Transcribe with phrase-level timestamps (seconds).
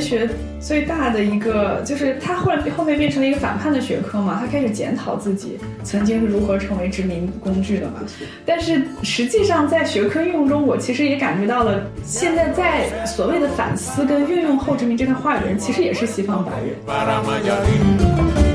[0.00, 0.26] 类学
[0.58, 8.00] 最大的一个，就是他后来后面变成了一个反叛的学科嘛，他开始检讨自己曾经是如何成为殖民工具的嘛。
[8.46, 18.49] 但是实际上在学科运用中，我其实也感觉到了，现在在所谓的反思跟运用后殖民这段话语的人，其实也是西方白人。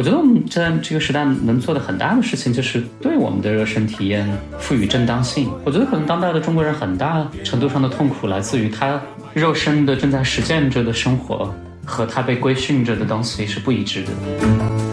[0.00, 4.26] 我觉得我们在这个时代能做的很大的事情，就是对我们的热身体验
[4.58, 5.50] 赋予正当性。
[5.62, 8.98] 我觉得可能当代的中国人很大程度上的痛苦来自于他
[9.34, 14.89] 肉身的正在实践着的生活和他被规训着的东西是不一致的。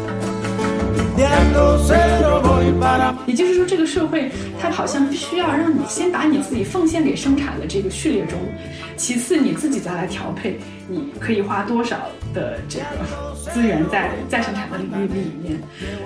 [3.26, 4.31] 也就是说，这个社会
[4.62, 8.40] 它好像必须要让你先把你自己奉献给生产的这个序列中，
[8.95, 11.98] 其次你自己再来调配，你可以花多少
[12.34, 12.85] 的这个。
[13.48, 15.57] 资源在再生产的领域里面，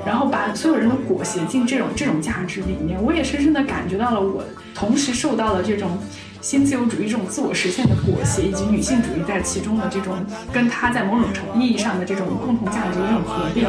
[0.06, 4.44] 然后把所有人都裹挟进这种这种价值里面，我也深深的感觉到了，我
[4.76, 5.98] 同时受到了这种
[6.40, 10.24] 新自由主义这种自我实现的裹挟，以及女性主义在其中的这种
[10.54, 13.66] 跟它在某种程意义上的这种共同价值的这种合并。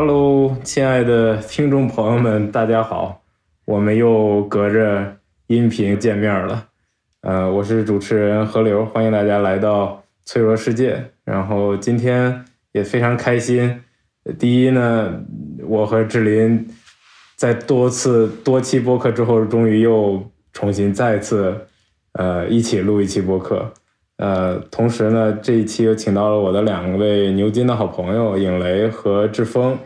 [0.00, 3.20] Hello，亲爱的听众朋友们，大家好，
[3.64, 5.16] 我们又隔着。
[5.48, 6.68] 音频见面了，
[7.22, 11.04] 呃，我是主持人何流，欢迎大家来到脆弱世界。
[11.24, 13.80] 然后今天也非常开心，
[14.38, 15.20] 第一呢，
[15.66, 16.68] 我和志林
[17.34, 21.66] 在多次多期播客之后，终于又重新再次
[22.12, 23.72] 呃一起录一期播客。
[24.18, 29.78] 呃，同时呢，这一期又请到了我的两位牛津的好朋友影雷和志峰，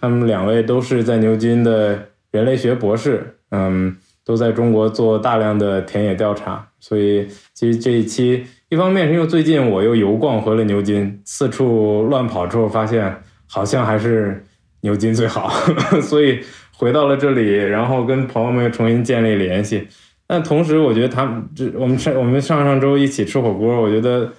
[0.00, 3.96] 他们两位都是在牛津的人类学博士，嗯。
[4.26, 14.44] 都在中国做大量的田野调查，所以其实这一期一方面是因为最近我又游逛回了牛津，四处乱跑之后发现好像还是
[14.80, 15.48] 牛津最好，
[16.02, 16.40] 所以
[16.76, 19.86] 回到了这里，然后跟朋友们重新建立联系。
[20.26, 24.32] 但同时，我觉得他们这我们上我们上上周一起吃火锅，我觉得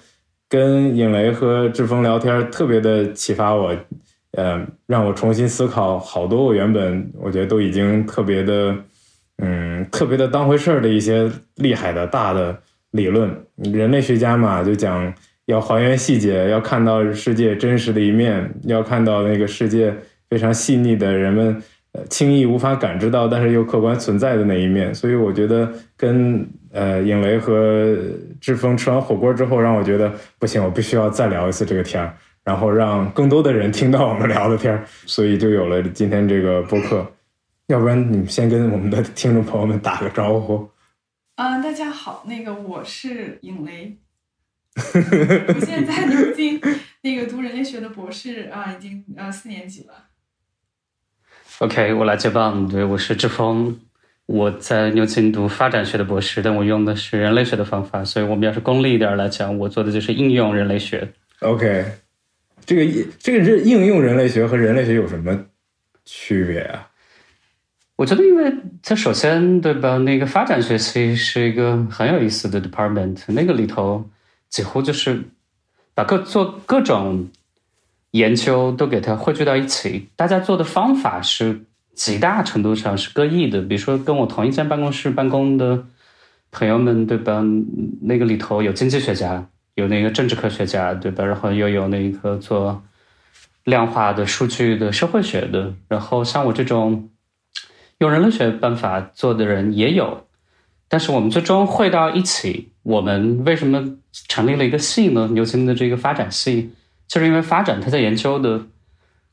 [0.50, 3.74] 跟影雷和志峰聊天特别的启发我，
[4.32, 8.74] 呃，让我重新思考好多我原本我觉得都已经特别的。
[9.40, 12.58] 嗯，特别的当回事儿的一些厉害的大的
[12.90, 15.14] 理论，人类学家嘛，就讲
[15.46, 19.94] 要还原细节，要看到世界真实的一面，要看到那个世界
[20.28, 21.62] 非常细腻的人们
[21.92, 24.92] 呃轻易无法感知到，但是又客观存在的那一面。
[24.92, 27.96] 所以我觉得跟呃影雷和
[28.40, 32.12] 志峰吃完火锅之后，让我觉得不行，我必须要再聊一次这个天儿，
[32.48, 37.06] 然后让更多的人听到我们聊的天儿， 所以就有了今天这个播客。
[37.66, 40.66] 要不然你们先跟我们的听众朋友们打个招呼。
[41.36, 43.98] 嗯，大家好，那个我是尹雷，
[44.80, 46.58] 我现在在牛津
[47.02, 49.92] 那个读人类学的博士啊，已经呃四年级了。
[51.58, 53.78] OK，我来接棒，对，我是志峰，
[54.24, 61.12] 我在牛津读发展学的博士，但我用的是人类学的方法，所以我们要是功利一点来讲，我做的就是应用人类学。
[61.40, 61.84] OK，
[62.68, 65.46] 这个这个是应用人类学和人类学有什么
[66.04, 66.86] 区别啊？
[67.96, 68.52] 我觉得，因为
[68.82, 69.96] 它首先，对吧？
[69.96, 74.04] 那个发展学系是一个很有意思的 department，那个里头
[74.50, 75.24] 几乎就是
[75.94, 77.30] 把各做各种
[78.10, 80.06] 研究都给它汇聚到一起。
[80.14, 81.62] 大家做的方法是
[81.94, 83.62] 极大程度上是各异的。
[83.62, 85.86] 比如说，跟我同一间办公室办公的
[86.50, 87.42] 朋友们，对吧？
[88.02, 91.24] 那个里头有经济学家，有那个政治科学家，对吧？
[91.24, 92.82] 然后又有那个做
[93.64, 95.72] 量化的数据的社会学的。
[95.88, 97.08] 然后像我这种。
[98.00, 100.28] 用人类学办法做的人也有，
[100.86, 102.70] 但是我们最终汇到一起。
[102.84, 103.96] 我们为什么
[104.28, 105.26] 成立了一个系呢？
[105.32, 106.70] 牛津的这个发展系，
[107.08, 108.66] 就是因为发展它在研究的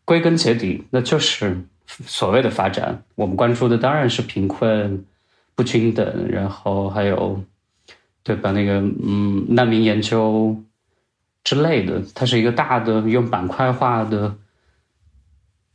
[0.04, 3.04] 归根结底，那就是所谓的发展。
[3.14, 5.06] 我们关注的当然是贫困、
[5.54, 7.40] 不均等，然后还有
[8.26, 8.52] 对吧？
[8.52, 10.62] 那个嗯，难民研究
[11.46, 12.04] 之类的。
[12.14, 14.36] 它是一个大的用板块化的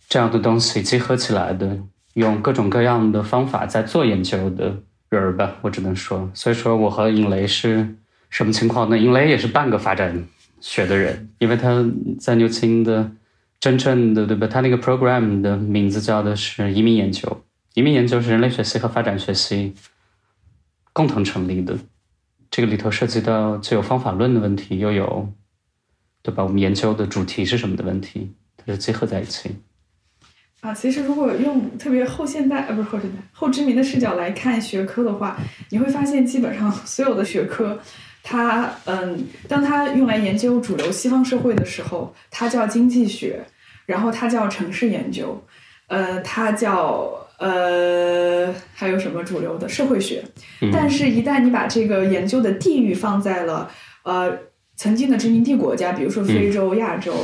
[0.06, 1.78] 这样的东西结合起来的。
[2.14, 4.76] 用各种各样的方法在做研究的
[5.10, 7.94] 人儿吧，我只能说，所以说我和尹雷是
[8.28, 8.98] 什么情况呢？
[8.98, 10.26] 尹雷也是半个发展
[10.60, 11.88] 学的人，因为他
[12.18, 13.12] 在牛津的
[13.60, 14.48] 真正的对吧？
[14.48, 17.44] 他那个 program 的名字叫的是移民研究，
[17.74, 19.72] 移民研究是人类学系和发展学系
[20.92, 21.78] 共同成立的，
[22.50, 25.32] 这个里头涉及到既有方法论的问题，又有
[26.22, 26.42] 对吧？
[26.42, 29.56] 我们研究的主题是什么的问题，它是结合在一起。
[30.60, 35.38] 啊，其实如果用特别后现代，呃，不是后现代，后殖民的视角来看学科的话，
[35.70, 37.80] 你会发现基本上所有的学科，
[38.22, 43.42] 它，嗯，当它用来研究主流西方社会的时候，它叫经济学，
[43.86, 45.42] 然后它叫城市研究，
[45.86, 50.22] 呃，它叫呃，还有什么主流的社会学？
[50.70, 53.70] 但是，一旦你把这个研究的地域放在了
[54.04, 54.30] 呃
[54.76, 57.14] 曾经的殖民地国家，比如说非洲、亚洲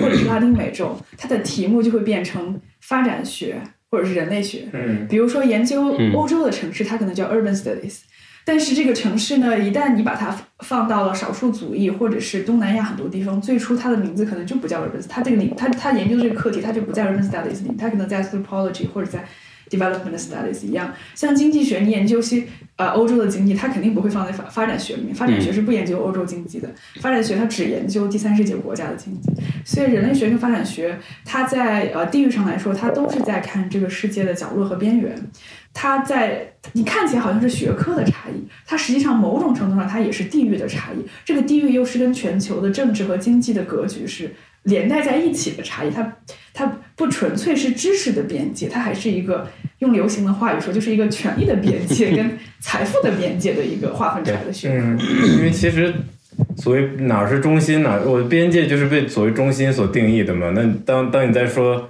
[0.00, 3.60] 或者是拉丁美洲，它的题目就会变成发展学
[3.90, 4.68] 或者是人类学。
[4.72, 8.02] 嗯，比如说研究欧洲的城市，它可能叫 urban studies。
[8.46, 19.24] 但是这个城市呢，一旦你把它放到了少数族裔或者是东南亚很多地方，最初它的名字可能就不叫 urban，它这个领它它研究这个课题，它就不在 urban studies 里，它可能在 anthropology 或者在
[19.70, 20.92] development studies 一样。
[21.14, 22.44] 像经济学，你研究些
[22.76, 26.68] 呃欧洲的经济，它肯定不会放在发发展学里面，发展学是不研究欧洲经济的，
[27.00, 29.30] 发展学它只研究第三世界国家的经济。
[29.64, 35.14] 所以人类学跟发展学，它在呃地域上来说，它都是在看这个世界的角落和边缘。
[35.72, 41.04] 它在你看起来好像是学科的差异，它实际上某种程度上它也是地域的差异。
[41.24, 44.32] 这个地域又是跟全球的政治和经济的格局是
[44.62, 45.90] 连带在一起的差异。
[45.90, 46.16] 它
[46.54, 46.64] 它
[46.96, 49.46] 不纯粹是知识的边界，它还是一个
[49.80, 54.76] 用流行的话语说，就是一个权力的边界 跟财富的边界的一个划分出来的学科。
[54.78, 54.98] 嗯，
[55.38, 55.92] 因为其实
[56.56, 58.00] 所谓哪儿是中心呢？
[58.06, 60.50] 我的边界就是被所谓中心所定义的嘛。
[60.54, 61.86] 那当当你在说。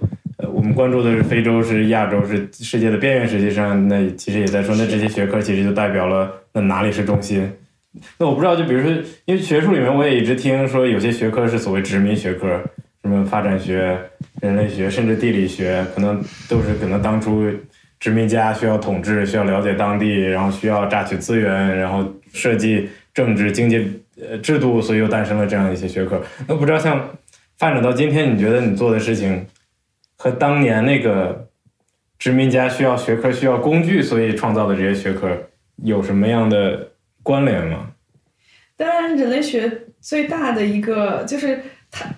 [0.53, 3.27] 我们关注的是非洲，是亚洲，是世界的边缘。
[3.27, 7.51] 实际上，那其实也在说，那这些学科其实就代表了那哪里是中心。
[8.19, 8.91] 那我不知道，就比如说，
[9.25, 12.61] 因为学术里面我也一直听说，有些学科是所谓殖民学科，
[13.05, 13.99] 什么发展学、
[14.41, 17.53] 人类学，甚至地理学，可能都是可能当初
[18.01, 22.03] 殖民家需要统治，需要了解当地，然后需要榨取资源，然后
[22.33, 24.03] 设计政治经济
[24.43, 26.23] 制度，所以又诞生了这样一些学科。
[26.49, 27.11] 那不知道像
[27.59, 29.45] 发展到今天，你觉得你做的事情？
[30.17, 31.51] 和当年那个
[32.19, 35.29] 殖民家需要学科、需要工具，所以创造的这些学科
[35.83, 36.89] 有什么样的
[37.23, 37.91] 关联吗？
[38.75, 39.71] 当然，人类学
[40.01, 41.61] 最大的一个就是
[41.91, 42.09] 它，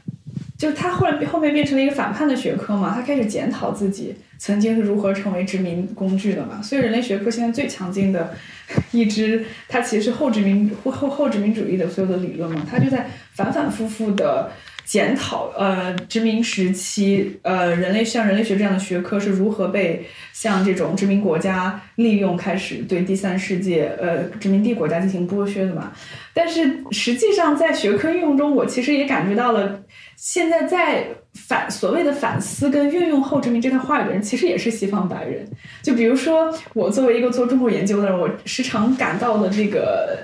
[0.58, 6.60] 就是他后来后面变成了一个反叛的学科嘛，他开始检讨自己曾经是如何成为殖民工具的嘛。
[6.62, 8.34] 所以，人类学科现在最强劲的
[8.92, 14.50] 一支，它其实是后殖民后后后殖民主义的所有的理论嘛，它就在反反复复的。
[14.86, 25.92] 检讨呃殖民时期呃人类像人类学这样的学科是如何被像这种殖民国家利用，开始对第三世界呃殖民地国家进行剥削的嘛？
[26.32, 29.82] 但是实际上在学科运用中，我其实也感觉到了，
[30.16, 31.04] 现在在
[31.34, 35.44] 反所谓的反思跟运用后殖民这套话语的人，其实也是西方白人。
[35.82, 40.16] 就比如说我作为一个做中国研究的人，我时常感到的这个。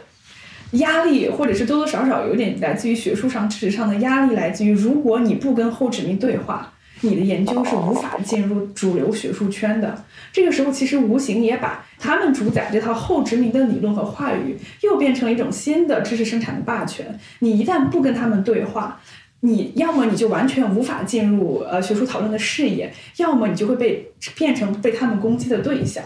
[0.72, 6.72] 压力，或者是多多少少有点来自于学术上、知识上的压力，来自于如果你不跟后殖民对话，
[7.02, 10.04] 你的研究是无法进入主流学术圈的。
[10.32, 17.18] 这个时候，其实无形也把他们主宰这套后殖民的理论和话语，又变成了一种新的知识生产的霸权。
[17.40, 19.00] 你一旦不跟他们对话，
[19.40, 26.02] 你要么你就完全无法进入呃学术讨论的视野，要么你就会被变成被他们攻击的对象。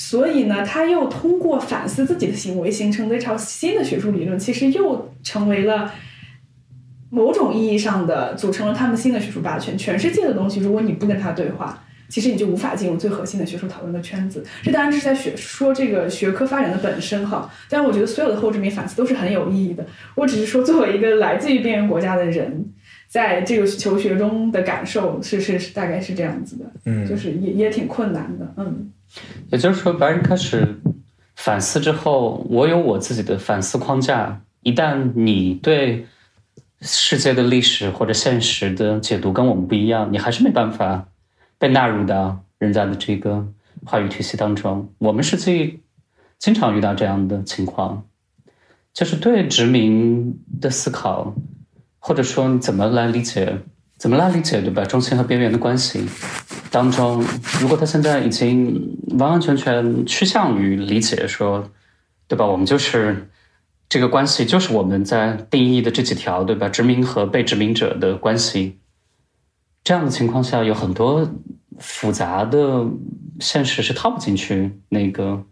[0.00, 5.92] 所以呢，他又通过反思自己的行为，形成了一套新的学术理论，其实又成为了
[7.10, 9.76] 某种意义上的组成了他们新的学术霸权。
[9.76, 14.44] 全世界的东西，如果你不跟他对话，其实你就无法进入最核心的学术讨论的圈子。
[14.62, 17.50] 这当然是在学说这个学科发展的本身哈。
[17.68, 19.84] 但我觉得所有的后殖民反思都是很有意义的。
[20.14, 22.64] 我只是说，作为一个来自于边缘国家的人，
[23.08, 28.92] 在这个求学中的感受是是大概是这样子的，嗯，就是也也挺困难的，嗯。
[29.50, 30.80] 也就是说，白人开始
[31.36, 34.42] 反思之后，我有我自己的反思框架。
[34.62, 36.06] 一旦你对
[36.80, 41.08] 世界的历史或者现实的解读跟我们不一样，你还是没办法
[41.58, 43.46] 被纳入到人家的这个
[43.84, 44.92] 话语体系当中。
[44.98, 45.80] 我们实际
[46.38, 48.04] 经常遇到这样的情况，
[48.92, 51.34] 就是对殖民的思考，
[51.98, 53.58] 或者说你怎么来理解。
[53.98, 54.84] 怎么来理解，对吧？
[54.84, 56.06] 中心和边缘的关系
[56.70, 57.24] 当中，
[57.60, 61.70] 如果他现在已经完完全全趋向于理解说，
[62.26, 62.46] 对吧？
[62.46, 63.28] 我们就是
[63.88, 66.68] 这个关系，就是我们在定义的这几条，对吧？
[66.68, 68.78] 殖民和被殖民者的关系，
[69.82, 71.28] 这样的情况下，有很多
[71.78, 72.86] 复杂的
[73.40, 75.42] 现实是套不进去那个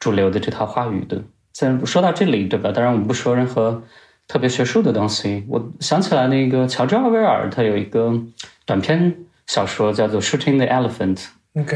[0.00, 1.22] 主流的这套话语的。
[1.52, 2.72] 在说到这里，对吧？
[2.72, 3.82] 当然，我们不说任何。
[4.30, 8.12] 特别学术的东西，我想起来那个乔治奥威尔，他有一个
[8.66, 9.16] 短片
[9.48, 11.24] 小说叫做《Shooting the Elephant》，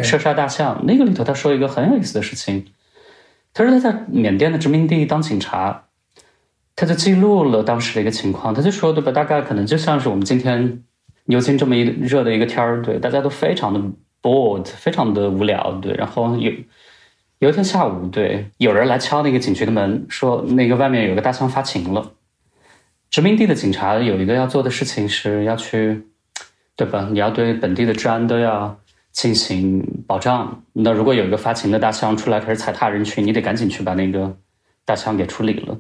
[0.03, 0.85] 射杀大象。
[0.87, 2.67] 那个里头他说一个很有意思的事情，
[3.53, 5.87] 他说他在缅甸的殖民地当警察，
[6.77, 8.55] 他就记录了当时的一个情况。
[8.55, 9.11] 他就说，对吧？
[9.11, 10.85] 大概可能就像是我们今天
[11.25, 13.81] 牛津这么一热的一个天儿，对，大家都非常的
[14.21, 15.95] bored，非常的无聊，对。
[15.95, 16.53] 然后有
[17.39, 22.13] 有一天下午，对，有人来敲那个警局的门，说那个外面有个大象发情了。
[23.11, 26.03] 殖民地的警察有一个要做的事情是要去，
[26.83, 27.09] 对吧？
[27.13, 28.77] 你要对本地的治安都要
[29.13, 30.65] 进行保障。
[30.73, 34.37] 那如果有一个发情的大象出来开始踩踏人群，你得赶紧去把那个
[34.85, 35.79] 大象给处理了。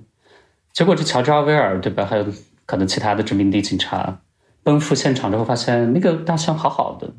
[0.72, 2.04] 结果这乔治阿威尔对吧？
[2.04, 2.26] 还有
[2.66, 4.20] 可能其他的殖民地警察
[4.62, 7.12] 奔赴现场之后，发现那个大象好好的，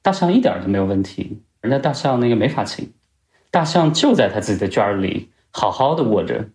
[0.00, 2.94] 大象一点都没有问题，人家大象那个没发情，
[3.50, 6.46] 大象就在他自己的圈里好好的卧着，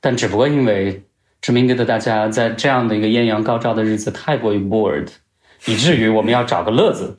[0.00, 1.02] 但只不过因为
[1.42, 5.08] 殖民地的大家在这样的一个艳阳高照的日子太过于 bored，
[5.66, 7.18] 以至于我们要找个乐子，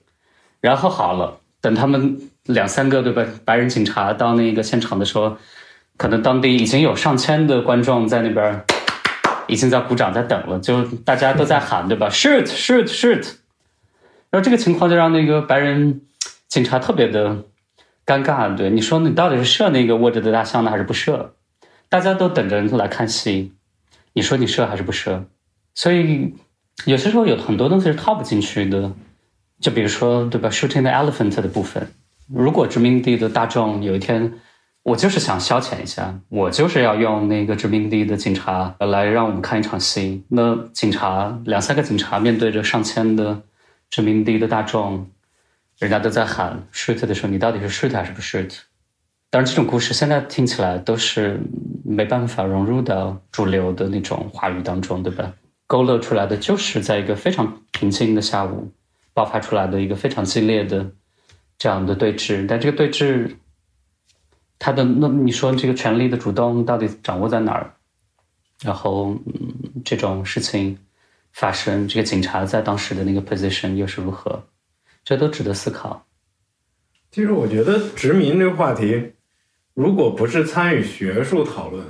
[0.59, 3.25] 然后好了，等他们两三个对吧？
[3.45, 5.37] 白人警察到那个现场的时候。
[5.97, 8.65] 可能当地已经有上千的观众在那边，
[9.45, 13.35] 已经在鼓掌在等了，就大家都在喊，对吧？Shoot, shoot, shoot！
[14.31, 16.01] 然后这个情况就让那个白人
[16.47, 17.43] 警察特别的
[18.03, 18.55] 尴尬。
[18.55, 21.35] 对，你说你到底是射那个卧着的大象呢，还是不射？
[21.87, 23.53] 大家都等着来看戏，
[24.13, 25.25] 你说你射还是不射？
[25.75, 26.33] 所以
[26.85, 28.91] 有些时候有很多东西是套不进去的，
[29.59, 31.87] 就比如说，对吧？Shooting the elephant 的部分，
[32.27, 34.33] 如果殖民地的大众有一天。
[34.83, 40.23] 我就是想消遣一下，我就是要用那个殖民地的警察来让我们看一场戏。
[40.29, 43.43] 那警察两三个警察面对着上千的
[43.91, 45.07] 殖民地的大众，
[45.77, 48.51] 人家都在喊 shoot 的时候，你到底是 shoot 还是不 shoot？
[49.29, 51.39] 当然，这种故事现在听起来都是
[51.85, 55.31] 没办法融入到主流的那种话语当中，对吧？
[55.71, 58.73] 勾勒出来的就是在一个非常平静的下午
[59.13, 60.91] 爆发出来的一个非常激烈的
[61.57, 63.37] 这样的对峙，但这个对峙。
[64.59, 67.73] 他的那你说这个权力的主动到底掌握在哪儿？
[68.61, 70.77] 然后，嗯，这种事情
[71.31, 74.43] 发生，这个警察在当时的那个 position 又是如何？
[75.05, 76.05] 这都值得思考。
[77.11, 79.13] 其实我觉得殖民这个话题，
[79.73, 81.85] 如果不是参与学术讨论，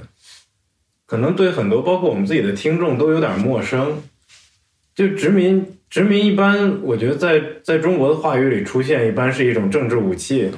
[1.12, 4.02] 可能对很多包括我们自己的听众都有点陌生。
[4.96, 10.50] 就殖民，殖民一般，我觉得在在中国的话语里出现，一般是一种政治武器。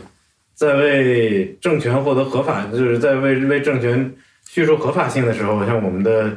[0.53, 4.13] 在为政权获得合法，就是在为为政权
[4.48, 6.31] 叙述合法性的时候，像我们的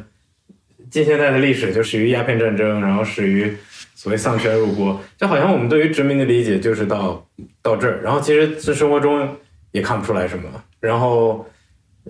[0.90, 3.54] 近现代的历史就始于鸦片战争，然后始于
[3.94, 7.22] 所谓丧权辱国，就好像我们对于殖民的理解就是到
[7.60, 9.28] 到这儿，然后其实在生活中
[9.72, 10.48] 也看不出来什么，
[10.80, 11.46] 然后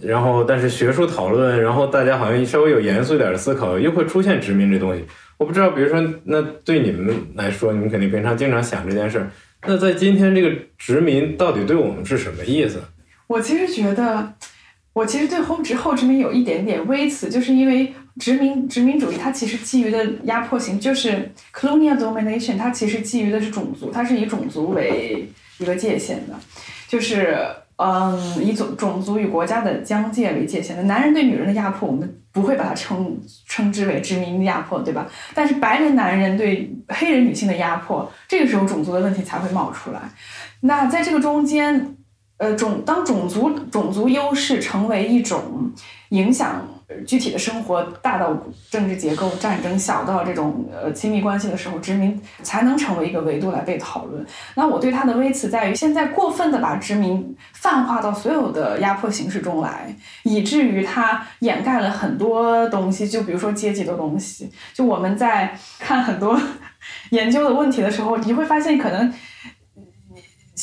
[0.02, 5.02] 然后但是学术讨论，然后大家好像稍微有严肃一点的思考，又会出现殖民这东西。
[5.38, 9.30] 我不知道，比如说那对你们来说，你们肯定平常经常想这件事儿。
[9.66, 12.82] 那在今天这个殖民到底对我们是什么意思？
[13.26, 14.34] 我其实觉得，
[14.92, 25.26] 我其实对后殖后殖民有一点点微词，就是因为殖民殖民主义它其实基于的压迫性就是 colonial domination，它其实基于的是种族，它是以种族为
[25.58, 26.34] 一个界限的，
[26.86, 27.38] 就是。
[27.76, 35.06] 嗯，以种种族与国家的疆界为界限的男人对女人的压迫，我们不会把它称称之为殖民压迫，对吧？
[35.34, 40.00] 但是白人男人对黑人女性的压迫，这个时候种族的问题才会冒出来。
[40.60, 41.96] 那在这个中间，
[42.38, 45.70] 呃，种当种族种族优势成为一种
[46.08, 46.66] 影响。
[47.04, 48.36] 具体的生活大到
[48.70, 54.24] 政治结构、战争，小到这种呃亲密关系的时候，殖民才能成为一个维度来被讨论。
[54.54, 63.08] 那我对它的微词在于，现在过分的把殖民泛化到所有的压迫形式中来，以至于它掩盖了很多东西。
[63.08, 64.52] 就比如说阶级的东西。
[64.72, 66.40] 就我们在看很多
[67.10, 69.12] 研究的问题的时候，你会发现可能。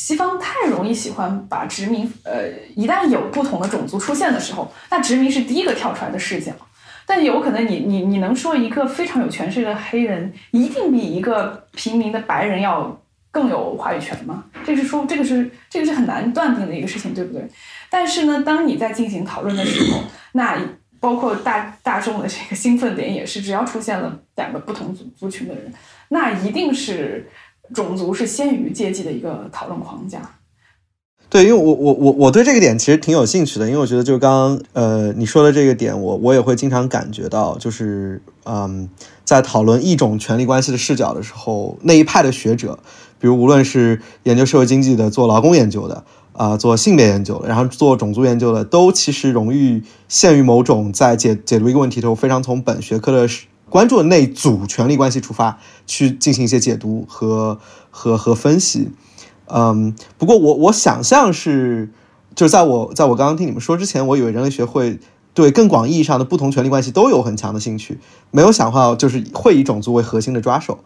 [0.04, 2.46] 西方太容易喜欢把殖民，呃，
[2.76, 6.52] 一旦有不同的种族出现的时候，那殖民是第一个跳出来的视角。
[7.06, 14.44] 但有可能你你你能说一个非常有权势的黑人一定比一个平民的白人要更有话语权吗？
[14.66, 17.42] 这是说这个是这个是很难断定的一个事情，对不对？
[17.88, 20.00] 但是呢，当你在进行讨论的时候，
[20.32, 20.58] 那
[21.00, 25.72] 包括大大众的这个兴奋点也是，只要出现了两个不同族族群的人，
[26.10, 27.26] 那一定是。
[27.72, 30.20] 种族是先于阶级的一个讨论框架。
[31.30, 38.88] 对，因为我我我我对这个点其实挺有兴趣的，因为我觉得就刚刚呃你说的这个点，我我也会经常感觉到，就是嗯，
[39.24, 42.78] 在讨论一种权力关系的视角的时候，那一派的学者，
[43.18, 46.04] 比如无论是研究社会经济的、做劳工研究的
[46.34, 53.28] 啊、做性别研究的，然后做种族研究的，都其实容易陷于某种在解解读一个问题的时候，非常从本学科的。
[53.74, 57.58] 关注的那组权力关系出发，去进行一些解读和
[57.90, 58.92] 和和分析。
[59.46, 61.90] 嗯，不过我我想象是，
[62.36, 65.00] 就是在我在我刚刚听你们说之前，我以为人类学会
[65.32, 67.98] 对更广意义上的不同权力关系都有很强的兴趣，
[68.30, 70.78] 没有想到就是会以种族为核心的抓手。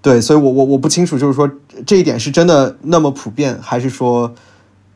[0.00, 1.50] 对，所以我我我不清楚，就是说
[1.84, 4.32] 这一点是真的那么普遍，还是说，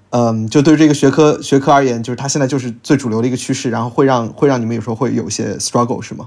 [0.08, 6.26] 嗯，就对这个学科学科而言，就是它现在就是最主流的一个趋势，然后会让会让你们有时候会有一些 struggle 是吗？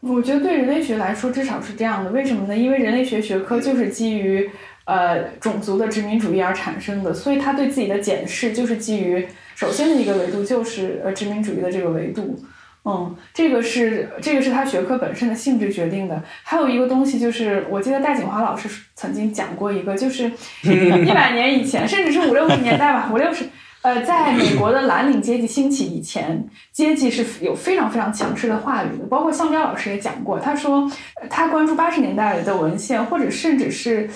[0.00, 2.10] 我觉得对人类学来说，至少是这样的。
[2.10, 2.56] 为什么呢？
[2.56, 4.50] 因为人类学学科就是基于
[4.84, 12.42] 呃种族的殖民主义而产生的，所以他对自己的检视就是基于首先的一个维度就是呃殖民主义的这个维度。
[12.82, 16.22] 嗯，这个是这个是他学科本身的性质决定的。
[16.42, 20.32] 还有一个东西就是，我记得戴锦华老师曾经讲过一个，就是
[20.64, 23.44] 一百年以前，甚至是五六十年代吧，五六十。
[23.82, 29.04] 呃，在美国的蓝领阶级兴起以前，阶级是有非常非常强势的话语的。
[29.06, 30.90] 包括向彪老师也讲过，他说
[31.28, 34.08] 他关注八十年代的文献，或者甚至是。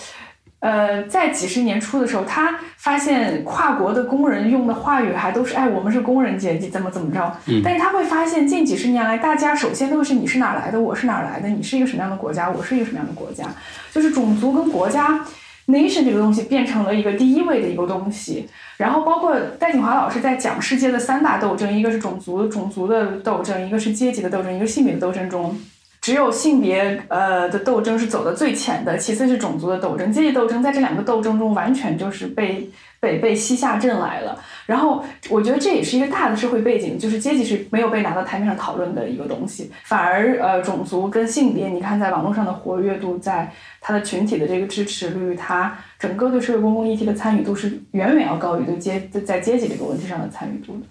[0.61, 13.45] 呃，在几十年初的时候，他发现跨国的工人用的话语还都是“哎，我们是工人阶级，怎么怎么着。”但是他会发现，近几十年来，大家首先都是“你是哪来的，我是哪来的，你是一个什么样的国家，我是一个什么样的国家”，
[13.93, 15.23] 就是种族跟国家
[15.67, 18.49] （nation） 这个东西变成了一个第一位的一个东西。
[18.77, 25.57] 然后，包括戴锦华老师在讲世界的三大斗争，一个是种族种族的斗争，一个是阶级的斗争，一个性别的斗争中。
[26.01, 32.69] 只有性别呃的斗争是走的最浅的，其次是种族的斗争、阶级斗争，在这两个斗争中完全就是被
[33.05, 34.37] 被被西下镇来了。
[34.65, 50.87] 然后我觉得这也是一个大的社会背景，就是阶级是没有被拿到台面上讨论的一个东西，反而呃种族跟性别，你看在网络上的活跃度，在它的群体的这个支持率，它整个对社会公共议题的参与度是远远要高于对阶在阶级这个问题上的参与度的。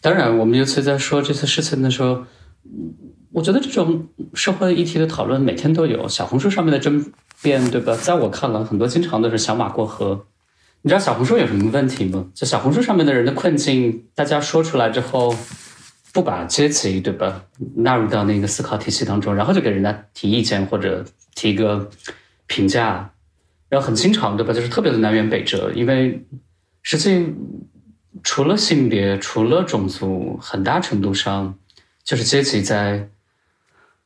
[0.00, 2.22] 当然，我们尤其在说这次事情的时候。
[3.30, 7.94] 我觉得这种社会议题的讨论每天都有，小红书上面的争辩，对吧？
[7.94, 10.26] 在我看来，很多经常都是小马过河。
[10.82, 12.26] 你知道小红书有什么问题吗？
[12.34, 15.34] 就小红书上面的人的困境，大家说出来之后，
[16.12, 17.44] 不把阶级，对吧，
[17.76, 21.04] 纳入到那个思考体系当中，然后就给人家提意见或者
[21.34, 21.88] 提一个
[22.46, 23.10] 评价，
[23.68, 24.52] 然后很经常，对吧？
[24.52, 26.24] 就是特别的南辕北辙，因为
[26.82, 27.34] 实际
[28.22, 31.54] 除了性别，除了种族，很大程度上
[32.04, 33.08] 就是阶级在。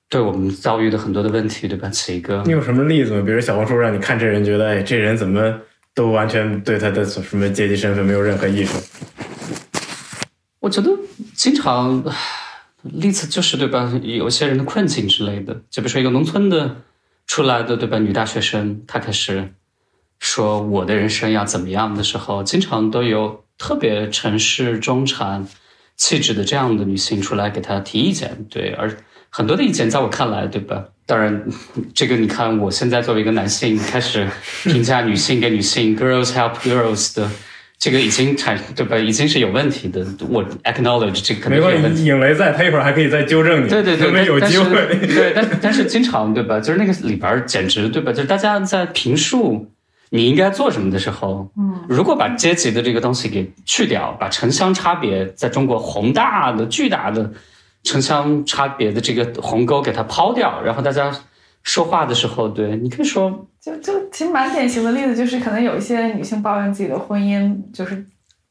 [0.08, 1.88] 对我们遭遇的很多的问题，对吧？
[1.88, 3.22] 起一个，你有什么例子吗？
[3.24, 5.58] 比如小红书让你看这人，觉得哎，这人怎么
[5.94, 8.72] 都完全对他的什么阶级身份没有任何意识？
[10.60, 10.90] 我觉得
[11.34, 12.02] 经常
[12.82, 13.92] 例子就是对吧？
[14.02, 16.76] 有些人的困境之类的，就比如说一个农村的
[17.26, 17.98] 出来的对吧？
[17.98, 19.52] 女大学生，她开始
[20.18, 25.46] 说我的人生要怎么样的时候，经常都有特别城市中产
[25.96, 28.96] 气质的这样的女性出来给她提意见，对，而。
[29.34, 30.84] 很多的意见，在我看来，对吧？
[31.06, 31.42] 当然，
[31.94, 34.28] 这个你看，我现在作为一个男性，开始
[34.64, 37.26] 评价女性给女性，girls help girls 的，
[37.78, 38.98] 这个已经产，对吧？
[38.98, 40.06] 已经是有问题的。
[40.28, 42.04] 我 acknowledge 这个可能有问题。
[42.04, 43.70] 影雷在，他一会儿还可以再纠正你。
[43.70, 44.86] 对对对，有机会。
[45.06, 46.60] 对，但但是经常，对吧？
[46.60, 48.12] 就是那个里边简直，对吧？
[48.12, 49.66] 就是大家在评述
[50.10, 57.32] 你应该做什么的时候，嗯，如果把阶级的这个东西给去掉，把城乡差别在中国宏大的、巨大的。
[57.82, 61.12] 城乡差别的这个鸿沟给它抛掉，然后大家
[61.64, 68.04] 说话的时候，对你可以说，就就其实蛮典型的例子，就是可能有一些女性抱怨自己的婚姻就是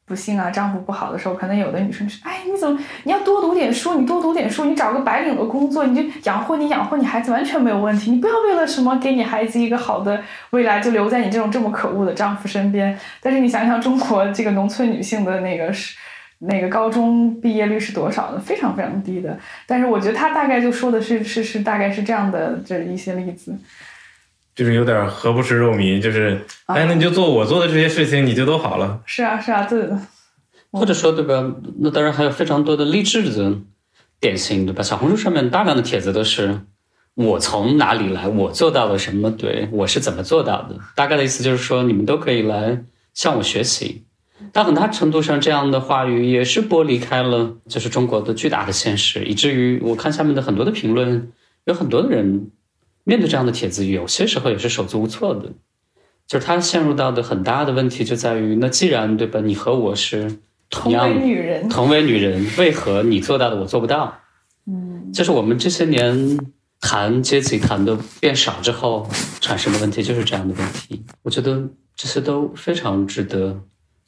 [0.04, 12.98] 不幸啊，丈夫不好的时候，可能有的女生说，哎，你怎么你要多读点书，你多读点书，你找个白领的工作，你就养活你养活你孩子完全没有问题，你不要为了什么给你孩子一个好的未来，就留在你这种这么可恶的丈夫身边。
[13.20, 15.96] 但是你想想中国这个农村女性的那个是。
[16.44, 18.38] 那个高中毕业率是多少的？
[18.40, 19.38] 非常非常低的。
[19.66, 23.56] 但是我觉得他大概就说的是是是大概是这样的这一些例子，
[24.54, 29.00] 就是有点何不食肉糜，就是哎，那你就做我做的这些事情，你就都好了。
[29.06, 29.98] 是啊是啊，对的。
[30.72, 31.54] 或者说对吧？
[31.80, 33.58] 那当然还有非常多的励志的
[34.18, 34.82] 典型，对吧？
[34.82, 36.60] 小红书上面大量的帖子都是
[37.14, 40.76] 我从哪里来，我做到了什么，对我是怎么做到的。
[40.96, 42.82] 大概的意思就是说，你们都可以来
[43.14, 44.04] 向我学习。
[44.50, 51.30] 但很大程度上，这样的话语也是剥离开了，就是中国的巨大的现实，以至于我看下面的很多的评论，
[51.64, 52.50] 有很多的人
[53.04, 55.52] 面对这样的帖子，有些时候也是手足无措的。
[56.26, 60.38] 就是他陷入到的很大的问题就在于，那既然对吧，你和我是
[60.70, 64.18] 同为女人，同为女人，为何你做到的我做不到？
[64.66, 66.38] 嗯，就是我们这些年
[66.80, 69.08] 谈阶级谈的变少之后
[69.40, 71.04] 产生的问题，就是这样的问题。
[71.22, 71.62] 我觉得
[71.96, 73.60] 这些都非常值得。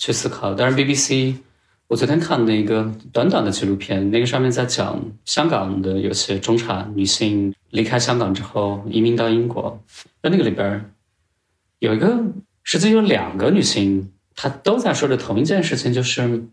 [0.04, 0.52] 去思考。
[0.52, 1.34] 当然，BBC，
[1.88, 9.82] 我昨天看的一个短短的纪录片，那个上面在讲香港的有些中产女性离开香港之后移民到英国。
[10.22, 10.92] 在那个里边
[11.78, 12.22] 有一个，
[12.64, 16.44] 实际有两个女性，她都在说着同一件事情，就是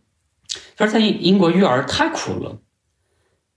[0.78, 2.58] 她说在英英国育儿太苦了。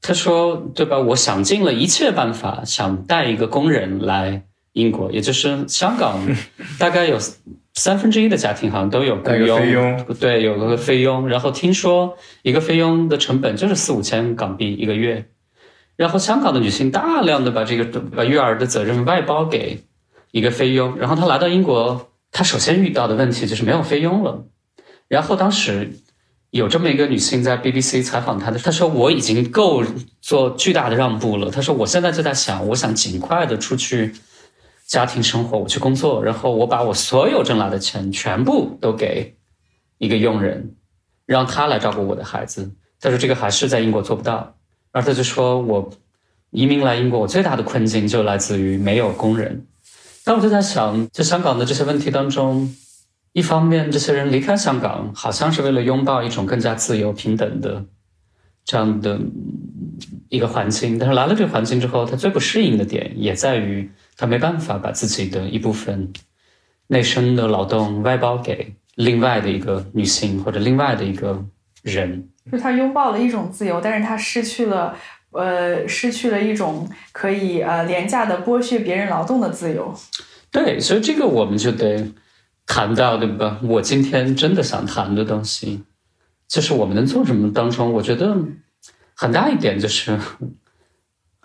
[0.03, 0.99] 她说，对吧？
[0.99, 6.21] 我想尽了一切办法，想带一个工人来英国，也就是香港，
[6.81, 7.17] 大概有。
[7.75, 11.29] 三分之一的家庭好像都有雇佣，对，有个菲佣。
[11.29, 15.27] 然后听说一个菲佣的成本就是四五千港币一个月，
[15.97, 19.83] 然后香港的女性大量的把这个把育儿的责任外包给
[20.31, 24.45] 一个菲佣，然后她来到英国，她首先遇到的问题就是没有菲佣了。
[25.09, 25.99] 然后当时
[26.51, 29.83] 有这么一个女性在 BBC 采访她的，她说我已经够
[30.21, 31.51] 做巨大的让步了。
[31.51, 34.15] 她说我现在就在想，我想尽快的出去
[34.87, 39.37] 家庭生活，我去工作，然后我把我所有挣来的钱全部都给
[39.99, 40.75] 一个佣人，
[41.27, 42.71] 让他来照顾我的孩子。
[43.01, 44.55] 她说这个还是在英国做不到。
[44.93, 45.91] 然后他就说：“我
[46.51, 49.67] 移民来英国，我最大的困境就来自于没有工人。”
[50.25, 52.73] 但我就在想，在香港的这些问题当中，
[53.33, 57.85] 一方面这些人离开香港，好像是为了拥抱一种更加自由平等的
[58.65, 59.19] 这样的
[60.29, 66.13] 一个环境，但是来了这个环境之后，他最不适应的点也在于他没办法把自己的一部分
[66.89, 71.45] 内生的劳动外包给另外的一个女性或者另外的一个
[71.83, 72.29] 人。
[72.53, 74.95] 就他拥抱了一种自由，但是他失去了，
[75.31, 79.95] 呃，失去了一种可以呃廉价的剥削别人劳动的自由。
[80.51, 82.07] 对，所以这个我们就得
[82.67, 83.59] 谈到，对吧？
[83.63, 85.83] 我今天真的想谈的东西，
[86.47, 88.37] 就是我们能做什么当中，我觉得
[89.17, 90.17] 很大一点就是，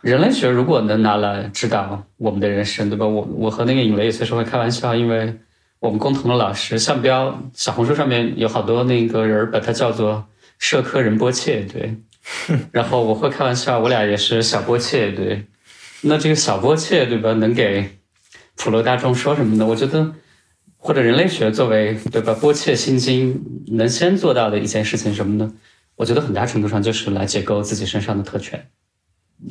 [0.01, 3.05] 人类学如果能拿来指导我们的人生，对吧？
[3.05, 5.37] 我我和那个尹雷有些时候会开玩笑，因为
[5.79, 10.25] 我们共同的老师向标，小红书上面有好多那个人把他叫做。
[10.61, 11.95] 社科人波切对，
[12.73, 15.45] 然后我会开玩笑，我俩也是小波切对。
[16.01, 17.89] 那这个小波切对吧，能给
[18.57, 19.65] 普罗大众说什么呢？
[19.65, 20.13] 我觉得，
[20.75, 25.49] 或者人类学作为对吧，波切心经能先做到的一件事情什么呢？
[25.95, 28.67] 我觉得很大程度上就是来解构自己身上的特权。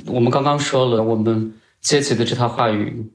[0.07, 3.11] 我们刚刚说了，我们阶级的这套话语，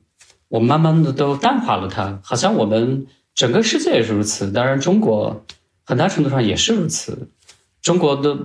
[0.48, 3.06] 我慢慢的都淡化了它，好像我们
[3.36, 4.52] 整个世界也是如此。
[4.52, 5.46] 当然，中国
[5.86, 7.30] 很大程度上也是如此。
[7.82, 8.38] 中国的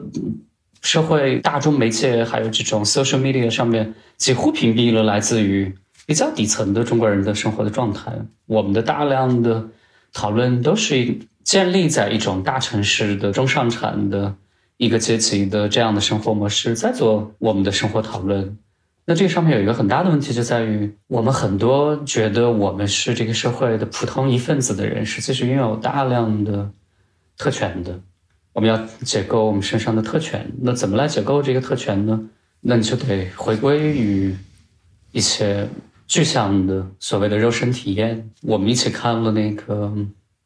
[0.83, 5.75] 社会大众媒介还有这种 social media 上面几乎屏蔽了来自于
[6.07, 8.13] 比较底层的中国人的生活的状态。
[8.47, 9.69] 我们的大量的
[10.13, 14.35] 讨论都是建立在一种大城市的中上产的
[14.79, 18.57] 一个阶级的这样的生活模式在做我们的生活讨论。
[19.05, 26.71] 那这个上面有一个很大的问题就在于，我们很多觉得我们是这个社会的普通一份子的人，实际是拥有大量的
[27.37, 27.99] 特权的。
[28.53, 32.21] 我们要解构我们身上的特权，那怎么来解构这个特权呢？
[32.61, 34.37] 那你就得回归于
[35.13, 35.69] 一些
[36.07, 38.31] 具象的所谓的肉身体验。
[38.43, 39.93] 我们一起看了那个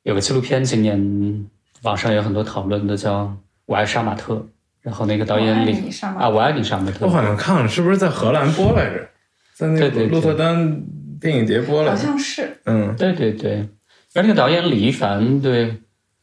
[0.02, 1.48] 有个纪录片，今年
[1.82, 3.24] 网上有很多讨论的，叫
[3.72, 4.34] 《我爱杀马特》，
[4.82, 7.06] 然后那个导演里啊，我爱你杀马特。
[7.06, 9.08] 我好像看了，是不是在荷兰播来着？
[9.54, 10.82] 在那个鹿特丹
[11.18, 12.58] 电影节播了，好像是。
[12.66, 13.66] 嗯，对对对。
[14.14, 15.74] 而那个导演李一凡，对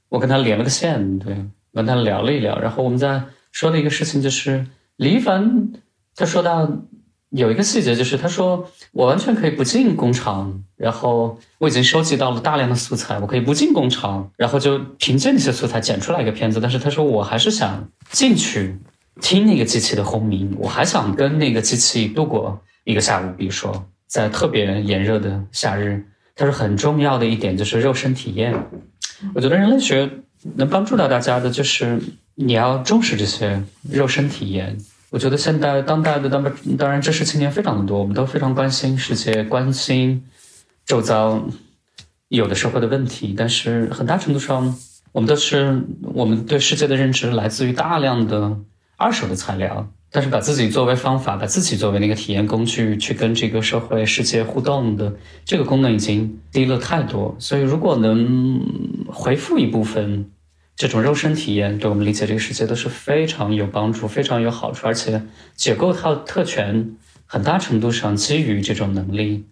[0.10, 1.36] 我跟他连了个线，对。
[1.74, 4.64] 跟他聊了一聊，然后我们在说的一个事情就是，
[4.98, 5.72] 李一凡
[6.16, 6.70] 他说到
[7.30, 16.60] 有一个细节，就是他说我完全可以不进工厂，然后我已经收集到了大量的素材，我可以不进工厂，然后就凭借那些素材剪出来一个片子。
[16.60, 18.78] 但是他说我还是想进去
[19.22, 26.04] 听那个机器的轰鸣，我还想跟那个机器度过一个下午，比如说在特别炎热的夏日。
[26.36, 28.56] 他说很重要的一点就是肉身体验，
[29.36, 30.10] 我觉得人类学。
[30.56, 32.00] 能帮助到大家的就是
[32.36, 33.62] 你要重视这些
[33.92, 34.78] 肉身体验。
[35.12, 36.44] 我觉得现在当代的当
[36.78, 40.24] 当然知识青年非常的多，我们都非常关心世界，关心
[40.86, 41.44] 周遭
[42.28, 43.34] 有的社会的问题。
[43.36, 44.76] 但是很大程度上，
[45.12, 45.82] 我们都是
[46.14, 48.58] 我们对世界的认知来自于大量的
[48.98, 49.92] 二手的材料。
[50.12, 55.14] 但是把自己作为方法，把自己作为那个体验工具去跟这个社会世界互动的
[55.46, 57.36] 这个功能已经低了太多。
[57.38, 58.60] 所以如果能
[59.08, 60.32] 回复一部分
[60.80, 64.88] 这种肉身体验，对我们理解这个世界都是非常有帮助、非常有好处。
[64.88, 65.22] 而且
[65.54, 69.46] 解构它的特权，很大程度上基于这种能力。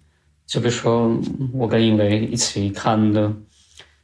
[0.45, 1.19] 就比如说
[1.51, 3.33] 我跟尹雷一起看的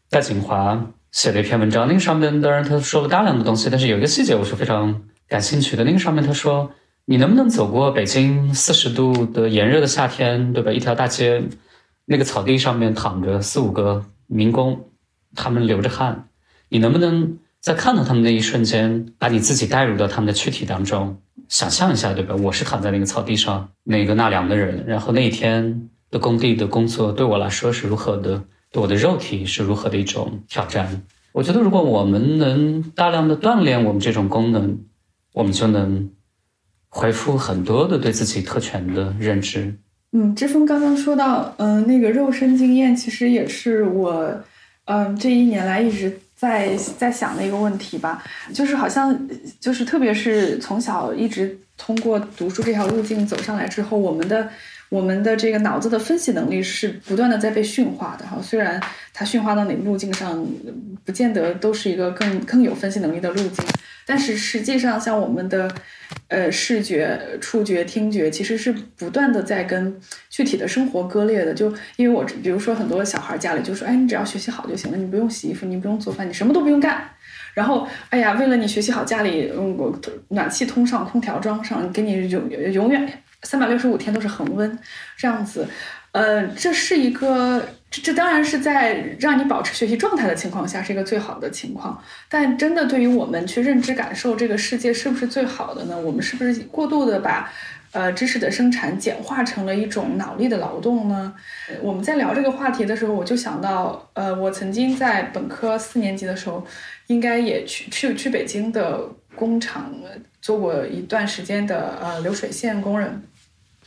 [0.10, 5.02] 戴锦华写的一篇文章，那个上面当然他说了大量的东西，但是有一个细节我是非常。
[5.26, 6.70] 感兴趣的那个上面，他说
[7.06, 10.72] ：“你能不能走过北京四十度的炎热的夏天，对吧？
[10.72, 11.42] 一条大街，
[12.06, 14.90] 那个草地上面躺着四五个民工，
[15.34, 16.28] 他们流着汗。
[16.74, 21.16] 你能不能在看到他们那一瞬间，把你自己带入到他们的躯体当中，
[21.48, 22.36] 想象一下，对吧？
[22.36, 31.04] 我是躺在那个草地上，那个纳凉的人，然后那一天的工地的工作对我来说是如何的，对我的肉体是如何的一种挑战？
[31.32, 34.78] 我觉得，如果我们能大量的锻炼我们这种功能。”
[35.34, 36.12] 我们就能
[36.90, 39.76] 回复很多的对自己特权的认知。
[40.12, 44.44] 嗯，志峰刚刚说到，嗯，那个肉身经验，其实也是我，
[44.86, 48.22] 嗯，这一年来一直在在想的一个问题吧。
[48.54, 49.18] 就是好像，
[49.62, 54.50] 就是特别是从小一直通过读书这条路径走上来之后，我们的
[54.90, 58.38] 我们的这个脑子的分析能力是不断的在被驯化的哈。
[58.42, 58.82] 虽然
[59.14, 60.46] 它驯化到哪个路径上，
[61.06, 63.66] 不见得都是一个更更有分析能力的路径，
[64.06, 65.74] 但是实际上像我们的
[66.28, 71.54] 呃视觉、触觉、听觉，其实是不断的在跟具体的生活割裂的。
[71.54, 77.10] 就因为我比如说很多小孩家里就说，哎，你只要学习好就行了，你不用洗衣服，你不用做饭，你什么都不用干。
[77.54, 79.96] 然后，哎呀，为了你学习好，家里嗯，我
[80.30, 83.08] 暖气通上，空调装上，给你永永远
[83.44, 84.80] 三百六十五天都是恒温，
[85.16, 85.68] 这样子，
[86.13, 87.63] 呃，这是一个，
[87.94, 92.02] 这这当然是在让你保持学习状态的情况下是一个最好的情况。
[92.28, 95.96] 但真的对于我们去认知感受这个世界是不是最好的呢？
[95.96, 97.54] 我们是不是过度的把
[97.92, 101.36] 呃知识的生产简化成了一种脑力的劳动呢？
[101.84, 106.66] 我们在聊这个话题的时候，我就想到，呃，我曾经在本科四年级的时候。
[107.08, 109.02] 应该也去去去北京的
[109.36, 109.94] 工厂
[110.42, 113.22] 做过一段时间的呃流水线工人，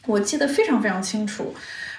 [0.04, 1.54] 我记得非常非常清楚。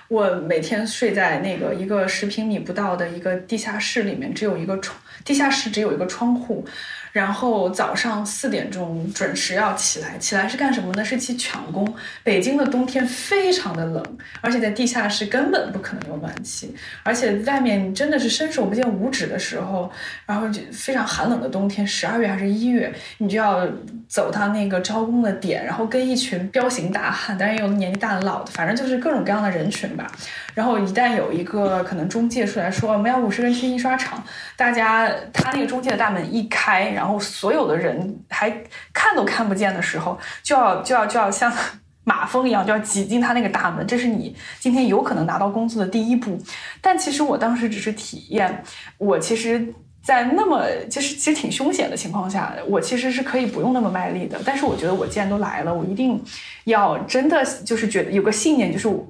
[0.08, 6.66] 我每天睡在那个一个十平米不到的一个地下室里面，只有一个窗，地下室只有一个窗户。
[7.12, 11.04] 然后早上四点钟准时要起来，起来是干什么呢？
[11.04, 11.88] 是去抢工。
[12.24, 14.04] 北京的冬天非常的冷，
[14.42, 19.92] 而且在地下室根本不可能有暖气，而且外面真的是伸手不见五指的时候，
[20.26, 23.68] 然后就非常寒冷的冬天，十二月还是一月，你就要
[24.08, 30.12] 走到那个招工的点，然后跟一群彪形大汉，当然也有年纪大的老的，反正就是各种各样的人群吧。
[30.58, 34.24] 然后一旦有一个可能中介出来说我们要五十人去印刷厂，
[34.56, 38.50] 大家他那个中介的大门一开，然后所有的人还
[38.92, 41.54] 看都看不见的时候，就要就要就要像
[42.04, 46.40] 马蜂一样就要挤进他那个大门，这是你今天有可能拿到工资的第一步。
[46.82, 48.64] 但其实我当时只是体验，
[48.98, 49.64] 我其实，
[50.02, 54.40] 在那么就是其实挺凶险的情况下，我其实是可以不用那么卖力的。
[54.44, 56.20] 但是我觉得我既然都来了，我一定
[56.64, 59.06] 要真的就是觉得有个信念，就是我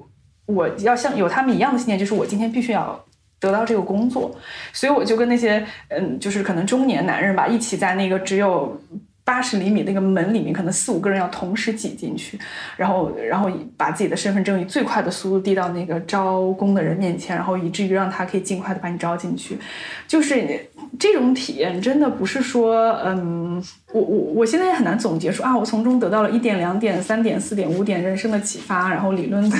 [0.48, 0.68] 我。
[0.80, 3.04] 要像有他们一样的信念，就是我今天必须要
[3.38, 4.34] 得到这个工作，
[4.72, 8.80] 所以我就跟那些嗯，就是可能中年男人吧，一起在那个只有。
[9.28, 12.38] 八十厘米那个门里面，可能四五个人要同时挤进去，
[12.78, 19.58] 然后，然后把自己的身份证以最快的速度递到那个招工的人面前，然后以至于让他可以尽快的把你招进去。
[20.06, 20.66] 就是
[20.98, 29.56] 这种体验，真的不是说，嗯，我我我现在也很难总结说啊，我从中得到了一点、两点、三点、四点、五点人生的启发，然后理论的，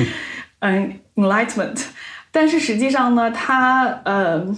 [0.60, 1.84] 嗯，enlightenment。
[2.30, 4.56] 但是实际上呢，它，呃。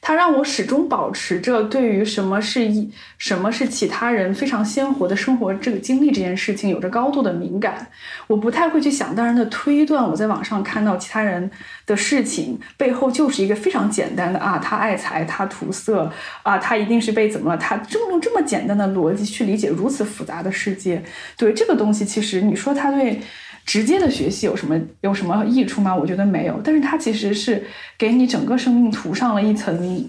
[0.00, 7.86] 它让我始终保持着对于什么是一什么是其他人非常鲜活的生活这个经历这件事情有着高度的敏感。
[8.26, 10.08] 我不太会去想当然的推断。
[10.08, 11.50] 我在网上看到其他人
[11.84, 16.10] 的事情背后就是一个非常简单的啊，他爱财，他图色
[16.42, 17.56] 啊，他一定是被怎么了？
[17.58, 21.02] 他这么用这么简单的逻辑去理解如此复杂的世界。
[21.36, 23.20] 对这个东西，其实你说他对。
[23.68, 25.94] 直接的学习有什么有什么益处吗？
[25.94, 27.62] 我觉得没有，但是它其实是
[27.98, 30.08] 给你整个生命涂上了一层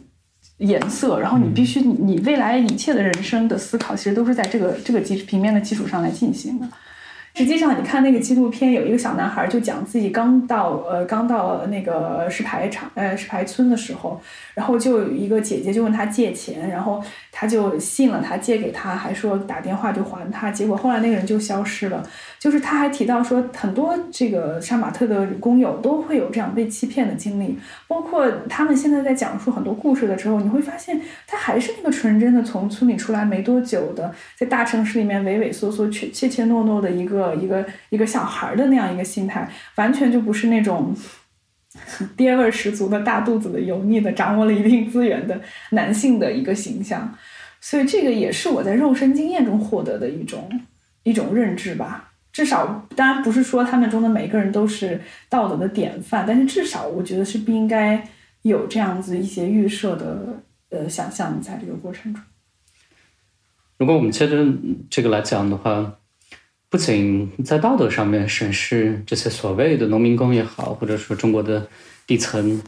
[0.60, 6.66] 颜色，然后你必须你未来一切的人生的思考，其实都是在这个这个基平面的基础上来进行的。
[7.36, 14.20] 实际上，你看那个纪录片，有一个小男孩就讲自己刚到呃刚到那个石牌厂呃石牌村的时候，
[14.56, 22.04] 然后就有一个姐姐就问他借钱，然后他就信了他借给他，还说打电话就还他，结果后来那个人就消失了。
[22.40, 37.36] 就是他还提到说，很多这个杀马特的工友都会有这样被欺骗的经历，包括他们现在在讲述很多故事的时候，你会发现他还是那个纯真的从村里出来没多久的，在大城市里面畏畏缩缩、怯怯怯懦懦的一个。
[37.40, 40.96] 一个一个小孩的那样一个心态，完全就不是那种
[42.16, 45.40] 爹味十足的大肚子的油腻的掌握了一定资源的
[45.72, 47.16] 男性的一个形象，
[47.62, 50.50] 所以这个也是我在肉身经验中获得的一种
[51.04, 52.09] 一种认知吧。
[52.32, 58.08] 至少，当然不是说他们中的每个人都是道德的典范，但是至少我觉得是不应该
[58.44, 62.24] 有这样子一些预设的呃想象在这个过程中。
[63.78, 64.46] 如果我们接着
[64.90, 65.96] 这个来讲的话。
[66.72, 71.68] 不仅在道德上面审视这些所谓的农民工也好，或者说中国的
[72.06, 72.62] 底层，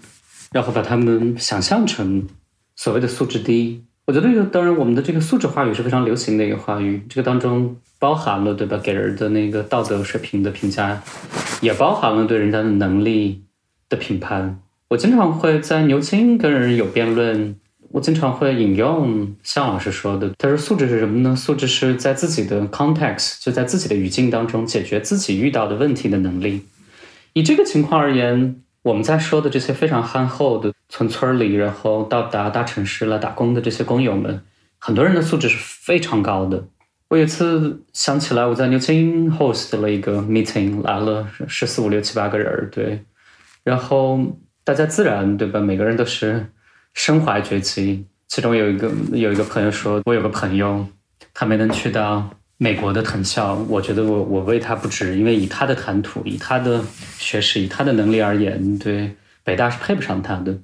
[0.52, 2.28] 然后把他们想象成
[2.76, 11.00] 所谓的素质低，我觉得这个当然我们的这个素质话语是非常流行的一个话语，这个当中包含了对吧给人的那个道德水平的评价，
[11.62, 13.44] 也包含了对人家的能力
[13.88, 14.60] 的评判。
[14.88, 17.56] 我经常会在牛津跟人有辩论。
[17.92, 21.36] 我经常会引用向老师说的，他说：“素质是什么呢？
[21.36, 26.66] 素质是在自己的 context，就在自己的语境当中解决自己遇到的问题的能力。
[27.34, 34.42] 以这个情况而言，我们在说的这些非常憨厚的从村里然后到达大城市来打工的这些工友们，
[34.80, 36.64] 很多人的素质是非常高的。
[37.12, 43.04] 我有一次想起来，我在牛津 host 了一个 meeting，来了十四五六七八个人，对，
[43.66, 44.18] 然后
[44.64, 45.60] 大家自然对吧？
[45.60, 46.46] 每个人都是
[46.94, 48.06] 身怀绝技。
[48.30, 50.88] 其中有一个有一个朋友说，我有个朋友，
[51.34, 56.82] 他没能去到美国的藤校，我觉得我我为他不值，因为以他的谈吐，以他的
[57.18, 60.58] 学识，以他的能力而言，对北大是配不上他的。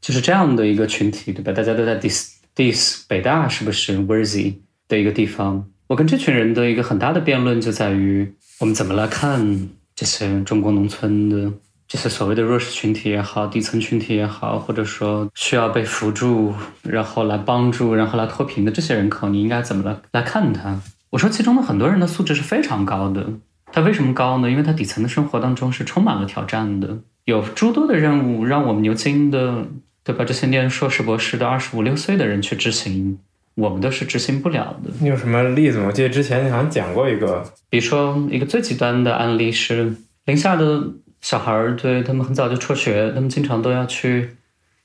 [0.00, 1.52] 就是这样的一个群体，对吧？
[1.52, 4.56] 大家都在 dis dis 北大是不是 worthy
[4.88, 5.68] 的一个地方？
[5.92, 8.26] 我跟这群人的一个很大的辩论就在于，
[8.60, 11.52] 我们怎么来看这些中国农村的
[11.86, 20.80] 这些所谓的弱势群体也好，底层群体也好，或者说需要被扶助，然后来帮助，然后来脱贫的这些人口，你应该怎么来来看他？
[21.10, 23.26] 我说，其中的很多人的素质是非常高的。
[23.70, 24.50] 他为什么高呢？
[24.50, 29.66] 因为他底层的生活当中是充满了挑战的，有诸多的任务让我们牛津的，
[30.02, 30.24] 对吧？
[30.24, 33.18] 这些念硕士、博士的二十五六岁的人去执行。
[33.54, 34.90] 我们都是执行不了的。
[35.00, 35.86] 你有什么例子吗？
[35.88, 39.94] 我记得之前你好像讲过一个，比如说一个最极端的案例是，
[40.26, 40.82] 宁夏的
[41.20, 44.30] 小孩儿，对他们很早就辍学，他们经常都要去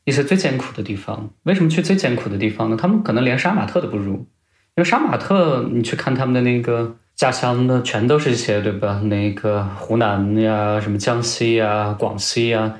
[0.04, 1.30] 一些最艰苦的地方。
[1.44, 2.78] 为什么去最艰苦的地方呢？
[2.78, 4.26] 他们可能连杀马特都不如，因
[4.76, 9.02] 为杀马特，你去看他们的那个家乡的，全都是一些，对吧？
[9.06, 12.76] 那个湖南呀，什么江西呀、广西呀。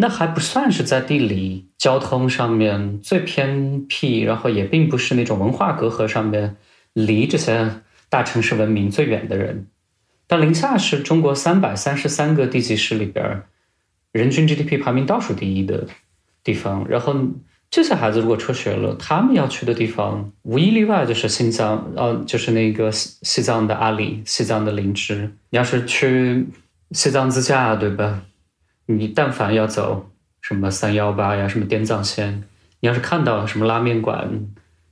[0.00, 6.56] 那还不算是在地理交通上面最偏僻，然后也并不是那种文化隔阂上面
[6.92, 9.66] 离这些大城市文明最远的人。
[10.28, 13.42] 但宁夏是中国三百三十三个地级市里边
[14.12, 15.88] 人均 GDP 排名倒数第一的
[16.44, 16.86] 地方。
[16.88, 17.16] 然后
[17.68, 25.28] 这些孩子如果辍学了，他们要去的地方无一例外就是新疆，呃，就是那个西西藏的阿里、西藏的林芝。
[25.50, 26.46] 你要是去
[26.92, 28.22] 西藏自驾，对吧？
[28.90, 30.08] 你但凡要走
[30.40, 32.42] 什么三幺八呀，什么滇藏线，
[32.80, 34.46] 你要是看到什么拉面馆、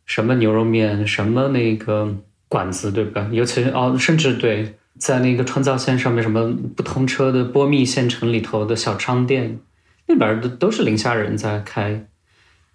[0.05, 2.15] 什么牛肉面、什么那个
[2.47, 3.27] 馆子，对吧？
[3.33, 9.59] 尤其哦，甚至对，在那个川藏线上面什么不通车的波密县城里头的小商店，
[10.07, 12.05] 那边的都是宁夏人在开。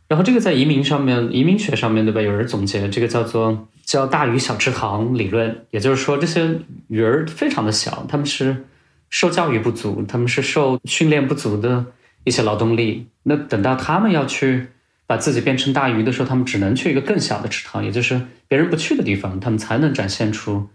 [0.07, 2.19] 然后这个在移民上面、移民学上面，对吧？
[2.19, 8.65] 有人总结这个叫做叫大鱼小池塘理论，也就是说这些鱼儿非常的小，他们是。
[9.11, 11.85] 受教育不足，他们是受训练不足的
[12.23, 13.07] 一些劳动力。
[13.23, 14.69] 那等到他们要去
[15.05, 20.69] 把自己变成大鱼的时候，他们只能去一个更小的池塘，也就是别人不去的地方，他们才能展现出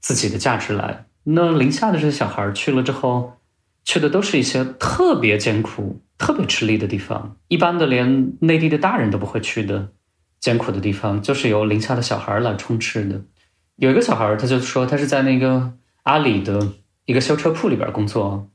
[0.00, 1.04] 自己的价值来。
[1.24, 3.34] 那零下的这些小孩去了之后，
[3.84, 9.90] 去的都是一些特别艰苦、特别吃力的地方，一般的连内地的大人都不会去的
[10.40, 13.20] 艰苦的地方，就是由零下的小孩来充斥的。
[13.76, 16.72] 有一个小孩，他就说他是在那个阿里的。
[17.06, 18.48] 一个修车铺里边工作，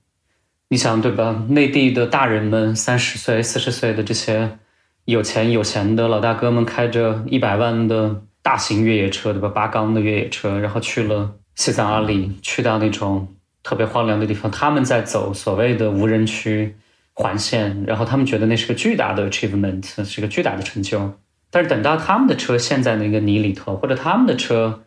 [0.68, 1.46] 你想对吧？
[1.48, 4.60] 内地的大人们，三十岁、四十岁的这些
[5.06, 9.48] 有钱有闲的老大哥们，开着一百万的大型越野车，对吧？
[9.48, 13.26] 八缸的越野车，然后去了西藏阿里，去到那种
[13.64, 16.76] 特别荒凉的地方，他们在走所谓的无人区
[17.14, 21.14] 环线，然后他们觉得那是个巨大的 achievement，是个巨大的成就。
[21.50, 24.84] 但是等到他们的车陷在那个泥里头，或者他们的车。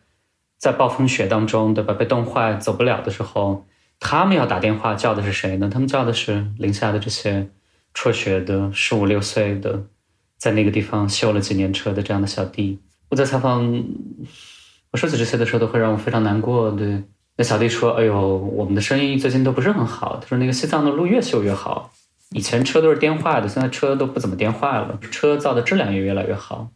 [0.58, 1.92] 在暴风雪当中，对吧？
[1.92, 3.66] 被冻坏走不了的时候，
[4.00, 5.68] 他们要打电话叫的是谁呢？
[5.70, 7.48] 他们叫的是零下的这些
[7.92, 9.84] 辍学的十五六岁的，
[10.38, 12.78] 在那个地方修了几年车的这样的小弟。
[13.10, 13.84] 我在采访，
[14.90, 16.70] 我说起这些的时候，都会让我非常难过。
[16.70, 17.02] 对，
[17.36, 21.92] 那小弟说：“哎呦，我们的生意最近都不是很好。”他说：“那个西藏的路越修越好，
[22.30, 26.70] 以前车都是颠坏的，现在车都不怎么颠坏了，车造的质量也越来越好。”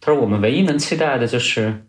[0.00, 1.86] 他说：“我们唯一能期待的就是。”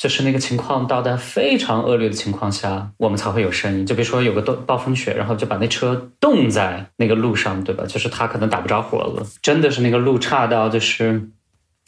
[0.00, 3.84] 就是那个情况到达非常恶劣的情况下，我们才会有声音。
[3.84, 7.84] 就比如说有个暴暴风雪，然后就把那车冻在那个路上，对吧？
[7.86, 11.28] 就是他可能打不着火了，真的是那个路差到就是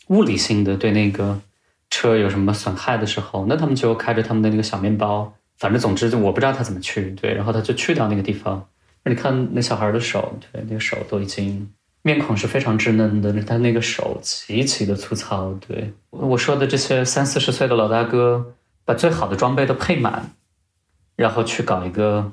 [0.08, 1.40] 物理性的对那个
[1.88, 8.68] 车有什么损害的时候，那他们就开着他们的那个小面包，反正总之就我不知道他怎么去，对，然后他就去到那个地方。
[9.04, 11.66] 那你看那小孩的手，对，那个手都已经。
[12.04, 15.54] 面孔是非常稚嫩的，他那个手极其的粗糙。
[15.54, 18.54] 对我说的这些三四十岁的老大哥，
[18.84, 20.32] 把最好的装备都配满，
[21.14, 22.32] 然后去搞一个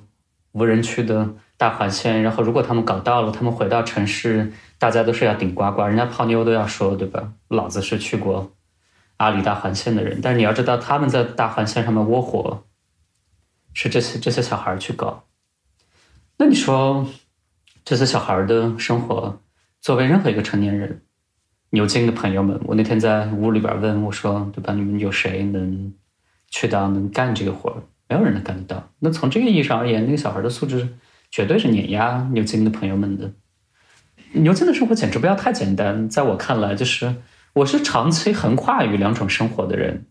[0.54, 2.24] 无人区的大环线。
[2.24, 7.32] 然后如果他们搞到了，他们回到城市，大家都是要顶呱呱，人家泡妞都要说，对吧？
[7.50, 8.52] 老子是去过
[9.18, 10.20] 阿里大环线的人。
[10.20, 12.64] 但是你要知道，他们在大环线上面窝火，
[13.76, 15.26] 是这些这些小孩去搞。
[16.38, 17.06] 那你说
[17.86, 19.39] 这些小孩的生活？
[19.82, 21.02] 作为任何一个成年人，
[21.70, 24.74] 牛津的朋友们，我那天在屋里边问我说：“对吧？
[24.74, 25.94] 你们有谁能
[26.50, 27.84] 去到能干这个活？
[28.08, 28.92] 没有人能干得到。
[29.00, 30.90] 那从这个意义上而言，那个小孩的素质
[31.30, 33.32] 绝对是碾压牛津的朋友们的。
[34.34, 37.16] 牛津的生活简直不要太简单，在我看来，就是
[37.54, 40.06] 我是长期横跨于两种生活的人。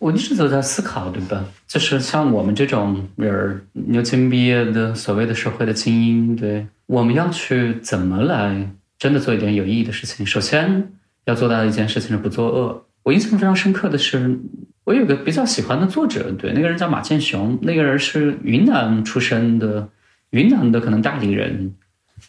[0.00, 1.44] 我一直都在思考，对吧？
[1.66, 10.24] 就是像我们这种人，牛津毕业的所谓的社会的精英，对，我们要去怎么来真的做一点有意义的事情？
[10.24, 10.92] 首先
[11.24, 12.86] 要做到的一件事情是不作恶。
[13.02, 14.38] 我印象非常深刻的是，
[14.84, 19.88] 我有个比较喜欢的作者，对，那个人叫马建雄，那个人是云南出生的，
[20.30, 21.74] 云南的可能大理人。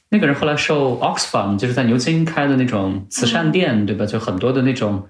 [0.09, 4.05] 那个人后来受 Oxfam，就是在牛津开的那种慈善店，对吧？
[4.05, 5.07] 就很多的那种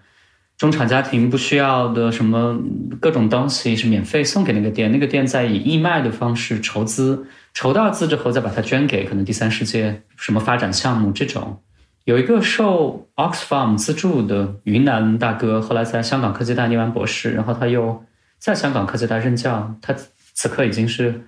[0.58, 2.58] 中产家庭不需要的什么
[3.00, 11.62] 各种东西是免费送给那个店，那个店再以义卖的方式筹资，筹到资之后再把它捐给可能第三世界什么发展项目这种。
[12.06, 18.04] 有一个受 Oxfam 资助的云南大哥，后来在香港科技大念完博士，然后他又
[18.40, 19.94] 在香港科技大任教，他
[20.34, 21.22] 此刻已经是。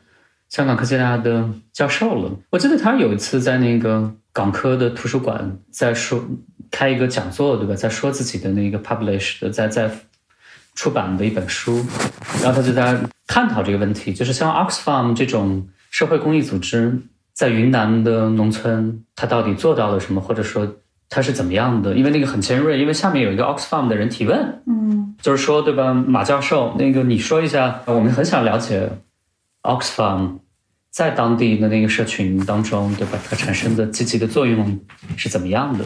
[0.49, 2.31] 香港科技大的教授了。
[2.51, 6.23] 我记得他有一次在那个港科的图书馆在说
[6.71, 7.75] 开一个讲座，对吧？
[7.75, 9.89] 在说自己的那个 publish 的在在
[10.75, 11.85] 出版的一本书，
[12.43, 16.99] 然后他就在探讨这个问题，就是像 Oxfam 这种社会公益组织
[17.33, 20.75] 在云南的农村，它到底做到了什么，或者说
[21.09, 21.95] 它是怎么样的？
[21.95, 25.93] 因为那个很尖锐，因为下面有一个 Oxfam 的人提问，嗯，就是说，对吧？
[25.93, 28.89] 马教授，那个你说一下，我们很想了解。
[29.63, 30.39] Oxfam
[30.89, 33.19] 在当地的那个社群当中，对吧？
[33.29, 34.79] 它产生的积极的作用
[35.17, 35.83] 是怎么样的？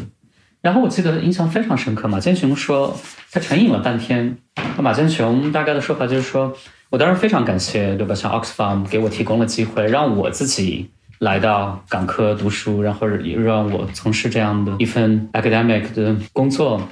[0.62, 2.95] 然后我记得印象非常深刻，马建雄说
[3.32, 4.38] 他沉吟了半天。
[4.80, 6.55] 马建雄大概的说法就是说，
[6.89, 8.14] 我当然非常感谢，对吧？
[8.14, 16.88] 像 Oxfam 给我提供了机会，让我自己来到港科读书，然后也让我从事这样的一份 academic 的工作。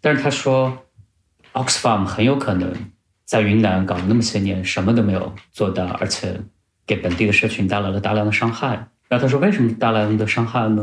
[0.00, 0.76] 但是他说
[1.52, 2.72] ，Oxfam 很有可能。
[3.26, 6.38] 在云南搞了那么些年，什么都没有做到，而且
[6.86, 8.88] 给本地的社群带来了大量的伤害。
[9.08, 10.82] 然后他说：“为什么大量的伤害呢？”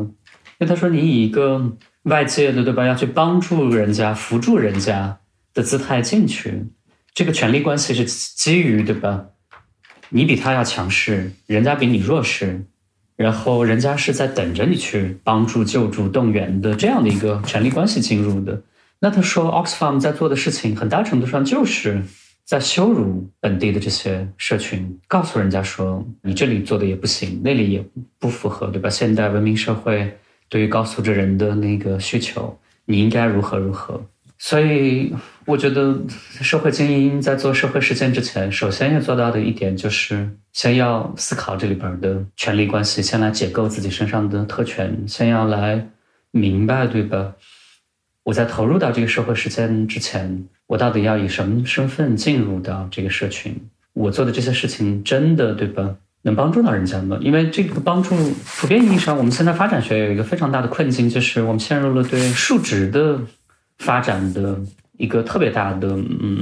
[0.57, 1.71] 因为他说：“你以一个
[2.03, 5.19] 外界的对吧，要去帮助人家、扶助人家
[5.53, 6.65] 的姿态进去，
[7.13, 9.25] 这个权力关系是基于对吧？
[10.09, 12.65] 你比他要强势，人家比你弱势，
[13.15, 18.61] 然后人家是在等着你去帮助、救助、动员的这样的一个权力关系进入的。
[18.99, 22.03] 那他说，Oxfam 在做的事情，很大程度上就是。”
[22.43, 27.85] 在羞辱本地的这些社群，告诉人家说你这里做的也不行，那里也
[28.19, 28.89] 不符合，对吧？
[28.89, 30.17] 现代文明社会
[30.51, 34.03] 对于高素质人的那个需求，你应该如何如何。
[34.37, 35.13] 所以，
[35.45, 35.97] 我觉得
[36.41, 45.87] 社会精英在做社会实践之前，首先要做到的一点就是，先要思考这里边的权力关系，先来解构自己身上的特权，先要来
[46.31, 47.33] 明白，对吧？
[48.23, 50.43] 我在投入到这个社会实践之前。
[50.67, 53.53] 我到底要以什么身份进入到这个社群？
[53.93, 55.95] 我做的这些事情真的对吧？
[56.23, 57.17] 能帮助到人家吗？
[57.21, 58.15] 因为这个帮助，
[58.57, 63.19] 普遍意义上，我们现在发展学有一个非常大的困境，就是我们陷入了对数值的
[63.79, 64.59] 发展的
[64.97, 66.39] 一个特别大的嗯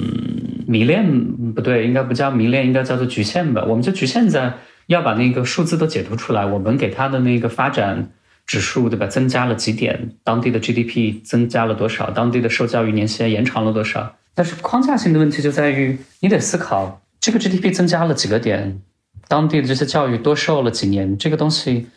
[0.68, 3.64] 迷恋，不对，应该不叫迷恋，应该叫做局限吧？
[3.66, 4.54] 我们就局限在
[4.88, 8.12] 要把那个数字都解读出来，我们给它的那个发展。
[8.50, 9.06] 指数对吧？
[9.06, 10.10] 增加了几点？
[10.24, 12.10] 当地的 GDP 增加了多少？
[12.10, 14.16] 当地的受教育年限延长了多少？
[14.34, 18.82] 但是框架性的问题就在于，你得思考这个 GDP 增加了几个点，
[19.30, 21.88] 当地的这些教育多受了几年，这个东西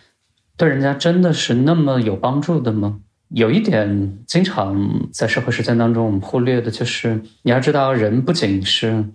[0.57, 3.01] 对人家真的是那么有帮助的吗？
[3.31, 9.07] 有一点经常在社会实践当中我们忽略的就是，你要知道，人不仅是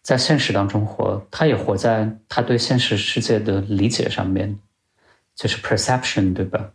[0.00, 4.56] 在现实当中活，他也活在他对现实世界的理解上面，
[5.34, 6.70] 就是 perception，对吧？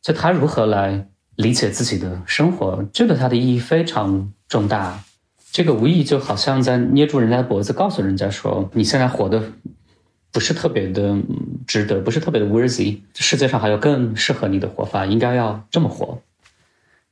[0.00, 5.02] 就他如何来理解自己的生活，这对他的意义非常重大。
[5.50, 9.42] 这个无意就好像在捏住人家的脖子，告诉人家说：“你现在活的
[10.32, 11.16] 不是特别的
[11.66, 12.98] 值得，不是特别的 worthy。
[13.14, 16.20] 世界上还有更适合你的活法，应该要这么活。”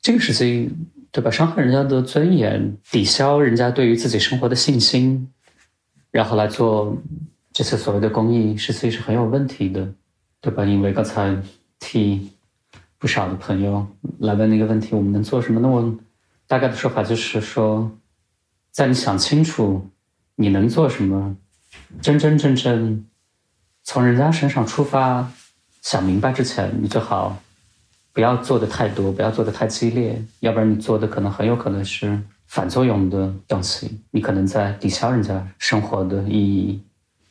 [0.00, 1.30] 这个事情对吧？
[1.30, 5.28] 伤害人家的尊严，抵消人家对于自己生活的信心，
[6.10, 6.96] 然后来做
[7.52, 9.92] 这些所谓的公益，实际是很有问题的，
[10.40, 10.64] 对吧？
[10.64, 11.36] 因为刚才
[11.78, 12.30] 替。
[13.00, 13.86] 不少的朋友
[14.18, 15.60] 来问那个问题，我们能做什么？
[15.60, 15.96] 那我
[16.48, 17.88] 大概的说法就是说，
[18.72, 19.88] 在你想清楚
[20.34, 21.36] 你能做什么，
[22.02, 23.06] 真真正正
[23.91, 25.26] 从人家身上出发，
[25.80, 27.39] 想明白之前，你最好
[28.12, 36.78] 不要做的太多，不要做的太激烈，要不然你做的可能很有可能是反作用的东西，你可能在抵消人家生活的意义。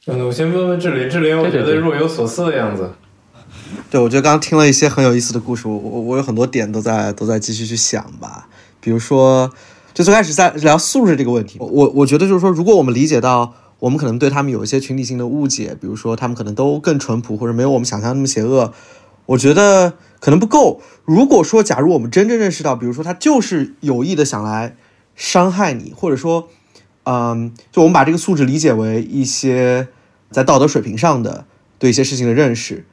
[0.07, 2.91] 嗯，我先问问志林，志林，我觉得若有所思的样子。
[3.91, 8.49] 对，我觉得刚刚听了一些很有意思的故事，我我我有很多点都在都在继续去想吧。
[8.81, 9.47] 比如说，
[9.93, 18.73] 就最开始在聊素质这个问题，我我觉得就是说，如果我们理解到我们可能对他们有一些群体性的误解，比如说他们可能都更淳朴，或者没有我们想象那么邪恶，
[19.27, 20.81] 我觉得可能不够。
[21.05, 24.75] 如果说假如我们真正认识到，比如说他就是有意的想来
[25.15, 26.49] 伤害你，或者说。
[27.09, 29.87] 嗯，就我们把这个素质理解为一些
[30.29, 31.45] 在道德水平上的
[31.79, 32.85] 对一些事情的认识。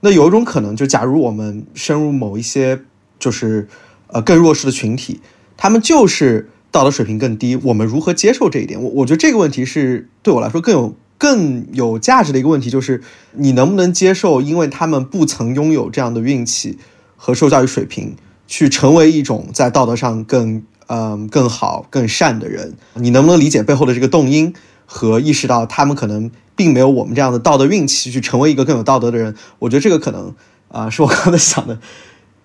[0.00, 2.80] 那有一种可能，就假如我们深入某一些
[3.20, 3.68] 就是
[4.08, 5.20] 呃更弱势的群体，
[5.56, 8.82] 他们就是道德水平更低，我们如何接受这一点？
[8.82, 13.02] 我我觉得这个问题是对我来说更有更有价值的一个问题，就是
[13.32, 16.78] 你能不能接受，因为他们不曾拥有这样的运气
[17.16, 18.14] 和受教育水平，
[18.46, 22.74] 去成为一种在道德上更嗯更好更善的人？
[22.94, 24.52] 你能不能理解背后的这个动因
[24.86, 26.30] 和意识到他们可能？
[26.56, 30.34] 并没有我们这样的道德运气去成为一个更有道德的人，我觉得这个可能
[30.68, 31.80] 啊，是我刚才想的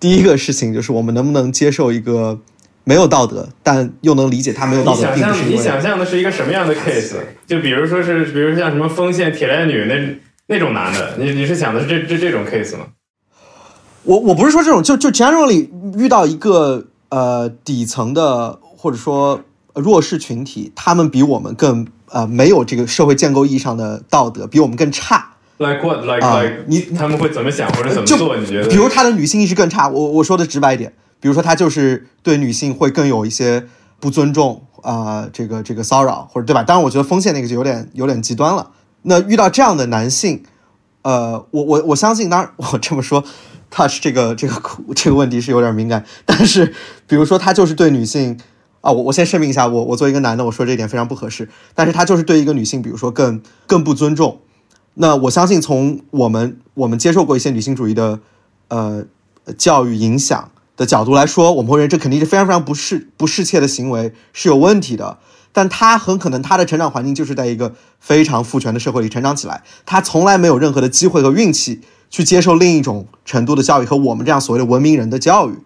[0.00, 2.40] 第一个事情，就是我们能不能接受一个
[2.88, 5.00] 没有道德，但又能理解他没有道德。
[5.14, 7.16] 你想象你想象的是一个什么样的 case？
[7.46, 12.86] 就比如说是，比如像什么丰县铁链女那那种男的，你你是想的是这这这种 case 吗？
[14.04, 15.68] 我我不是说这种，就就 generally
[15.98, 19.40] 遇到一个呃底层的或者说
[19.74, 21.86] 弱势群体，他们比我们更。
[22.08, 25.28] 呃，没有这个社会建构意义上的道德，比我们更差。
[25.58, 26.04] Like what?
[26.04, 28.36] Like like 你他们会怎么想或者怎么做？
[28.36, 28.68] 你觉得？
[28.68, 29.88] 比如他的女性意识更差。
[29.88, 33.66] 我我说的直白一点，比如说他就是对女性会更有一些
[34.00, 36.62] 不尊重啊，这个这个骚扰或者对吧？
[36.62, 38.70] 当然，我觉得锋线那个就有点有点极端了。
[39.02, 40.42] 那遇到这样的男性，
[41.02, 43.24] 呃，我我我相信，当然我这么说
[43.70, 44.60] ，touch 这个这个
[44.94, 46.04] 这个问题是有点敏感。
[46.24, 46.74] 但是，
[47.06, 48.38] 比如说他就是对女性。
[48.82, 51.48] 啊，我我先声明一下，我我作为一个男的，我说这一点非常不合适。
[51.74, 54.38] 但是他就是对一个女性，比如说更更不尊重。
[54.94, 58.20] 那我相信从我们我们接受过一些女性主义的
[58.68, 59.04] 呃
[59.58, 65.18] 教育影响的角度来说，我们会认为这肯定是非常非常不适不适切的行为，是有问题的。
[65.52, 75.58] 但他很可能他的成长环境就是在一个非常父权的社会里成长起来，他从来没有任何的机会和运气去接受另一种程度的教育和我们这样所谓的文明人的教育。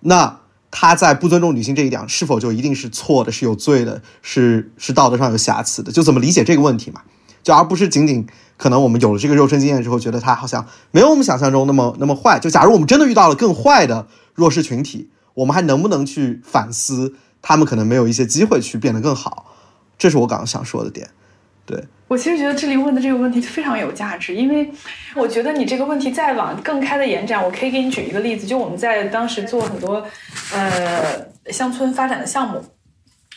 [0.00, 0.38] 那。
[0.74, 5.92] 他在不尊重女性这一点，是否就一定是错的，是有罪的，是是道德上有瑕疵的？
[5.92, 7.02] 就怎么理解这个问题嘛？
[7.42, 8.26] 就而不是仅仅
[8.56, 12.38] 可能我们有了这个肉身经验之后，觉得他好像没有我们想象中那么那么坏。
[12.38, 19.54] 就假如我们真的遇到了更坏的弱势群体，我们还能不能去反思他们可能没有一些机会去变得更好？
[19.98, 21.08] 这是我刚刚想说的点。
[21.64, 24.68] 对我其实觉得这里问的这个问题非常有价值，因为
[25.14, 30.04] 我觉得你这个问题再往更开的延展，我可以给你举一个例子，就我们在当时做很多
[30.52, 32.62] 呃乡村发展的项目，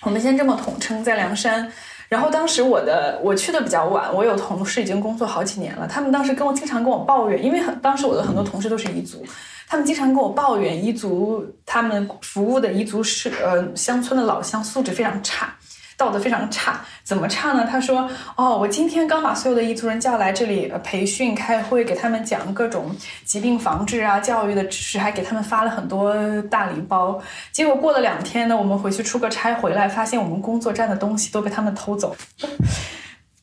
[0.02, 1.72] 我们先这么统称，在凉山，
[2.08, 9.26] 然后当时我的我去的比较晚，我有同事已经工作好几年了，他们当时跟我经常跟我抱怨，因为很当时我的很多同事都是彝族，
[9.68, 15.53] 他们经常跟我抱怨彝族他们服务的彝族是呃乡村的老乡素质非常差。
[15.98, 17.66] 道德非常差，怎么差呢？
[17.70, 27.22] 他说：“哦，我今天刚把所有的彝族人叫来这里培训、开会，给他们讲各种疾病防治啊、教育的知识，还给他们发了很多大礼包。
[27.52, 32.16] 结果过了两天呢，我们回去出个差回来，发现我们工作站的东西都被他们偷走。”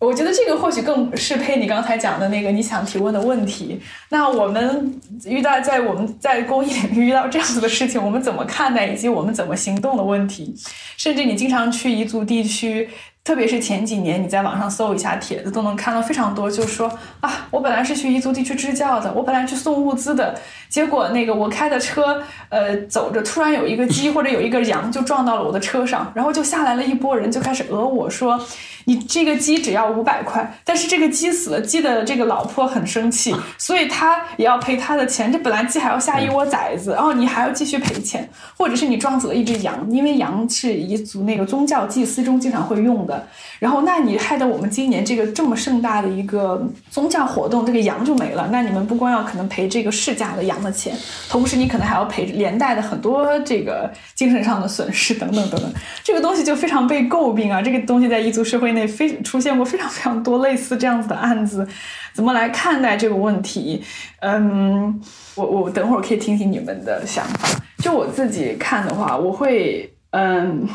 [0.02, 3.80] 我觉得这个或许更适配你刚才讲的那个你想提问的问题。
[4.08, 10.52] 那我们遇到在我们在公益领域遇到这样子的事情，我们怎么看待以及我们怎么行动的问题？
[10.96, 12.88] 甚至你经常去彝族地区。
[13.24, 20.36] 特别是前几年，你在网上搜一下帖子，都能看到非常多，就是说啊，我本来是去彝族地区支教的，我本来去送物资的，
[20.72, 28.42] 结果那个我开的车，呃，走着突然有一个鸡或者有一个羊就撞到了我的车上，然后就下来了一波人，就开始讹我说，
[28.86, 43.26] 你这个鸡只要五百块，但是这个鸡死了， 鸡的这个老婆很生气，所以他也要赔他的钱，这本来鸡还要下一窝崽子，然后你还要继续赔钱，或者是你撞死了一只羊，因为羊是彝族那个宗教祭祀中经常会用的。
[43.58, 48.48] 然后，那你害得我们今年这个这么盛大的一个宗教活动，这个羊就没了。
[48.50, 50.96] 那你们不光要可能赔这个市价的羊的钱，
[51.28, 55.72] 同时你可能还要赔连带的很多这个精神上的损失等等等等。
[56.04, 57.60] 这个东西就非常被诟病啊！
[57.60, 61.66] 这个东西在彝族社会内非出现过非常非常多类似这样子的案子。
[62.12, 63.82] 怎么来看待这个问题？
[64.20, 65.00] 嗯，
[65.34, 67.48] 我我等会儿可以听听你们的想法。
[67.78, 70.68] 就我自己看的话，我会嗯。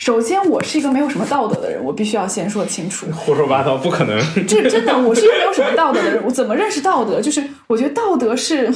[0.00, 3.06] 首先，我是一个没有什么道德的人，我必须要先说清楚。
[3.12, 4.18] 胡说八道，不可能。
[4.48, 6.24] 这真的，我是一个没有什么道德的人。
[6.24, 7.20] 我怎么认识道德？
[7.20, 8.72] 就是我觉得道德是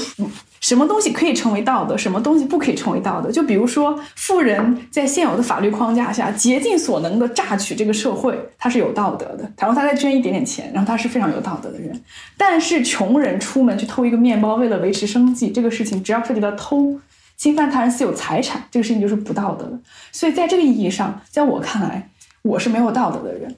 [0.60, 3.32] 什么东西可以成为道德，什么东西不可以成为道德。
[3.32, 9.50] 就比如说，富人在现有的法律框架下竭尽所能的榨取这个社会，他是有道德的。
[9.56, 11.98] 然后他再捐一点点钱，然后他是非常有道德的人。
[12.36, 17.00] 但是穷人出门去偷一个面包，为了维持生计，这个事情只要涉及到偷。
[17.36, 19.78] 侵犯他人私有财产，这个事情就是不道德的。
[20.12, 22.10] 所以在这个意义上，在我看来，
[22.42, 23.56] 我是没有道德的人。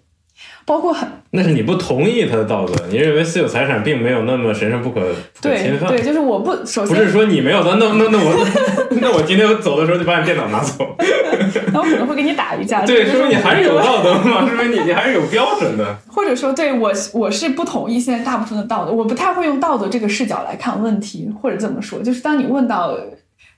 [0.66, 5.00] 包括很，那是你不同意他的道德，你认为私有财产并没有那么神圣不可
[5.40, 5.88] 侵犯。
[5.88, 8.46] 对，就是我不首先不是说你没有的，那那那我
[9.00, 10.94] 那我今天走的时候就把你电脑拿走。
[11.72, 12.84] 那我可能会跟你打一架。
[12.84, 15.96] 对，说明你还是有道德嘛，说明你你还是有标准的。
[16.08, 22.94] 或者说，对我我是不同意现在大部分的道德，我不太会用道德这个视角来看问题，或者这么说，就是当你问到。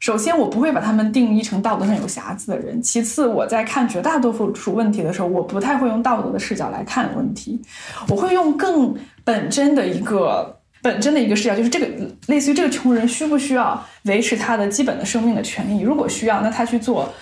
[0.01, 2.81] 首先，我不会把他们定义成道德上有瑕疵的人。
[2.81, 7.61] 其次，我在看绝大多数出问题的时候，我不太会用道德的视角来看问题，
[8.09, 8.95] 我会用更
[9.25, 11.89] 本真的一个本真的一个视角，就是这个
[12.29, 15.81] 类似于这个穷人需不需要维持他的基本的生命的权益？
[15.83, 17.13] 如果需要，那他去做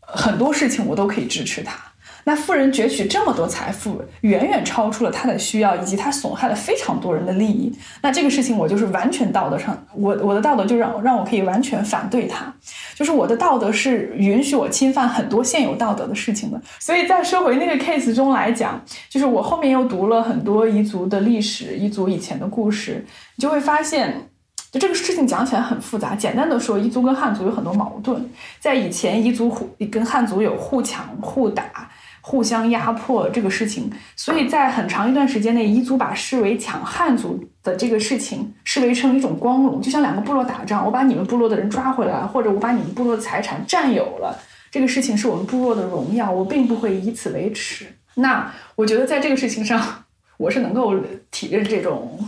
[0.00, 1.91] 很多事情，我都可以支持他。
[2.24, 7.72] 那富人攫取这么多财富，远远超出了他的需要，以及他损害了非常多人的利益。
[8.00, 12.54] 那这个事情，我就是完全道德上，我我的道德就让让我可以完全反对他，
[12.94, 16.60] 就是我的道德是允许我侵犯很多现有道德的事情的。
[16.78, 23.04] 所以再说回那个 case 中来讲，就是我后面又读了很多彝族的历史，彝族以前的故事，
[23.36, 24.28] 你就会发现，
[24.70, 26.14] 就这个事情讲起来很复杂。
[26.14, 28.24] 简单的说，彝族跟汉族有很多矛盾，
[28.60, 31.90] 在以前，彝族互跟汉族有互抢互打。
[32.24, 44.38] 互相压迫这个事情，所以在很长一段时间内，彝族把视为抢汉族的这个事情视为成一种光荣，就像两个部落打仗，我把你们部落的人抓回来，或者我把你们部落的财产占有了，
[44.70, 47.86] 这个事情是我们部落的荣耀，我并不会以此为耻。
[48.14, 50.04] 那我觉得在这个事情上，
[50.36, 50.94] 我是能够
[51.32, 52.18] 体认这种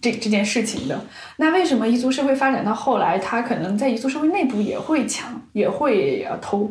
[0.00, 1.04] 这这件事情的。
[1.38, 6.70] 那为什么彝族社会发展到后来，他可能在彝族社会内部也会抢，也会呃偷？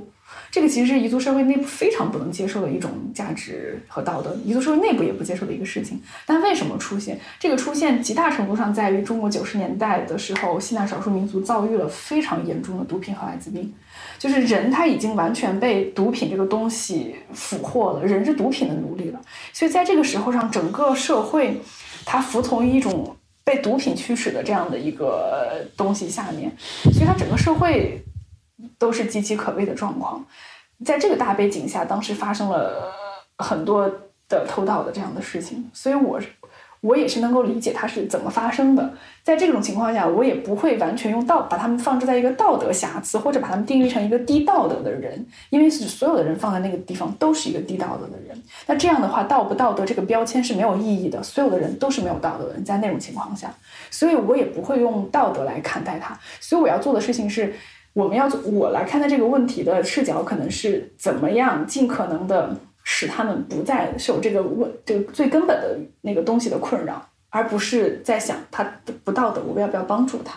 [0.56, 6.02] 这个其实是彝族社会内部非常不能接受的一种价值和道德，彝族社会内部也不接受的一个事情。
[6.26, 7.20] 但为什么出现？
[7.38, 13.74] 这个出现极大程度上在于中国九十年代的时候，西南少数民族遭遇了非常严重的毒品和艾滋病，
[14.18, 19.20] 就是人他已经完全被毒品这个东西俘获了，人是毒品的奴隶了。
[19.52, 21.60] 所以在这个时候上，整个社会
[22.06, 26.50] 它服从于一种被毒品驱使的这样的一个东西下面，
[26.94, 28.02] 所以它整个社会。
[28.80, 30.26] 都是岌岌可危的状况，
[30.84, 32.92] 在这个大背景下，当时发生了
[33.38, 33.90] 很多
[34.28, 36.20] 的偷盗的这样的事情，所以我
[36.82, 38.94] 我也是能够理解它是怎么发生的。
[39.24, 48.40] 在这种情况下，我也不会完全用道把他们放置在一个道德瑕疵，或者把他们定义成一个低道德的人，因为是所有的人放在那个地方都是一个低道德的人。
[48.68, 53.52] 那这样的话，道不道德这个标签是没有意义的，所有的人都是没有道德的人，在那种情况下，
[53.90, 56.16] 所以我也不会用道德来看待他。
[56.40, 57.54] 所以我要做的事情是。
[57.96, 68.70] 我们要，我来看待这个问题的视角，可能是怎么样尽可能的使他们不再受这个问这个最根本的那个东西的困扰，而不是在想他
[69.06, 70.36] 不道德，我们要不要帮助他？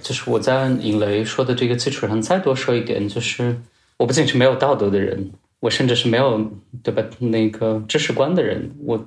[0.00, 3.54] 就是我在尹雷说的这个基础上再多说一点，就是
[3.98, 5.30] 我不仅是没有道德的人，
[5.60, 6.50] 我甚至是没有
[6.82, 9.06] 对吧那个知识观的人，我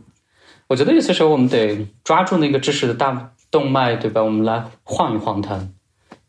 [0.68, 4.22] 我觉得有些时候我们得抓住那个知识的大动脉，对吧？
[4.22, 5.68] 我们来晃一晃它，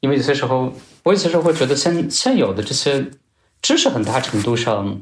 [0.00, 0.72] 因为有些时候。
[1.02, 3.10] 我其实会觉得现现有的这些
[3.62, 5.00] 知识，很大程度上，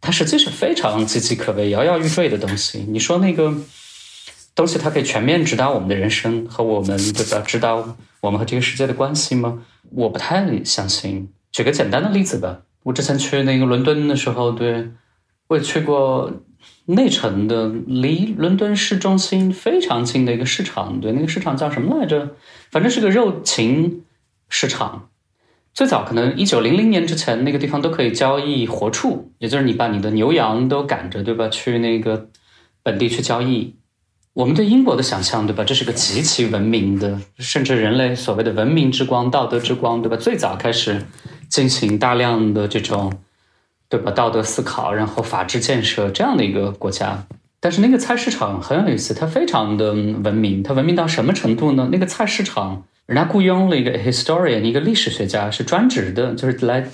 [0.00, 2.84] 它实际是非常岌岌可危、摇摇欲坠的东西。
[2.88, 3.54] 你说那个
[4.54, 7.38] 东西，它可以全面指导我们的人生和我们对吧？
[7.46, 9.62] 指导我们和这个世界的关系吗？
[9.90, 11.28] 我不太相信。
[11.52, 14.90] 举个简单的例子吧，我之前去那个伦敦的时候，对
[15.46, 16.32] 我也去过
[16.86, 21.00] 内城的，离伦敦市中心非常近的一个市场。
[21.00, 22.36] 对，那个市场叫什么来着？
[22.70, 24.04] 反正是个肉禽
[24.48, 25.08] 市场。
[25.74, 31.48] 最早可能一九零零年之前，那个地方都可以交易活畜，也就是你把你的牛羊都赶着，对吧？
[31.48, 32.28] 去那个
[32.82, 33.76] 本地去交易。
[34.32, 35.62] 我们对英国的想象，对吧？
[35.62, 40.16] 这是个极其文明的，甚至人类所谓的文明之光、道德之光，对吧？
[40.16, 41.06] 最早开始
[41.48, 43.12] 进行大量的这种，
[43.88, 44.10] 对吧？
[44.10, 47.24] 道德思考，然后法治建设这样的一个国家。
[47.60, 50.62] 但是那个菜市场很有意思，它非常的文明。
[50.62, 51.88] 它文明到什么程度呢？
[51.92, 52.84] 那个菜市场。
[53.08, 56.86] 人家雇佣了一个 historian，一个历史学家，是专职的，就是来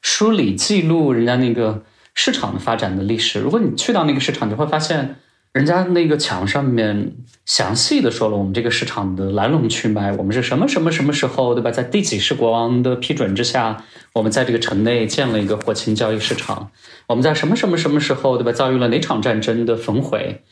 [0.00, 3.38] 梳理记录人家那个市场的发展的历史。
[3.38, 5.16] 如果你去到那个市场，你会发现，
[5.52, 7.12] 人家那个墙上面
[7.44, 11.70] 详细的说了我们这个市场的来龙去脉，我们是什么什么什么时候，对吧？
[11.70, 16.70] 在第几世国王的批准之下，我们在这个城内建了一个火禽交易市场。
[17.08, 18.52] 我们在什么什么什么时候，对吧？
[18.52, 20.42] 遭遇了哪场战争的焚毁？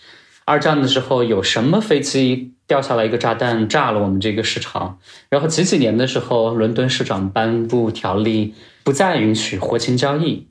[0.47, 2.53] 二战的时候有什么飞机？
[2.69, 4.99] 掉下来一个炸弹，炸了我们这个市场。
[5.29, 10.49] 然后几几年的时候，伦敦市长颁布条例，不再允许活禽交易。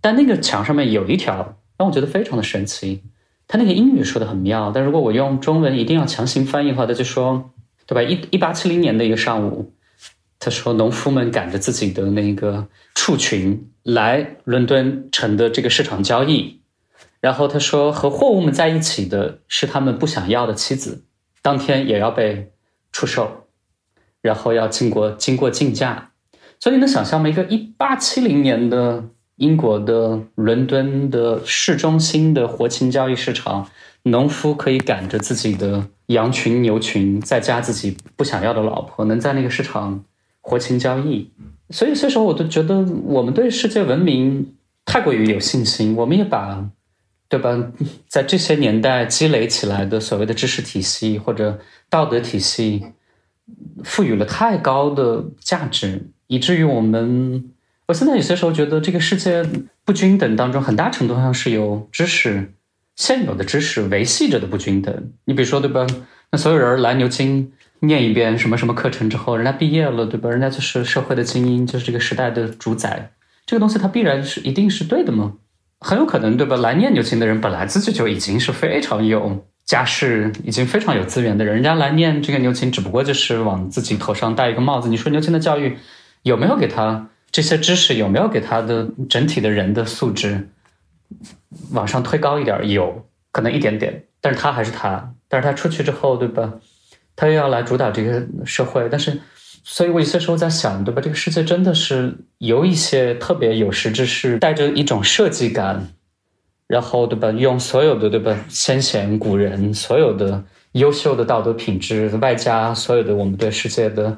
[0.00, 3.02] 但那个墙上面有一条，让我觉得非常的神奇。
[3.48, 7.50] 他那个英语说的很妙，但如果我用中文一定要强行翻译的话，他就说，
[7.86, 8.02] 对吧？
[8.02, 9.72] 一一八七零年的一个上午，
[10.38, 16.60] 他说农夫们赶着自己的那个畜群来伦敦城的这个市场交易。
[17.26, 21.02] 然后他说，和货物们在一起的是他们不想要的妻子。
[21.42, 22.52] 当天也要被
[22.92, 23.48] 出售，
[24.22, 26.12] 然后要经过经过竞价，
[26.60, 27.28] 所以你能想象吗？
[27.28, 29.02] 一个一八七零年的
[29.38, 33.68] 英国的伦敦的市中心的活禽交易市场，
[34.04, 40.04] 农夫可以赶着自己的羊群、牛群，再加自己不想要的老婆，能在那个市场
[40.40, 41.28] 活禽交易。
[41.70, 44.54] 所以，这时候我都觉得我们对世界文明
[44.84, 46.64] 太过于有信心，我们也把，
[47.28, 47.72] 对吧？
[48.08, 51.58] 在这些年代积累起来的所谓的知识体系或者
[51.90, 52.84] 道德体系，
[53.84, 57.50] 赋予了太高的价值，以至于我们。
[57.88, 59.44] 我现在有些时候觉得，这个世界
[59.84, 62.52] 不均等当中，很大程度上是由知识
[62.96, 65.12] 现有的知识维系着的不均等。
[65.24, 65.86] 你比如说，对吧？
[66.32, 70.28] 那所有人来牛津念一遍什么什么课程之后，人家毕业了，对吧？
[70.28, 73.12] 人家就是社会的精英，就是这个时代的主宰。
[73.46, 75.34] 这个东西它必然是一定是对的吗？
[75.80, 76.56] 很有可能，对吧？
[76.56, 84.88] 来念牛津的人本来自己就已经是非常有家世、已经非常有资源的人，人家来念这个牛津，只不过就是往自己头上戴一个帽子。
[84.88, 85.76] 你说牛津的教育
[86.22, 87.08] 有没有给他？
[87.32, 90.48] 这些知识有没有给他的整体的人的素质
[91.72, 92.70] 往上推高一点？
[92.70, 95.12] 有可能一点点，但是他还是他。
[95.28, 96.54] 但是他出去之后，对吧？
[97.14, 98.88] 他又要来主导这个社会。
[98.88, 99.20] 但是，
[99.68, 101.02] 所以我有些时候在想，对吧？
[101.02, 105.88] 这个世界真的是由一些特别有识之士，带着一种设计感，
[106.68, 107.32] 然后对吧？
[107.32, 108.38] 用所有的对吧？
[108.48, 114.16] 先贤古人所有的优秀的道德品质，外加所有的我们对世界的。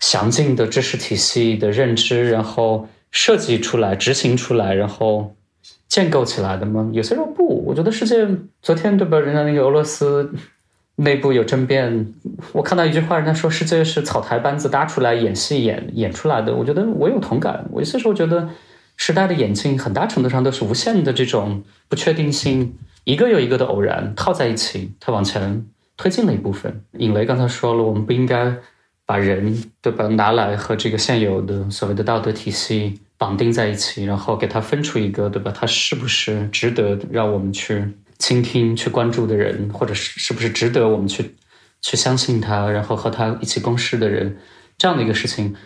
[0.00, 5.34] 详尽的知识体系的认知，然后设计出来、执行出来，然后
[5.88, 6.88] 建构起来的吗？
[6.92, 7.64] 有些时候不。
[7.66, 8.24] 我觉得世界
[8.62, 9.18] 昨天对吧？
[9.18, 10.32] 人家那个俄罗斯
[11.00, 12.12] 内部有争辩，
[12.52, 16.54] 我看到一句话，人家说世界是草台班子搭出来演戏演演出来的。
[16.54, 17.64] 我觉得我有同感。
[17.70, 18.48] 我有些时候觉得
[18.96, 25.64] 时代的演进很大程度上都是无限的这种不确定性，一个又一个的偶然套在一起，它往前
[25.96, 26.82] 推进了一部分。
[26.98, 28.56] 尹雷刚才说了，我们不应该。
[29.08, 35.50] 把人对吧拿来和这个现有的所谓的道德体系绑定在一起，然后给它分出一个对吧？
[35.50, 37.82] 它是不是值得让我们去
[38.18, 41.36] 倾听、去关注的人，或者是是不是值得我们去
[41.80, 44.38] 去相信他，然后和他一起共事的人？
[44.76, 45.56] 这样的一个事情，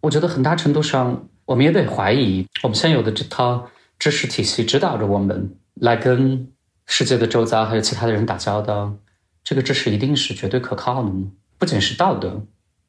[0.00, 6.48] 我觉得很大程度上我们也得怀疑，我们现有的这套知识体系指导着我们来跟
[6.86, 8.96] 世界的周遭还有其他的人打交道，
[9.44, 11.30] 这个知识一定是绝对可靠的吗？
[11.58, 12.44] 不仅是道德。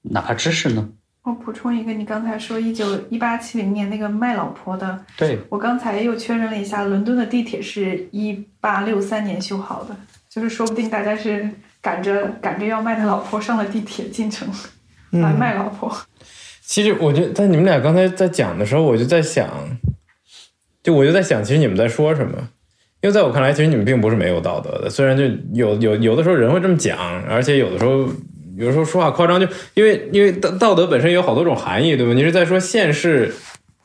[0.10, 0.90] 哪怕知识呢？
[1.28, 9.94] 我补充一个，你刚才说一九一八七零年那个卖老婆的，对我刚才又确认了一下，伦敦的地铁是一八六三年修好的，
[10.30, 11.50] 就是说不定大家是
[11.82, 14.48] 赶着赶着要卖他老婆上了地铁进城
[15.22, 15.92] 来卖老婆。
[16.62, 19.50] 其实我觉得，在你们俩刚才在讲的时候，我就在想，
[20.82, 22.38] 就我就在想，其实你们在说什么？
[23.02, 28.08] 因为在我看来，其实你们并不是没有道德的，虽然就有有有的时候人会这么讲，而且有的时候。
[28.58, 32.14] 有时候说话夸张，就因为因为道道德本身有好多种含义，对吧？
[32.14, 33.34] 你是在说现世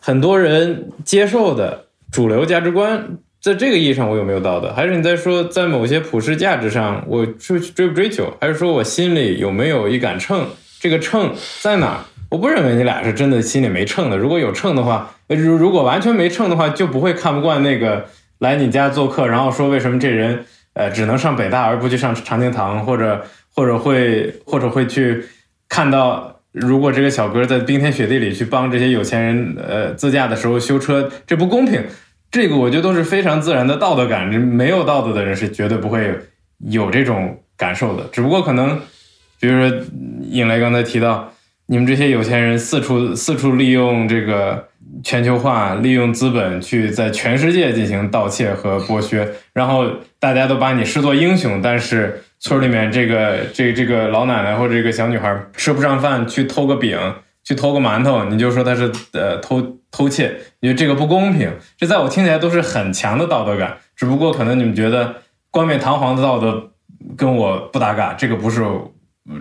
[0.01, 4.73] 很多人接受的主流价值观，在这个意义上我有没有道德？
[4.73, 8.33] 还是你在说在某些普世价值上我追追不追求？
[8.41, 10.47] 还是说我心里有没有一杆秤？
[10.81, 12.05] 这个秤在哪？
[12.31, 14.17] 我不认为你俩是真的心里没秤的。
[14.17, 18.07] 如果有秤的话，如如果完全没秤的话，就不会看不惯那个
[18.39, 23.25] 来你家做客，然后说为什么这人呃只能上北大而不去上常青堂或者。
[23.55, 25.23] 或者会，或者会去
[25.69, 31.85] 看到，如果这个小哥在冰天雪地里去帮这些有钱人，呃，自驾的时候修车，这不公平。
[32.31, 34.27] 这个我觉得都是非常自然的道德感。
[34.27, 36.19] 没有道德的人是绝对不会
[36.61, 38.05] 有这种感受的。
[38.11, 38.81] 只不过可能，
[39.39, 39.79] 比如说，
[40.23, 41.31] 尹雷刚才提到，
[41.73, 44.69] 你们这些有钱人四处四处利用这个
[45.03, 49.87] 全球化，利用资本去在全世界进行盗窃和剥削，然后
[50.19, 52.23] 大家都把你视作英雄，但是。
[52.45, 56.99] 村里面这个这这个老奶奶或者这个小女孩吃不上饭，去偷个饼，
[57.45, 61.49] 去偷个馒头，你就说她是呃偷偷窃，你觉得这个不公平？
[61.79, 65.15] 这在我听起来都是很强的道德感，只不过可能你们觉得
[65.53, 66.73] 冠冕堂皇的道德
[67.17, 68.61] 跟我不搭嘎，这个不是。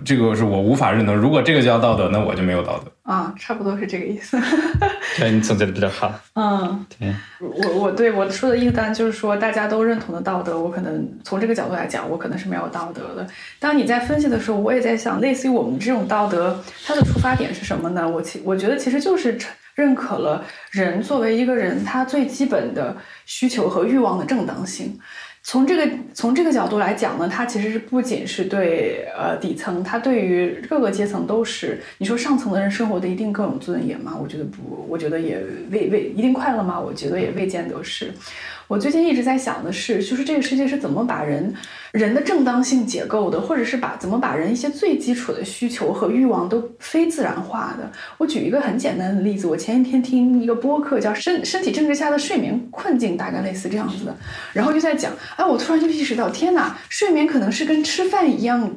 [0.05, 1.15] 这个是我无法认同。
[1.15, 4.39] 如果这个叫道德，那我就没有道德啊，差不多是这个意思。
[5.17, 6.13] 对你总结的比较好。
[6.36, 13.27] 嗯，对我我对我说的意思当然就是说，大家都认同的道德，我可能从这个角度来讲，我可能是没有道德的。
[13.59, 18.07] 当你在分析的时候，我也在想，类似于我们这种道德，它的出发点是什么呢？
[18.07, 19.38] 我其我觉得其实就是
[19.73, 24.99] 认可了人作为一个人，他最基本的需求和欲望的正当性。
[25.43, 31.81] 从这个从这个角度来讲呢，它其实是不仅是对呃底层，它对于各个阶层都是。
[31.97, 34.15] 你说上层的人生活的一定更有尊严吗？
[34.21, 36.79] 我觉得不，我觉得也未未一定快乐吗？
[36.79, 38.13] 我觉得也未见得是。
[38.72, 41.53] 我最近一直在想的是，就是这个世界是怎么把人
[41.91, 47.91] 人的正当性解构的，或者是把怎么把人一些最基础的需求和欲望都非自然化的。
[48.17, 54.15] 我举一个很简单的例子，我前一天听一个播客叫《身身体政治下的睡眠困境》，大概类似这样子的，
[54.53, 58.74] 然后就在讲，哎，我突然就意识到，天哪，睡眠可能是跟吃饭一样。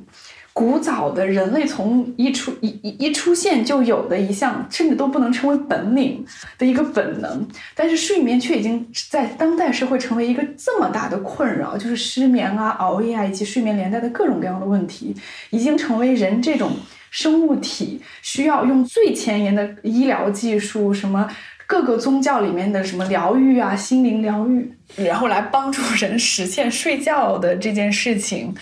[0.55, 6.25] 古早的人类从一出一一一出现就有的一项，甚至都不能称为本领
[6.57, 7.45] 的一个本能，
[7.75, 15.13] 但是睡眠却已经在当代社会成为一个这么大的困扰，就是失眠啊、熬夜啊以及睡眠连带的各种各样的问题，
[15.51, 16.71] 已经成为人这种
[17.11, 21.29] 生物体需要用最前沿的医疗技术什么。
[21.67, 28.55] 各个宗教里面的什么疗愈啊，心灵疗愈，然后来帮助人实现睡觉的这件事情，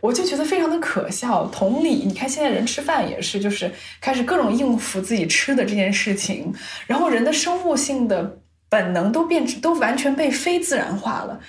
[0.00, 1.46] 我就觉得非常的可笑。
[1.46, 6.52] 同理，你看现在人吃饭也是，就是开始各种应付自己吃的这件事情，
[6.86, 8.38] 然后人的生物性的
[8.68, 11.40] 本能都变成都完全被非自然化了。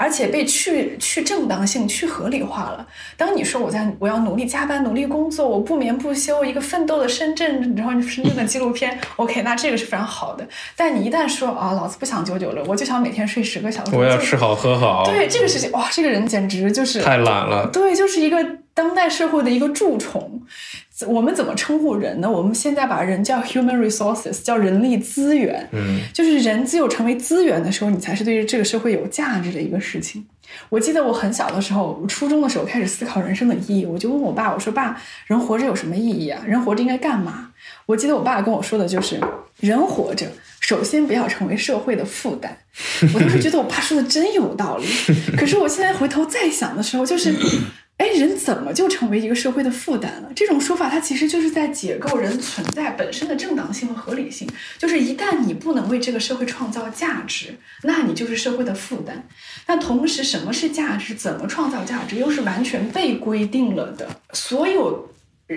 [0.00, 2.86] 而且被去去正当性、去合理化了。
[3.18, 10.48] 当你说我在我要努力加班、努力工作，我不眠不休，一个奋斗的深圳，然后深圳的纪录片，OK，那这个是非常好的。
[10.74, 17.68] 但你一旦说啊，老子不想九九六，我就想每天睡十个小时，我要吃好喝好，对这个事情，哇，这个人简直就是太懒了。
[17.70, 18.38] 对，就是一个
[18.80, 20.40] 当代社会的一个蛀虫。
[21.06, 22.30] 我们怎么称呼人呢？
[22.30, 25.68] 我们现在把人叫 human resources，叫人力资源。
[25.72, 30.26] 嗯，就是人只有成为资源的时候，你才是对于这个社会有价值的一个事情。
[30.70, 36.42] 我记得我很小的时候，初中的时候开始思考人生的意义，我就问我爸，我说爸，人活着有什么意义啊？
[36.46, 37.50] 人活着应该干嘛？
[37.86, 39.20] 我记得我爸跟我说的就是，
[39.60, 40.26] 人活着
[40.60, 42.56] 首先不要成为社会的负担。
[43.14, 44.86] 我当时觉得我爸说的真有道理，
[45.36, 47.34] 可是我现在回头再想的时候，就是。
[48.00, 50.32] 哎，人怎么就成为一个社会的负担了？
[50.34, 54.48] 这种说法，它其实就是在解构人存在本身的正当性和合理性。
[54.78, 59.28] 就是一旦你不能为这个社会创造价值，那你就是社会的负担。
[59.66, 61.12] 那同时，什么是价值？
[61.12, 62.16] 怎么创造价值？
[62.16, 64.08] 又是完全被规定了的。
[64.32, 65.06] 所有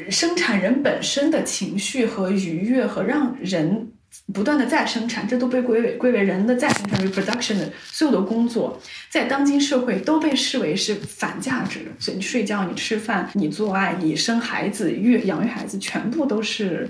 [0.09, 3.92] 生产人本身的情绪和愉悦，和让人。
[4.33, 11.91] 不断的再生产，这都被归为归为人的再生产 （reproduction） 的所有的工作，在当今社会都被视为是反价值。
[11.99, 16.89] 所以你睡觉、你吃饭、你做爱、你生孩子、育养育孩子，全部都是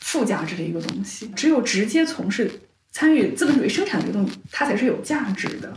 [0.00, 1.28] 负价值的一个东西。
[1.36, 2.50] 只有直接从事
[2.90, 5.72] 参与资本主义生产的这个东西，它才是有价值的。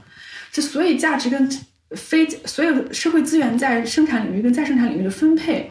[0.51, 1.47] 就所以价值跟
[1.91, 5.69] 非所有社会资源在生产领域跟再生产领域的分配，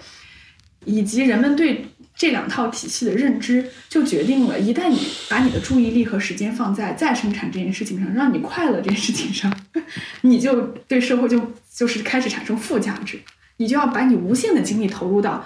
[0.84, 1.86] 以及人们对。
[2.16, 4.98] 这两套体系的认知就决定了，一旦你
[5.28, 9.52] 把你的注意力和时间放在再生产这件事情上，让你快乐这件事情上，
[10.22, 13.18] 你就对社会就就是开始产生负价值，
[13.56, 15.44] 你就要把你无限的精力投入到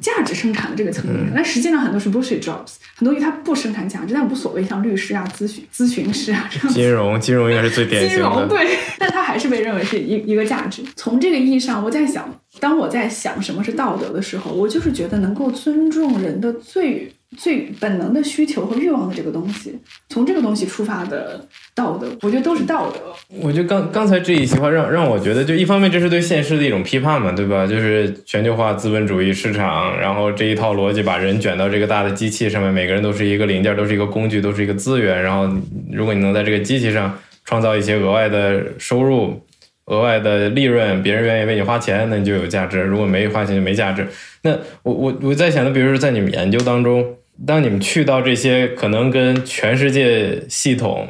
[0.00, 1.32] 价值生产的这个层面上。
[1.34, 6.68] 但实际上很多是 bullshit jobs，很多于它不生产价值，但无所谓，像律师啊、咨询咨询师啊这样。
[6.68, 8.14] 金融，金融应该是最典型的。
[8.14, 10.82] 金融对，但它还是被认为是一一个价值。
[10.96, 12.28] 从这个意义上，我在想。
[12.60, 19.78] 当我在想什么是道德的时候，我就是觉得能够尊重人的最最本能的需求和欲望的这个东西，
[20.08, 23.00] 从这个东西出发的道德，我觉得都是道德。
[23.40, 27.66] 我觉得刚刚才这一席话让让我觉得，就一方面这是对现实的一种批判嘛，对吧？
[27.66, 35.22] 就是全球化资本主义市场，然后这一套逻辑把人卷到这个大的机器上面，每个人都是一个零件，都是一个工具，都是一个资源。
[35.22, 35.48] 然后
[35.90, 39.40] 如果你能在这个机器上创造一些额外的收入。
[39.86, 44.06] 额外的利润，别人愿意为你花钱，那你就有价值；如果没花钱，就没价值。
[44.42, 44.52] 那
[44.84, 47.04] 我我我在想的，比如说在你们研究当中，
[47.46, 51.08] 当你们去到这些可能跟全世界系统，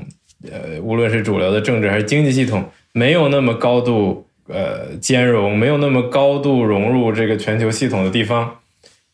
[0.51, 8.59] 呃，无论是主流的政治还是经济系统，没有那么高度呃兼容，没有那么高度融入这个全球系统的地方，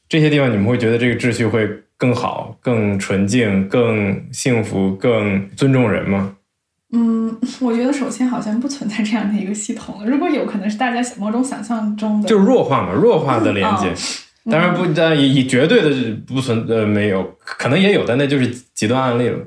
[0.09, 6.37] 这些地方你们会觉得这个秩序会更好、更纯净、更幸福、更尊重人吗？
[6.93, 10.03] 嗯，我觉得首先好像不存在这样的一个系统。
[10.07, 13.93] 如果有可能是大家某种想象中的，就是弱化嘛，弱化的连接。
[14.53, 19.38] 当然不，但以以绝对的不存呃没有，可能也有，但那就是极端案例了。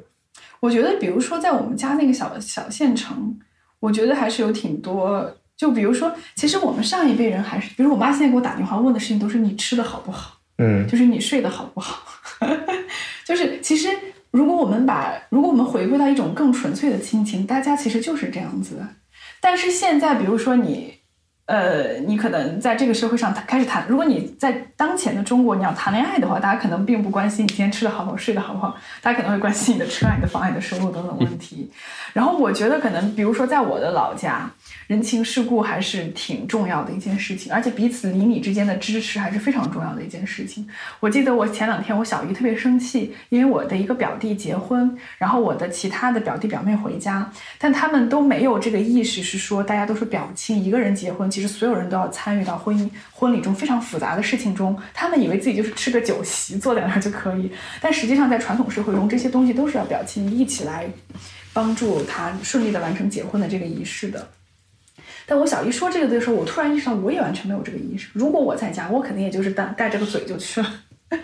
[0.60, 3.38] 我觉得，比如说在我们家那个小小县城，
[3.80, 5.36] 我觉得还是有挺多。
[5.58, 12.04] 就比如说，其实我们上一辈人还是，比如我妈现在给我打电话问的事情都是你吃的好不好，嗯，就是你睡得好不好，
[13.26, 13.90] 就是其实。
[14.32, 18.88] 如果我们把，如果我们回归到一种更纯粹的亲情，大家其实就是这样子的。
[19.42, 20.94] 但是现在，比如说你，
[21.52, 31.70] 呃，你可能在这个社会上开始谈，如果你在当前的中国你要谈恋爱的话，大家可能并不关心你今天吃的好不好，睡得好不好，大家可能会关心你的车、你的房、你的收入等等问题。
[32.14, 34.50] 然后我觉得可能，比如说在我的老家。
[34.88, 40.68] 人情世故还是挺重要的一件事情，而且彼此邻里之间的支持还是非常重要的一件事情。
[41.00, 54.78] 我记得我前两天我小姨特别生气，因为我的一个表弟结婚，然后我的其他的表弟表妹回家，但他们都没有这个意识，是说大家都是表亲，一个人结婚，其实所有人都要参与到婚姻婚礼中非常复杂的事情中。
[54.94, 57.50] 他们以为自己就是吃个酒席坐在那儿就可以，
[57.80, 60.86] 但实际上在传统社会中，这些东西都是要表亲一起来
[61.54, 64.28] 帮助他顺利的完成结婚的这个仪式的。
[65.32, 68.10] 但我小姨说这个的时候，我突然意识到，我也完全没有这个意识。
[68.12, 70.70] 如果我在家，我肯定也就是带带着个嘴就去了。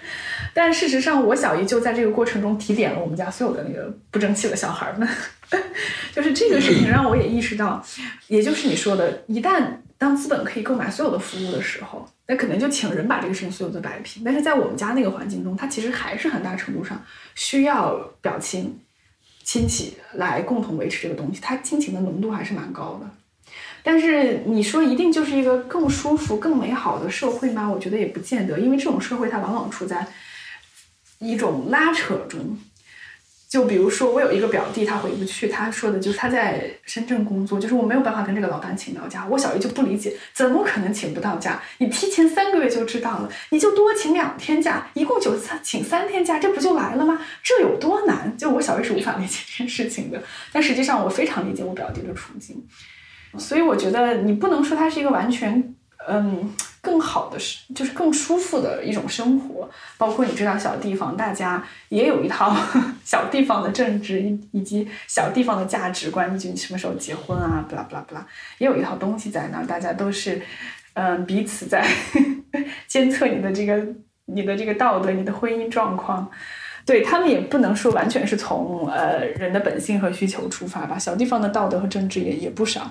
[0.56, 5.06] 但事实上，我小姨就在这个过程中提点了我们家所有的那个不争气的小孩们。
[6.16, 7.86] 就是这个事情让我也意识到，
[8.28, 9.62] 也就是你说的，一旦
[9.98, 14.24] 当资本可以购买所有的服务的时候，那可能就请人把这个事情所有的摆平。
[14.24, 17.04] 但是在我们家那个环境中，它其实还是很大程度上
[17.36, 18.80] 需要表亲
[19.44, 23.10] 亲戚来共同维持这个东西，它亲情的浓度还是蛮高的。
[23.90, 27.72] 但是你说一定就是一个更舒服、更美好的社会吗？
[27.72, 30.06] 我觉得也不见得，因为这种社会它往往处在
[31.20, 32.60] 一种拉扯中。
[33.48, 39.26] 就比如说，我有一个表弟，他回不去，他说的就是他在深圳工作，就是我没有办法跟这个老板请到假。
[39.26, 41.64] 我小姨就不理解，怎么可能请不到假？
[41.78, 47.22] 你提前三个月就知道了，你就多请两天假，一共就三请三天假，这不就来了吗？
[47.42, 48.38] 这有多难？
[48.38, 50.22] 就我小姨是无法理解这件事情的。
[50.52, 52.62] 但实际上，我非常理解我表弟的处境。
[53.38, 55.74] 所以我觉得你不能说它是一个完全，
[56.08, 59.70] 嗯，更好的是，就是更舒服的一种生活。
[59.98, 62.56] 包括你知道，小地方大家也有一套
[63.04, 64.22] 小地方的政治
[64.52, 68.26] 以及小地方的价值观，依据你什么时候结婚啊，不啦不啦不啦，
[68.58, 69.66] 也有一套东西在那儿。
[69.66, 70.42] 大家都是，
[70.94, 71.86] 嗯，彼此在
[72.88, 73.86] 监测你的这个
[74.26, 76.30] 你的这个道德，你的婚姻状况。
[76.86, 80.98] 对他们也不能说完全是从呃人的本性和需求出发吧。
[80.98, 82.90] 小地方的道德和政治也也不少。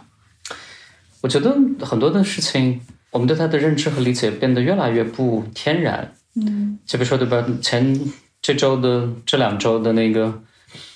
[1.22, 6.14] 我觉得很多的事情，我们对它的认知和理解变得越来越不天然。
[6.34, 7.44] 嗯，就比如说，对吧？
[7.62, 7.98] 前
[8.42, 10.42] 这周的这两周的那个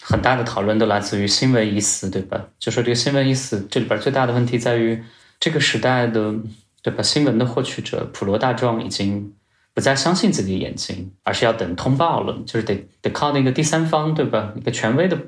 [0.00, 2.48] 很大的讨论都来自于新闻意思，对吧？
[2.58, 5.02] 就说这个新闻意思，这里边最大的问题在于，
[5.40, 6.34] 这个时代的
[6.82, 7.02] 对吧？
[7.02, 9.32] 新闻的获取者普罗大众已经
[9.72, 14.52] 不再相信自己的眼睛，而是要等通报了，就是得得靠那个第三方，对吧？
[14.56, 15.18] 一个权威的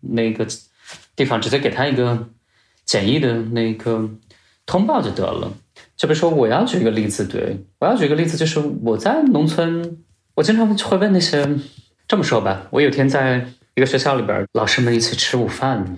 [0.00, 0.44] 那个
[1.14, 2.28] 地方直接给他一个
[2.84, 4.10] 简易的那个。
[4.66, 5.52] 通报就得了。
[5.96, 9.98] 就比如说，我要举一个例子，对我要举一个例子，就是我在农村，
[10.34, 11.48] 我经常会问那些，
[12.08, 15.96] 这么说吧，我有天在一个学校里边，老师们一起吃午饭，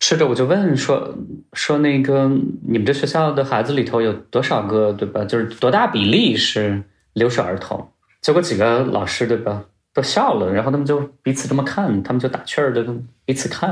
[0.00, 1.16] 吃着我就问说
[1.52, 2.28] 说那个
[2.66, 5.24] 你们这学校的孩子里头有多少个，对吧？
[5.24, 6.82] 就是多大比例是
[7.12, 7.88] 留守儿童？
[8.20, 12.84] 结果几个老师，对吧，都笑了，然后他们就彼此这么看，他们就打趣儿的
[13.24, 13.70] 彼此看。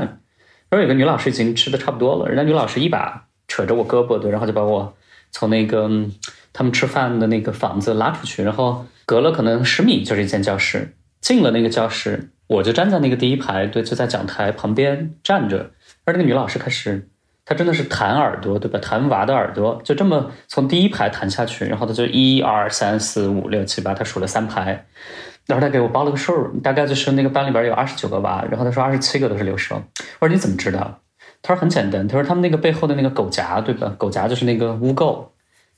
[0.69, 3.27] 然后有个女老师已经吃的差不多了，人家女老师一把。
[3.55, 4.91] 扯着我胳膊，对，然后就把我
[5.29, 5.87] 从那个
[6.51, 10.95] 他们吃饭的那个房子拉出去，然后隔了可能十米就是一间教室。
[11.21, 15.69] 进了那个教室，我就站在那个第一排，对，就在讲台旁边站着。
[16.03, 17.07] 而那个女老师开始，
[17.45, 18.79] 她真的是弹耳朵，对吧？
[18.79, 24.83] 弹娃的耳朵，就这么从第一排弹下去，然后她就一二三四五六七八，她数了三排，
[25.45, 29.79] 然后她给我报了个数，大概就是那个班里边有二十九个娃，然后她说二十七个都是留守。
[30.19, 31.02] 我说你怎么知道？
[31.43, 33.93] 他说很简单，他说他们那个背后的那个狗夹，对吧？
[33.99, 35.23] 狗夹就是那个污垢。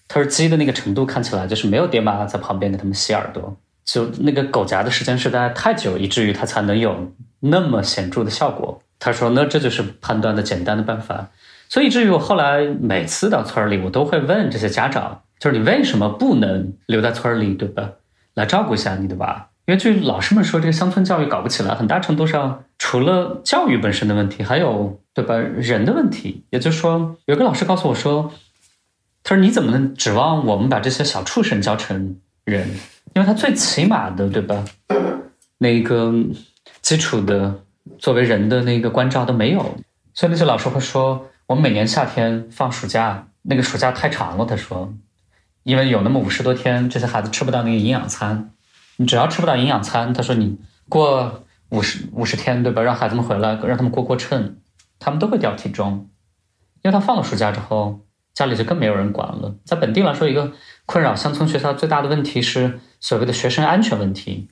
[0.07, 8.80] 他说鸡的那个程度看起来就是没有爹妈在旁边给他们洗耳朵，就那个狗夹的时间实在太久，以至于它才能有那么显著的效果。
[8.99, 11.32] 他说那这就是判断的简单的办法。
[11.68, 17.89] 所以至于我后来每次到村里，我都会问这些家长，就是你为什么不能留在村里，对吧？
[18.36, 19.49] 来照顾一下你的娃。
[19.68, 26.43] 因为据老师们说，这个乡村教育搞不起来，很大程度上除了教育本身的问题，还有对吧人的问题。
[26.51, 28.32] 也就是说，有个老师告诉我说
[29.24, 32.70] ：“他说你怎么能指望我们把这些小畜生教成人？
[33.16, 34.63] 因为他最起码的对吧，
[35.57, 36.13] 那个
[36.84, 37.61] 基础的
[37.97, 39.78] 作为人的那个关照都没有。
[40.13, 44.45] 所以那些老师会说，我们每年夏天放暑假，那个暑假太长了。
[44.45, 44.93] 他说，
[45.63, 48.51] 因为有那么五十多天，这些孩子吃不到那个营养餐。”
[48.97, 52.81] 你只要吃不到营养餐，他说你过五十五十天，对吧？
[52.81, 54.57] 让孩子们回来，让他们过过秤，
[54.99, 56.09] 他们都会掉体重。
[56.81, 58.01] 因为他放了暑假之后，
[58.33, 59.55] 家里就更没有人管了。
[59.65, 60.51] 在本地来说，一个
[60.85, 64.47] 困扰乡村学校最大的问题是所谓的学生安全问题。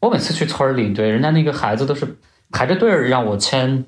[0.00, 2.18] 我每次去村里，对人家那个孩子都是
[2.52, 3.84] 排着队儿让我签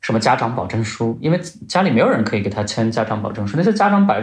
[0.00, 3.56] 什么家长保证书，因为家里没有人可以给他签家长保证书。
[3.56, 4.14] 那些家长保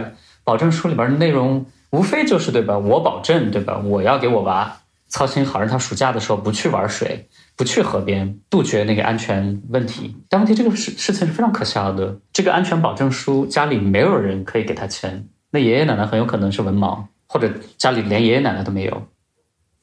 [0.44, 2.78] 保证书里边的内容，无非就是对吧？
[2.78, 3.78] 我保证，对吧？
[3.78, 4.78] 我要给我娃。
[5.08, 10.16] 操心好让他暑假的时候不去玩水，不去河边，杜绝那个安全问题。
[10.28, 12.16] 但问题这个事事情是非常可笑的。
[12.32, 19.06] 这个安全保证书家里没有人可以给他签，那爷爷奶奶很有可能是文盲，或者家里连爷爷奶奶都没有。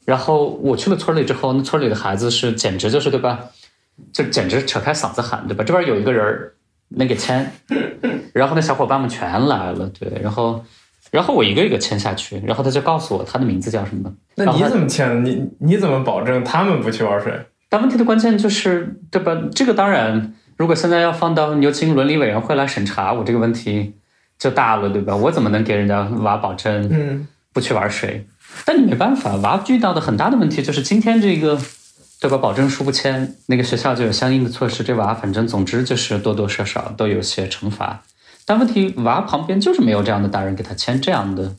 [0.05, 3.39] 然后我去了村里之后，那村里的孩子是简直就是对吧？
[4.11, 5.63] 就简直扯开嗓子喊对吧？
[5.63, 6.51] 这边有一个人
[6.89, 7.51] 能给签，
[8.33, 10.65] 然后那小伙伴们全来了，对，然后
[11.13, 14.11] 然后我一个一个签下去，然后他就告诉我他的名字叫什么。
[14.35, 15.29] 那你怎么签的？
[15.29, 17.31] 你你怎么保证他们不去玩水？
[17.69, 19.39] 但问题的关键就是，对吧？
[19.53, 23.93] 这个当然，如果现在要放到牛津伦理委员会来审查，我这个问题
[24.39, 25.15] 就大了，对吧？
[25.15, 28.25] 我怎么能给人家娃保证，嗯，不去玩水？
[28.65, 31.59] 但你没办法，娃遇到的很大的问题就是今天这个。
[32.21, 32.37] 对吧？
[32.37, 34.81] 保证书不签，那个学校就有相应的措施。
[34.81, 38.01] 这娃反正总之就是多多少少都有些惩罚。
[38.45, 41.55] 但问题娃旁边就是没有这样的大人给他签这样的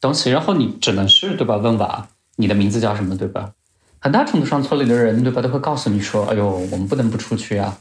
[0.00, 1.56] 东西，然后你只能是对吧？
[1.56, 3.16] 问娃你的名字叫什么？
[3.16, 3.52] 对吧？
[4.00, 7.78] 很大程度上村里的人对吧都会告诉你说：“哎呦，我们不能不出去呀，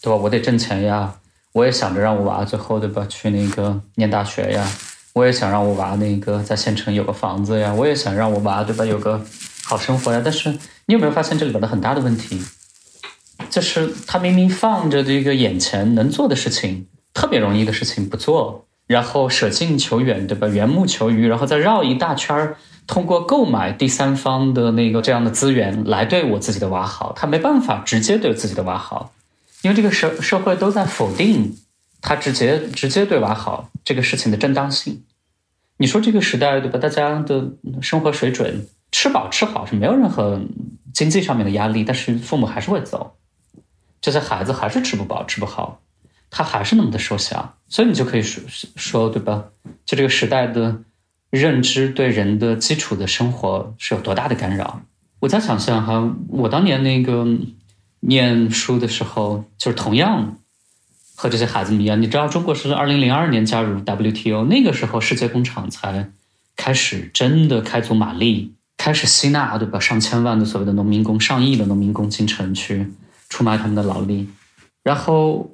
[0.00, 0.16] 对吧？
[0.16, 1.14] 我得挣钱呀，
[1.52, 4.66] 我也想着让我娃最后对吧去那个念大学呀，
[5.14, 9.20] 我也想让我娃那个在县城有个房子呀，我也想让我娃对吧有个
[9.64, 10.20] 好生活呀。
[10.24, 10.56] 但是。
[10.86, 12.38] 你有没有发现这里边的很大的问题？
[13.48, 20.46] 就是他明明放着这个眼前能做的事情，特别容易的事情不做，然后舍近求远，对吧？
[20.46, 22.56] 缘木求鱼，然后再绕一大圈儿，
[22.86, 29.12] 通过购买第三方的那个这样的资源来对我自己的娃好，他没办法直接对自己的娃好，
[29.62, 31.56] 因为这个社社会都在否定
[32.02, 35.02] 他直接直接对娃好这个事情的正当性。
[35.78, 36.78] 你说这个时代，对吧？
[36.78, 37.48] 大家的
[37.80, 38.66] 生活水准。
[38.96, 40.40] 吃饱吃好是没有任何
[40.92, 43.16] 经济上面的压力，但是父母还是会走，
[44.00, 45.80] 这些孩子还是吃不饱吃不好，
[46.34, 48.42] 他还是那么的瘦小，所以你就可以说
[48.74, 49.44] 说对吧？
[49.86, 50.82] 就这个时代的
[51.30, 54.80] 认知对人的基础的生活是有多大的干扰？
[55.20, 57.24] 我在想象哈，我当年那个
[58.00, 60.36] 念书的时候，就是同样
[61.14, 66.10] 和这些孩子们一样，你知道中国是二零零二年加入 WTO，那个时候世界工厂才
[66.56, 68.52] 开始真的开足马力。
[68.76, 69.78] 开始吸纳，对吧？
[69.78, 72.92] 上千万的所谓的农民工，上亿的农民工进城去
[73.30, 74.28] 出卖他们的劳力，
[74.82, 75.53] 然后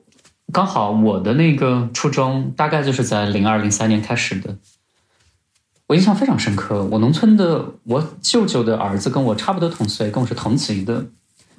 [0.52, 4.56] 刚好我的那个初中大概就是在零二零三年开始的，
[5.86, 6.84] 我印象非常深刻。
[6.84, 11.06] 我农村的我舅舅的儿子跟我差不多同岁，跟我是同级的，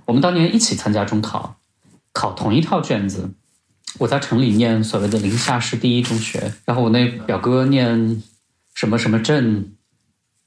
[0.05, 1.57] 我们当年一起参加中考，
[2.11, 3.31] 考同一套卷子。
[3.99, 8.21] 我在城里念所谓的临夏市第一中学，然后我那表哥念
[8.73, 9.73] 什么什么镇。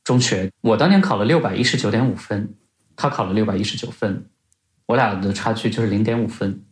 [0.02, 2.54] 中学，我当年考了六百一十九点五分，
[2.94, 4.26] 他考了六百一十九分，
[4.84, 6.62] 我俩的差距就是零点五分。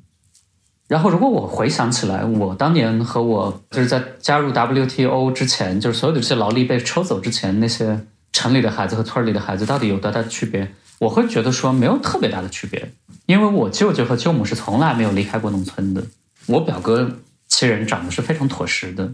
[0.93, 7.99] 然后，如果我回想起来，我当年和我就是在加入 WTO 之前，就是所有的这些劳力被抽走之前，那些
[8.31, 10.71] 城里的孩子和村里的孩子到底有多大的区别？
[10.99, 12.93] 我会觉得说没有特别大的区别，
[13.25, 16.05] 因为我舅舅和舅母是从来没有离开过农村的，
[16.45, 17.11] 我表哥
[17.49, 19.11] 其人长得是非常妥实的，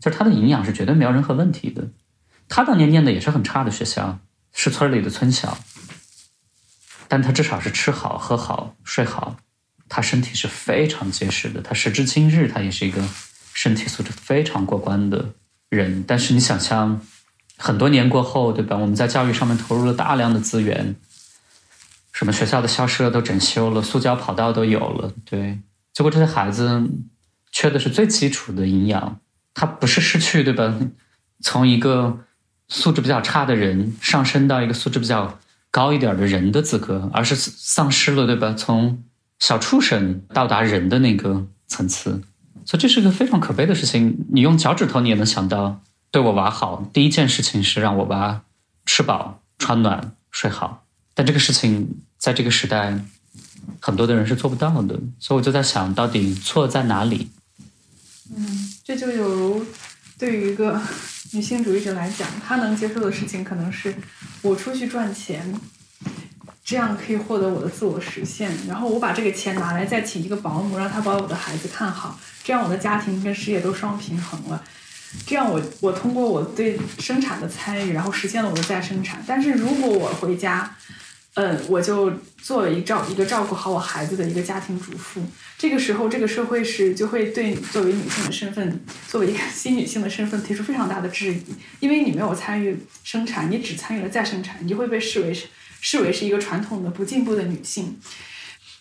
[0.00, 1.86] 就是他的营养是绝对没有任何问题的。
[2.48, 4.18] 他当年念的也是很差的学校，
[4.54, 5.58] 是村里的村小，
[7.06, 9.36] 但他至少是吃好、喝好、睡好，
[9.90, 11.60] 他身体是非常结实的。
[11.60, 13.02] 他时至今日，他也是一个
[13.52, 15.34] 身体素质非常过关的
[15.68, 16.02] 人。
[16.06, 17.02] 但是你想象，
[17.58, 18.76] 很多年过后，对吧？
[18.76, 20.94] 我们在教育上面投入了大量的资源，
[22.12, 25.58] 什么学校的校舍都整修了，塑胶跑道都有了，对。
[25.92, 26.88] 结果这些孩子
[27.50, 29.20] 缺的是最基础的营养，
[29.52, 30.72] 他不是失去，对吧？
[31.42, 32.20] 从一个
[32.68, 35.38] 素质比较差的人上升到一个素质比较
[35.72, 38.54] 高一点的人的资格，而是丧失了，对吧？
[38.56, 39.02] 从
[39.40, 42.22] 小畜生到达人的那个层次，
[42.64, 44.26] 所以这是个非常可悲的事情。
[44.32, 45.82] 你用脚趾头你也能想到，
[46.12, 48.42] 对我娃好，第一件事情是让我娃
[48.86, 50.84] 吃饱、穿暖、睡好。
[51.14, 52.98] 但这个事情在这个时代，
[53.80, 55.00] 很多的人是做不到的。
[55.18, 57.30] 所以我就在想，到底错在哪里？
[58.34, 59.66] 嗯，这就有如
[60.16, 60.80] 对于一个。
[61.32, 63.94] 女性主义者来讲，她能接受的事情可能是
[64.42, 65.54] 我出去赚钱，
[66.70, 68.48] 这样可以获得我的自我实现。
[68.68, 74.62] 然后我把这个钱拿来再请一个保姆，让他把我的孩子看好，这样我的家庭跟事业都双平衡了。
[75.26, 79.20] 这样我我通过我对生产的参与，然后实现了我的再生产。
[79.26, 80.76] 但是如果我回家，
[81.34, 85.20] 嗯，我就作为照一个照顾好我孩子的一个家庭主妇。
[85.58, 91.42] 这个时候，这个社会是就会对作为女性的身份，作为一个新女性的身份提出非常大的质疑，
[91.80, 95.48] 因为你没有参与生产，你只参与了再生产，你就会被视为是
[95.80, 97.98] 视为是一个传统的不进步的女性。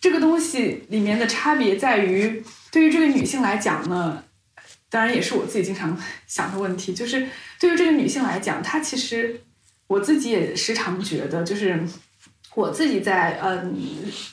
[0.02, 4.24] 这个东西里面的差别在于，对于这个女性来讲呢，
[4.90, 5.98] 当然也是我自己经常
[6.28, 7.28] 想的问题，就是
[7.60, 9.42] 对于这个女性来讲，她其实
[9.88, 11.84] 我自己也时常觉得，就是。
[12.56, 13.78] 我自己在嗯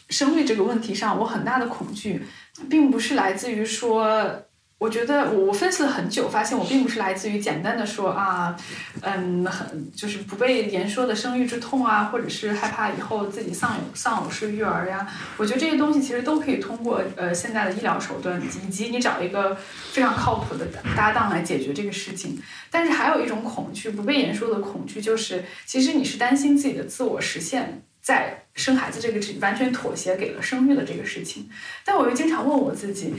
[0.08, 2.22] 生育这个问题上，我很大的恐惧，
[2.68, 4.42] 并不是来自于说
[4.78, 8.54] 我觉得我分析了很久，发现我并不是来自于简单的说啊，
[9.00, 15.08] 嗯，很就是不被言说的生育之痛啊，或者是害怕以后自己丧偶丧偶式育儿呀。
[15.38, 19.56] 我觉得这些东西其实都可以通过呃现在的医疗手段，以及你找一个
[19.92, 22.38] 非常靠谱的搭档来解决这个事情。
[22.70, 31.48] 但是还有一种恐惧，不被言说的恐惧，就是其实你是担心自己的自我实现，在生孩子这个完全妥协给了生育的这个事情。
[31.82, 33.14] 但我又经常问我自己，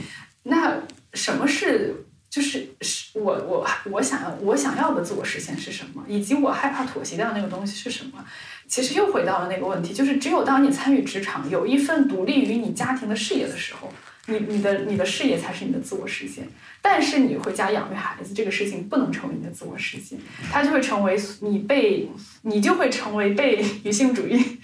[0.48, 0.82] 那。
[1.14, 8.22] 什么是就是是我我我想要我想要的自我实现是什么，以及我害怕妥协掉那个东西是什么？
[8.68, 13.90] 其实又回到了那个问题，就是只有当你参与职场，有一份独立于你家庭的事业的时候，
[14.26, 16.46] 你你的你的事业才是你的自我实现。
[16.82, 20.18] 但是你回家养育孩子这个事情不能成为你的自我实现，
[20.52, 22.06] 它就会成为你被
[22.42, 24.60] 你就会成为被 女性主义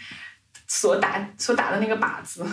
[0.69, 2.47] 所打所打的那个靶子。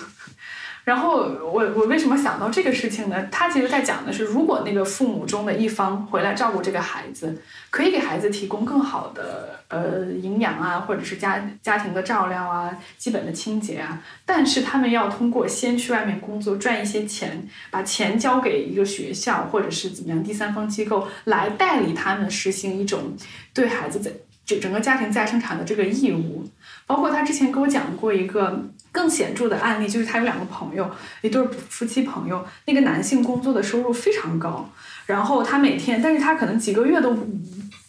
[0.83, 3.27] 然后我我为什么想到这个事情呢？
[3.31, 7.39] 他其实在讲的是，如果那个父母中的一方回来照顾这个孩子，
[7.69, 14.01] 可以给孩子提供更好的呃营养啊，或者是家家庭的照料啊，基本的清洁啊。
[14.25, 23.15] 但是他们要通过先去外面工作赚一些钱，把钱交给一个学校或者是怎么样第三方机构来代理他们实行一种
[23.53, 24.11] 对孩子在
[24.45, 26.43] 整整个家庭再生产的这个义务。
[26.87, 28.65] 包括他之前跟我讲过一个。
[28.91, 30.89] 更显著的案例就是他有两个朋友，
[31.21, 32.45] 一对夫妻朋友。
[32.65, 34.69] 那个男性工作的收入非常高，
[35.05, 37.17] 然后他每天，但是他可能几个月都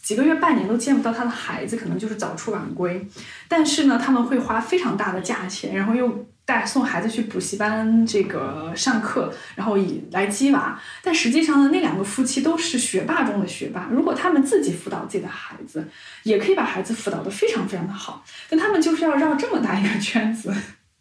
[0.03, 3.07] 几个月、半年都见不到他的孩子，可能就是早出晚归。
[3.49, 10.81] 但是呢，他们会花非常大的价钱，然后又带送孩子去补习班这个上课，然后以来激娃。
[11.03, 13.89] 但实际上呢，那两个夫妻都是学霸中的学霸。
[13.91, 15.89] 如果他们自己辅导自己的孩子，
[16.24, 18.24] 也可以把孩子辅导的非常非常的好。
[18.49, 20.53] 但他们就是要绕这么大一个圈子。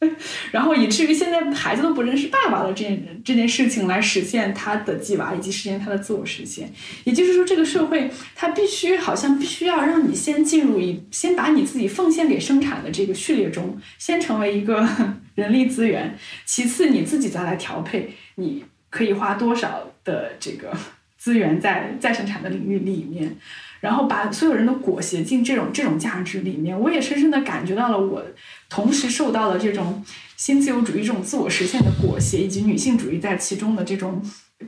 [0.51, 6.71] 然后以至于现在孩子都不认识爸爸的这件这件事情，来实现他的计娃以及实现他的自我实现。
[7.03, 14.87] 也就是说，这个社会它必须好像必须要让你先进入一，先把你自己奉献给生产的这个序列中，先成为一个
[15.35, 16.17] 人力资源。
[16.45, 20.75] 其次，你自己再来调配，你可以花多少的这个
[21.17, 23.37] 资源在再生产的领域里面。
[23.79, 28.23] 然后把所有人都裹挟进这种这种价值里面，我也深深的感觉到了，我
[28.71, 30.03] 同时受到了这种
[30.37, 34.23] 新自由主义这种自我实现的裹挟，以及女性主义在其中的这种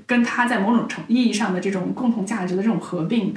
[0.05, 3.33] 跟他在某种程意义上的这种共同价值的这种合并，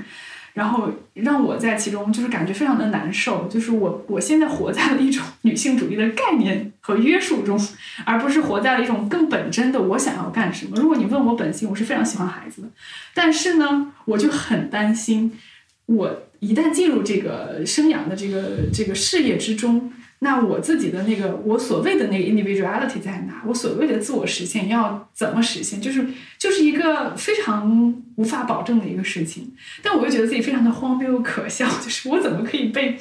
[0.54, 7.56] 然后让我在其中就是感觉非常的难受，就是我我现在活在了一种女性主义的概念和约束中，
[8.04, 10.76] 而不是活在了一种更本真的我想要干什么。
[10.76, 12.68] 如果你问我本性，我是非常喜欢孩子的，
[13.14, 15.38] 但是呢，我就很担心。
[15.86, 23.42] 我一旦进入这个生养的这个这个事业之中，那我自己的那个我所谓的那个 individuality 在哪？
[23.46, 25.80] 我所谓的自我实现要怎么实现？
[25.80, 26.06] 就是
[26.38, 29.52] 就是一个非常无法保证的一个事情。
[29.82, 32.98] 但我又觉得自己非常的荒谬又可笑，就是我怎么可以被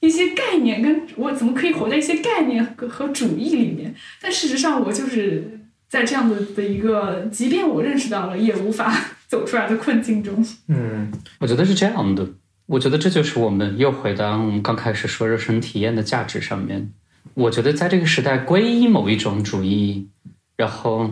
[0.00, 3.94] 一些概念跟我怎么可以活在一些概念和和主义里面？
[4.20, 8.92] 但事实上，我就是在这样的的一个，即便我认识到了，也无法。
[9.26, 11.10] 走出来的困境中，嗯，
[11.40, 12.24] 我觉得是这样的。
[12.66, 16.92] 我觉得这就是我们又回到我们刚开始说热身体验的价值上面。
[17.34, 20.08] 我觉得在这个时代皈依某一种主义，
[20.56, 21.10] 然后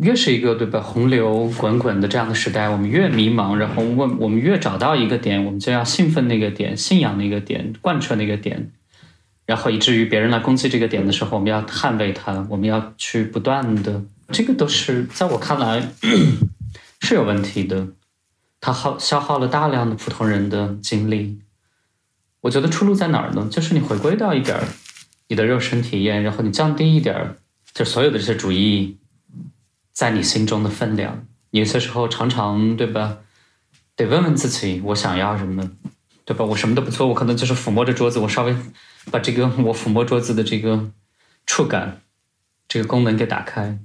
[0.00, 8.70] 越是一个对吧洪流滚滚的这样的时代，我们越迷茫，然后我我们越找到一个点，我们就要兴奋那个点，信仰那个点，贯彻那个点，
[9.44, 14.02] 然后以至于别人来攻击这个点的时候，我们要捍卫它，我们要去不断的，
[14.32, 15.88] 这个都是在我看来。
[17.02, 17.86] 是有问题的，
[18.60, 21.38] 它耗消耗了大量的普通人的精力。
[22.42, 23.48] 我觉得出路在哪儿呢？
[23.50, 24.62] 就是你回归到一点儿
[25.28, 27.36] 你的肉身体验，然后你降低一点儿，
[27.74, 28.96] 就所有的这些主义
[29.92, 31.26] 在你心中的分量。
[31.50, 33.18] 有些时候常常对吧，
[33.96, 35.70] 得问问自己，我想要什么，
[36.24, 36.44] 对吧？
[36.44, 38.54] 我什么都不做，我可能就是抚摸着桌子，我稍微
[39.10, 40.90] 把这个我抚摸桌子的这个
[41.46, 42.00] 触感
[42.68, 43.78] 这个功能给打开。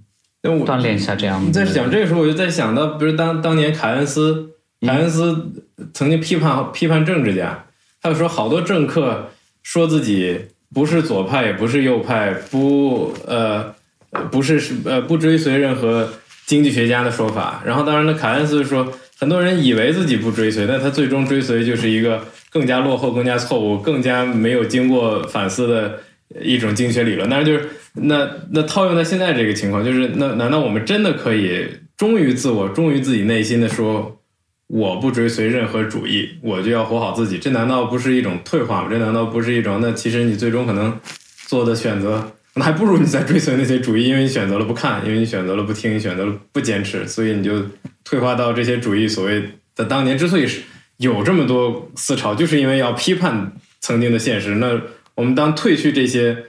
[0.43, 1.43] 锻炼一下这样。
[1.45, 5.51] 你在讲这个时候，我就在想到，比如当当年凯恩斯，凯恩斯
[5.93, 7.65] 曾经批判批判政治家，
[8.01, 9.29] 他就说好多政客
[9.63, 10.37] 说自己
[10.73, 13.73] 不是左派，也不是右派，不呃
[14.31, 16.09] 不是呃不追随任何
[16.45, 17.61] 经济学家的说法。
[17.65, 25.99] 然后当然呢，凯恩斯说，很多人以为自己不追随，但他最终追随就是一个更加落后、更加错误、更加没有经过反思的
[26.41, 27.29] 一种经济学理论。
[27.29, 27.69] 但是就是。
[27.93, 31.67] 那那套用在现在这个情况，就是那难道我们真的可以
[31.97, 34.20] 忠于自我、忠于自己内心的说，
[34.73, 37.37] 我不追随任何主义，我就要活好自己？
[37.37, 38.87] 这难道不是一种退化吗？
[38.89, 39.79] 这难道不是一种？
[39.81, 40.97] 那其实你最终可能
[41.45, 47.61] 做的选择那还不如你在追随那些主义，因为你选择了不看，因为你选择了不听，你选择了不坚持，所以你就
[48.05, 49.43] 退化到这些主义所谓
[49.75, 50.61] 的当年之所以是
[50.97, 54.55] 有这么多思潮，就是因为要批判曾经的现实。
[54.55, 54.81] 那
[55.15, 56.45] 我们当退去这些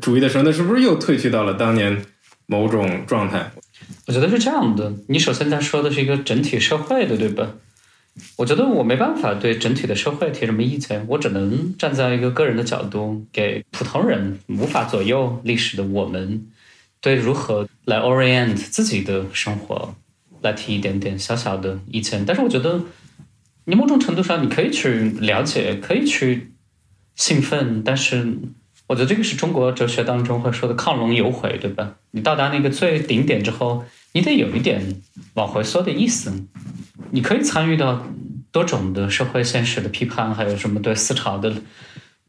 [0.00, 2.04] 主义的时候，那是不是又退去到了当年
[2.46, 3.50] 某种状态？
[4.06, 4.92] 我觉得是这样的。
[5.08, 7.54] 你首先在说的是一个整体社会的，对吧？
[8.36, 16.48] 我觉得我没办法对整体的社会提什么意见，我只能站在一个个人的角度，给普通人无法左右历史的我们，
[17.00, 19.94] 对如何来 orient 自己的生活，
[20.42, 22.24] 来提一点点小小的意见。
[22.26, 22.80] 但是我觉得，
[23.66, 26.50] 你某种程度上你可以去了解，可以去
[27.14, 28.36] 兴奋，但是
[28.88, 31.94] 我觉得这个是中国哲学当中会说的亢龙有悔，对吧？
[32.10, 35.02] 你到达那个最顶点之后，你得有一点
[35.34, 36.32] 往回缩的意思。
[37.10, 38.06] 你可以参与到
[38.50, 41.54] 多种的社会现实的批判，还有什么对思潮的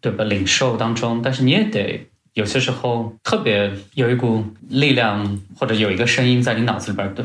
[0.02, 7.23] 对吧领受当中，但是你也得有些时候特别有一股力量，或者有一个声音在你脑子里边，都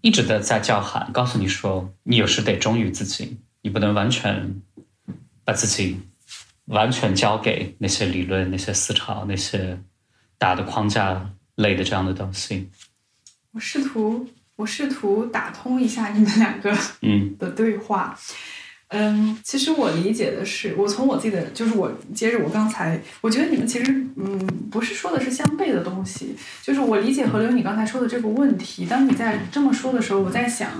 [0.00, 4.56] 一直在在叫喊，告诉你说，你有时得忠于自己，你不能完全
[5.44, 5.96] 把自己
[6.66, 9.78] 完全交给那些理论、那些思潮、那些
[10.38, 12.68] 大的框架类的这样的东西。
[13.52, 14.28] 我试图。
[14.56, 16.72] 我试图打通一下你们两个
[17.02, 18.16] 嗯的对话，
[18.86, 24.38] 嗯，其实我理解的是，我从我自己的，就是我接着我刚才，我觉得你们其实嗯
[24.70, 30.70] 不是说的是相悖的东西，就是我理解何流你刚才说的这个问题，当你在这么说的时候，我在想，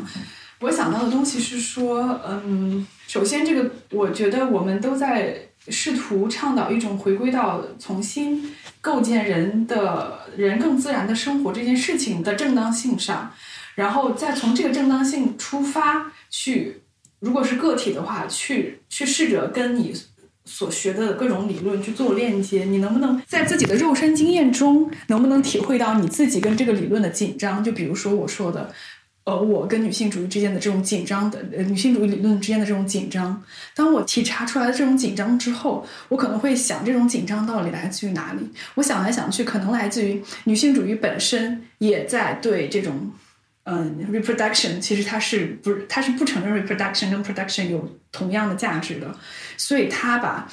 [0.61, 13.33] 我想到的东西是说，嗯，首先这个我觉得我们都在试图倡导一种回归到重新构建人的人更自然的生活这件事情的正当性上。
[13.75, 16.83] 然后再从这个正当性出发去，
[17.19, 19.93] 如果是个体的话，去去试着跟你
[20.45, 22.65] 所学的各种理论去做链接。
[22.65, 27.65] 你能不能在自己的肉身经验中，能不能体会到你自己跟这个理论的紧张？
[27.65, 28.73] 就比如说我说的，
[29.25, 33.43] 呃，我跟女性主义之间的这种紧张的，呃，女性主义理论之间的这种紧张。
[33.75, 38.51] 当我体察出来的这种紧张之后，我可能会想，这种紧张到底来自于哪里？
[38.75, 43.13] 我想来想去，可能来自于女性主义本身也在对这种。
[43.67, 49.19] 嗯，reproduction 其实它是不是它是不承认 reproduction 跟 production 有同样的价值的，
[49.57, 50.47] 所以他把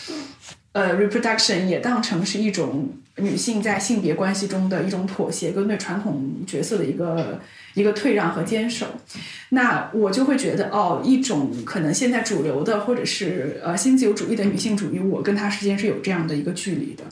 [0.73, 7.39] 呃 reproduction 也当成是一种女性在性别关系中的一种妥协跟对传统角色的一个
[7.73, 8.85] 一个退让和坚守。
[9.49, 17.03] 那我就会觉得哦，一种可能现在主流的或者是呃新自由主义的女性主义，我跟她之间是有这样的一个距离的。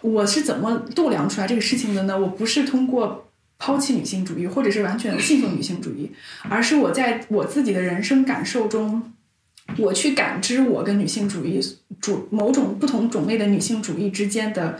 [0.00, 2.18] 我是怎么度量出来这个事情的呢？
[2.18, 3.28] 我不是通过。
[3.64, 6.10] 抛弃女性主义，或者是完全信奉女性主义，
[6.48, 9.12] 而是我在我自己的人生感受中，
[9.78, 11.60] 我去感知我跟女性主义
[12.00, 14.78] 主某种不同种类的女性主义之间的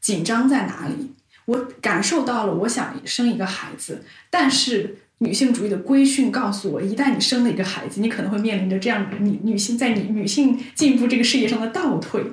[0.00, 1.12] 紧张在哪里。
[1.46, 4.96] 我感受到了，我想生一个孩子，但是。
[5.22, 12.24] 女性主义的规训告诉我，一旦你生了一个孩子，你可能会面临着这样女女性在你女性进步这个事业上的倒退。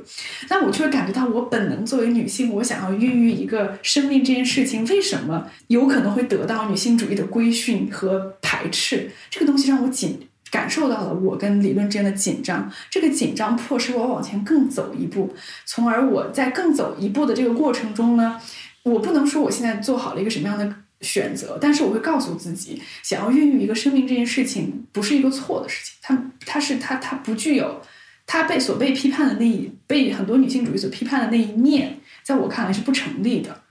[0.49, 9.11] 那我却感觉到，我本能作为女性，我想要孕育一个生命这件事情，为什么有可能会得到女性主义的规训和排斥？
[9.29, 12.71] 这个东西让我紧感受到了我跟理论之间的紧张。
[12.89, 15.33] 这个紧张迫使我往前更走一步，
[15.65, 18.39] 从而我在更走一步的这个过程中呢，
[18.83, 20.73] 我不能说我现在做好了一个什么样的。
[20.99, 27.79] 选择，但是我会告诉自己，想要孕育一个生命这件事情不是一个错的事情，它它是它它不具有，
[28.25, 33.61] 它被所被批判的那一被很多女性主义所批判的那一面，在我看来是不成立的。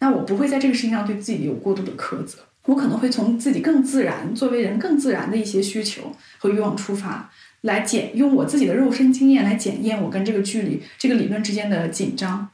[0.00, 7.30] 那我不会在这个事情上对自己有过度的苛责，我可能会从自己更自然作为人更自然的一些需求和欲望出发，
[7.62, 12.48] 来检用我自己的肉身经验来检验我跟这个距离这个理论之间的紧张，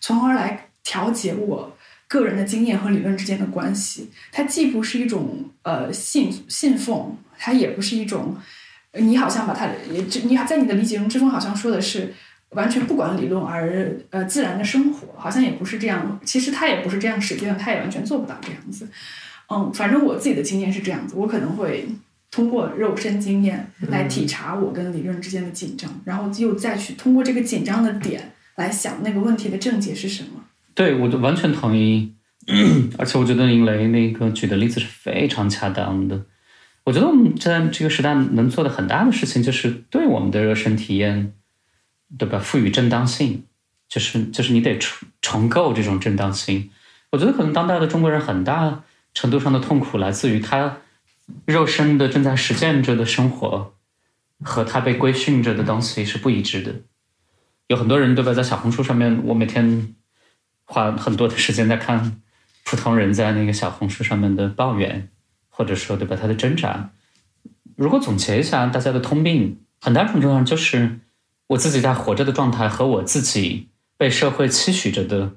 [0.00, 1.76] 从而来调节我。
[2.06, 8.36] 个人的经验和理论之间的关系，它既不是一种呃信信奉，它也不是一种，
[8.92, 12.14] 你好像把它也，你在你的理解中，之中好像说的是
[12.50, 16.20] 完全不管理论而呃自然的生活，好像也不是这样。
[16.24, 18.86] 其实他也不是这样实践，他也完全做不到这样子。
[19.48, 21.86] 嗯，反正我自己的经验是这样子，我可能会
[22.30, 30.40] 通过肉身经验来体察我跟理论之间的紧张，然后又再去通过这个紧张的点来想那个问题的症结是什么。
[30.74, 32.12] 对，我就完全同意，
[32.98, 36.24] 而且我觉得林雷那个举的例子是非常恰当的。
[36.84, 41.32] 我觉得我们在这个时代能做的很大的事情，就是对我们的热身体验，
[42.18, 42.38] 对吧？
[42.38, 43.44] 赋予正当性，
[43.88, 46.70] 就是就是你得重重构这种正当性。
[47.12, 48.82] 我觉得可能当代的中国人很大
[49.14, 50.78] 程度上的痛苦来自于他
[51.46, 53.74] 肉身的正在实践着的生活
[54.42, 56.74] 和他被规训着的东西是不一致的。
[57.68, 58.34] 有很多人对吧？
[58.34, 59.94] 在小红书上面，我每天。
[60.66, 62.22] 花很多的时间在看
[62.64, 65.10] 普通人在那个小红书上面的抱怨，
[65.50, 66.90] 或者说对吧他的挣扎。
[67.76, 71.00] 如果总结一下大家的通病，很大程度上就是
[71.48, 73.68] 我自己在活着的状态和我自己
[73.98, 75.32] 被社会期许着的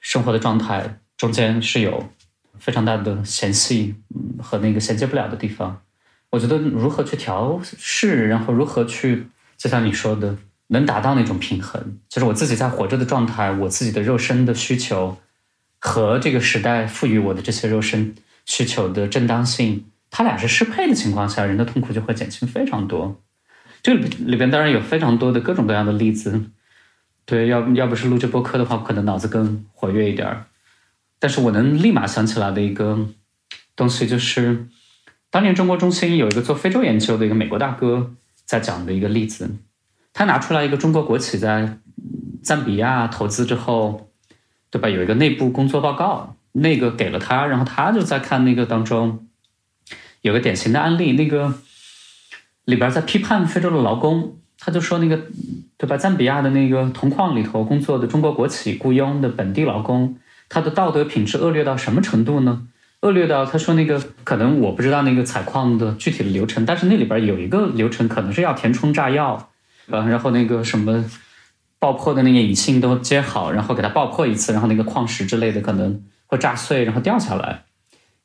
[0.00, 2.10] 生活的状态中间是有
[2.58, 3.94] 非常大的嫌隙
[4.40, 5.80] 和那个衔接不了的地方。
[6.30, 9.26] 我觉得如何去调试，然后如何去，
[9.56, 10.36] 就像你说的，
[10.66, 15.16] 能达到那种平衡，就是我自己在活着的状态，我自己的肉身的需求
[15.78, 18.14] 和这个时代赋予我的这些肉身
[18.44, 23.18] 需求的正当性，它俩是适配的情况下，人的痛苦就会减轻非常多。
[23.82, 26.42] 这个里边当然有非常多的各种各样的例子，
[27.24, 30.44] 对，要要不是录这播客的话，可能脑子更活跃一点儿
[31.18, 33.08] 但是我能立马想起来的一个
[33.74, 34.66] 东西就是。
[35.30, 38.14] 当年中国中心有一个做非洲研究的一个美国大哥
[38.46, 39.56] 在讲的一个例子，
[40.14, 41.76] 他拿出来一个中国国企在
[42.42, 44.08] 赞比亚投资之后，
[44.70, 44.88] 对吧？
[44.88, 49.28] 有一个内部工作报告，那个给了他，然后他就在看那个当中
[50.22, 51.58] 有个典型的案例，那个
[52.64, 55.24] 里边在批判非洲的劳工，他就说那个
[55.76, 55.98] 对吧？
[55.98, 60.16] 赞比亚的那个铜矿里头工作的中国国企雇佣的本地劳工，
[60.48, 62.66] 他的道德品质恶劣到什么程度呢？
[63.00, 69.50] 恶劣到他说那个可能我不知道那个采矿的具体的流程，但是那里边有一个流程可能是要填充炸药，
[69.86, 71.04] 呃，然后那个什么
[71.78, 77.62] 爆破的那个引信都接好，然后给它爆破一次，然后那个矿石之类的可能会炸碎，然后掉下来。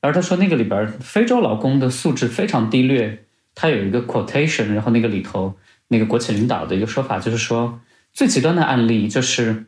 [0.02, 5.56] 而他说那个里边非洲劳工的素质非常低劣，他有一个 quotation，然后那个里头
[5.90, 7.80] 那个国企领导的一个说法就是说
[8.12, 9.66] 最极端的案例就是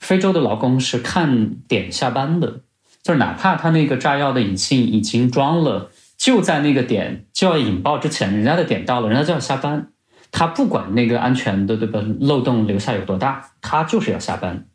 [0.00, 2.62] 非洲的劳工是看点下班的。
[3.02, 9.86] 就是哪怕他那个炸药的引信已经装了，就在那个点就要引爆之前，人家的点到了，人家就要下班。
[10.30, 14.66] 他不管那个安全的对吧漏洞留下有多大，他就是要下班。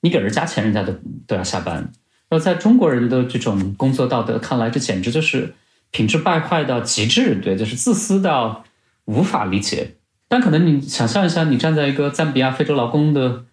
[0.00, 0.92] 你给人加钱，人家都
[1.26, 1.90] 都要下班。
[2.30, 5.54] 那在中国人的这种工作道德看来，这简直就是
[5.92, 8.64] 品质败坏到极致，对，就是自私到
[9.04, 9.94] 无法理解。
[10.28, 13.44] 但可能你想象一下，你站在一个赞比亚非洲劳工的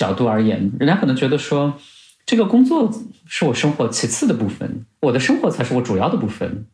[0.00, 1.78] 角度而言，人家可能觉得说。
[2.26, 2.88] 这个工作
[3.26, 6.66] 是我生活其次的部分，我的生活才是我主要的部分。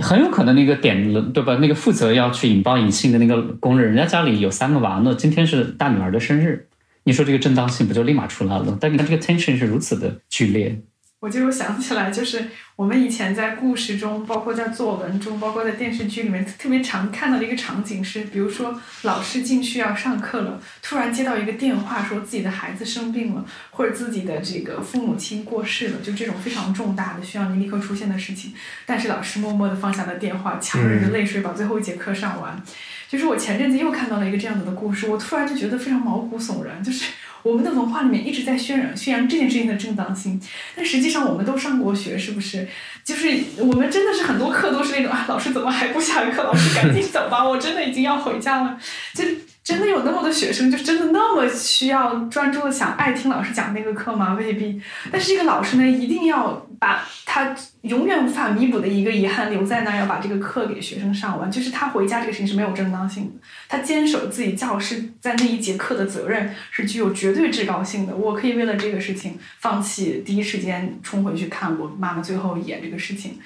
[0.00, 1.56] 很有可能那个点了，对吧？
[1.62, 6.68] 那个负责要去引爆引信的那个工人，人家家里有三个娃呢，今天是大女儿的生日，
[7.04, 8.76] 你说这个正当性不就立马出来了？
[8.78, 10.82] 但你看这个 tension 是如此的剧烈。
[11.22, 28.52] 我就想起来，就是我们以前在故事中，包括在作文中，包括在电视剧里面，特别常看到的一个场景是，比如说老师进去要上课了，突然接到一个电话，说自己的孩子生病了，或者自己的这个父母亲过世了，就这种非常重大的需要你立刻出现的事情。
[28.84, 32.60] 但是老师默默地放下了电话，强忍着泪水把最后一节课上完。
[33.08, 37.12] 就是我前阵子又看到了一个这样子的故事，我突然就觉得非常毛骨悚然，就是。
[37.42, 40.40] 我们的文化里面一直在渲染宣扬这件事情的正当性，
[40.76, 42.66] 但实际上我们都上过学，是不是？
[43.04, 46.44] 就是我们真的是很多课都是那种啊，老师怎么还不下课？
[46.44, 48.78] 老师赶紧走吧，我真的已经要回家了。
[49.12, 49.24] 就
[49.64, 54.34] 真的有那么多学生，就真的那么需要专注的想爱听老师讲那个课吗？
[54.34, 54.80] 未必。
[55.10, 61.48] 但是这个老师呢，一定要把他永远无法弥补的一个遗憾留在那儿，要把这个课给学生上完。
[61.48, 63.32] 就是他回家这个事情是没有正当性的，
[63.68, 68.16] 他坚守自己教师在那一节课的责任是具有绝对至高性的。
[68.16, 73.38] 我可以为了这个事情放弃第一时间冲回去看我妈妈最后一眼这个事情。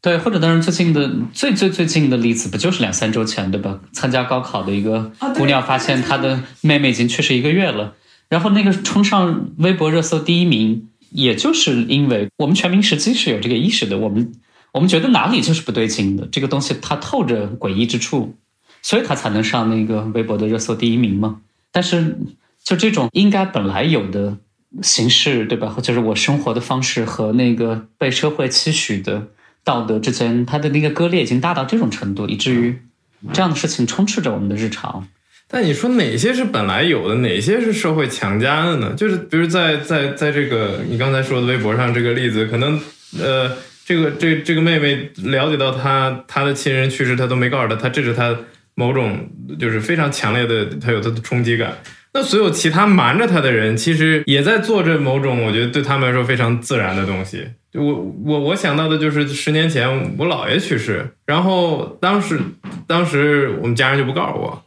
[0.00, 3.80] 对，或者当然最近的最最最近的例子，不就是两三周前对吧？
[3.92, 7.94] 参加高考的一个姑娘发现她的妹妹已经去世一个月了，
[8.28, 14.32] 然后那个冲上微博热搜第一名，也就是因为我们全民实际是有这个意识的，我们
[14.72, 18.36] 我们觉得哪里就是不对劲的，这个东西它透着诡异之处，
[18.82, 21.40] 所以它才能上那个微博的热搜第一名嘛。
[21.72, 22.16] 但是
[22.62, 24.36] 就这种应该本来有的
[24.80, 25.76] 形式，对吧？
[25.82, 29.26] 就是我生活的方式和那个被社会期许的。
[29.68, 32.74] 道德之间，它的那个割裂已经大到这种程度，以至于
[33.34, 35.06] 这样的事情充斥着我们的日常。
[35.46, 38.94] 但你说哪些是本来有的，哪些是社会强加的呢？
[38.96, 42.80] 就是比如在在在这个你刚才说的微博上这个例子，可能
[43.20, 43.52] 呃，
[43.84, 48.34] 这个这这个妹妹了解到她她的亲人去世，她都没告诉她，她这是她
[48.74, 49.28] 某种
[49.58, 51.76] 就是非常强烈的，她有她的冲击感。
[52.14, 57.46] 那所有其他瞒着她的人，其实也在做着某种我觉得对他们来说非常自然的东西。
[57.78, 62.38] 我我我想到的就是十年前我姥爷去世，然后当时
[62.86, 64.64] 当时我们家人就不告诉我，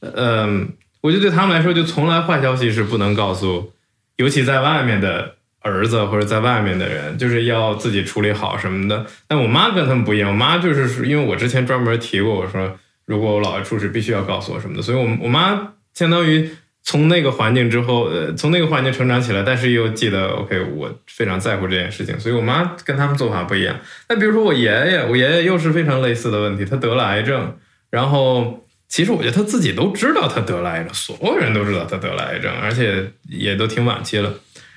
[0.00, 0.68] 嗯，
[1.00, 3.72] 我就对他们来说就从来坏消息是不能告诉，
[4.16, 9.06] 尤其在外面的儿子或者在外面的人，就是要自己处理好什么的。
[9.26, 16.50] 但我妈跟他们不一样，我妈就是因为我之前专门提过，我说如果我姥爷出事必须要告诉我什么的，所以我我妈相当于
[16.86, 23.74] 从那个环境之后，呃，从那个环境成长起来，但是又记得，OK，我非常在乎这件事情，所以我妈跟他们做法不一样。
[24.10, 27.56] 那比如说我爷爷，我爷爷又是非常类似的问题，他得了癌症，
[27.88, 34.34] 然后其实我觉得他自己都知道他得了癌症，所有人都知道他得了癌症，而且也都挺晚期了，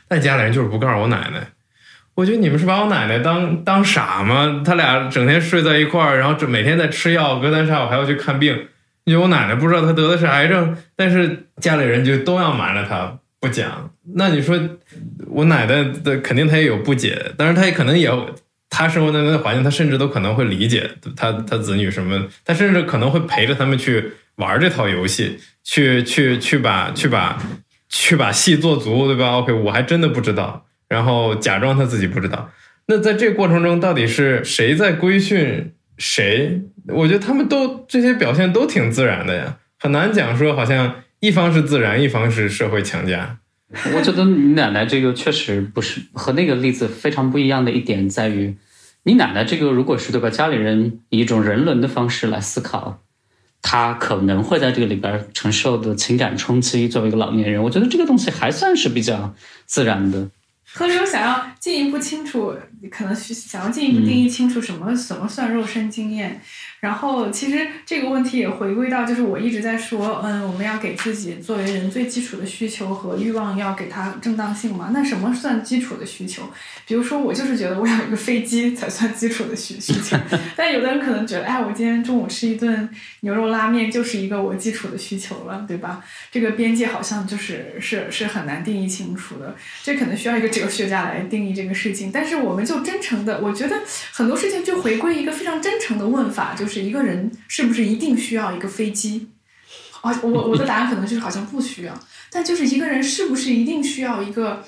[0.07, 1.49] 但家里人就是不告诉我奶奶。
[2.15, 4.63] 我觉得你们是把我奶奶当当傻吗？
[4.65, 8.69] 他俩整天睡在一块儿，然后这每天在吃药，隔三差五还要去看病。
[9.07, 13.89] 因为我奶奶不知道她得的是癌症，但是家里人就都要瞒着她不讲。
[14.15, 14.59] 那你说，
[15.27, 18.11] 我奶奶的肯定她也有不解，但是她也可能也，
[18.69, 27.41] 她生活在那个环境，她甚至都可能会理解她她子女什么，她甚至可能会陪着他们去玩这套游戏，去去去把去把
[27.87, 30.65] 去把戏做足，对吧？OK，我还真的不知道。
[30.89, 32.51] 然后假装他自己不知道，
[32.87, 36.61] 那在这个过程中，到底是谁在规训谁？
[36.87, 43.39] 我觉得他们都这些表现都挺自然的呀，很难讲说好像一方是自然，一方是社会强加。
[43.93, 48.55] 我觉得你奶奶这个确实不是和那个例子非常不一样的一点在于，
[49.03, 53.01] 你奶奶这个如果是对吧，家里人以一种人伦的方式来思考，
[53.61, 60.29] 她可能会在这个里边承受的情感冲击，作为一个老年人，我觉得这个东西还算是比较自然的。
[60.77, 62.55] 何流想要进一步清楚，
[62.91, 66.39] 可能是想要进一步定义清楚什么什么算肉身经验。
[66.79, 74.91] 然后，其实这个问题也回归到，就是我一直在说，嗯，我们要给自己作为人最基础的需求和欲望，要给它正当性嘛。
[74.93, 76.43] 那什么算基础的需求？
[76.85, 80.15] 比如说，我就是觉得我有一个飞机才算基础的需需求。
[80.55, 82.87] 但有的人可能觉得，哎，我今天中午吃一顿
[83.21, 86.03] 牛肉拉面就是一个我基础的需求了，对吧？
[86.31, 89.55] 这个边界好像就是是是很难定义清楚的。
[89.83, 92.11] 这可能需要一个哲学家来定义这个事情。
[92.13, 93.75] 但是我们就真诚的，我觉得
[94.11, 96.66] 很多事情就回归一个非常真诚的问法，就。
[96.67, 99.29] 就是一个人是不是一定需要一个飞机？
[100.01, 101.97] 啊，我我的答案可能就是好像不需要。
[102.29, 104.61] 但就是一个人是不是一定需要一个，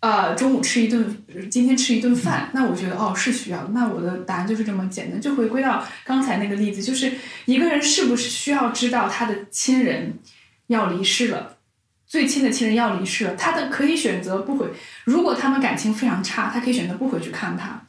[0.00, 1.16] 呃，中午吃一顿，
[1.48, 2.50] 今天吃一顿饭？
[2.52, 3.68] 那我觉得哦是需要。
[3.68, 5.20] 那我的答案就是这么简单。
[5.20, 7.12] 就回归到刚才那个例子，就是
[7.44, 10.18] 一个人是不是需要知道他的亲人
[10.66, 11.56] 要离世了，
[12.04, 14.66] 最亲的亲人要离世了，他的可以选择不回。
[15.04, 17.80] 如果他们感情非常差，他可以选择不回去看他。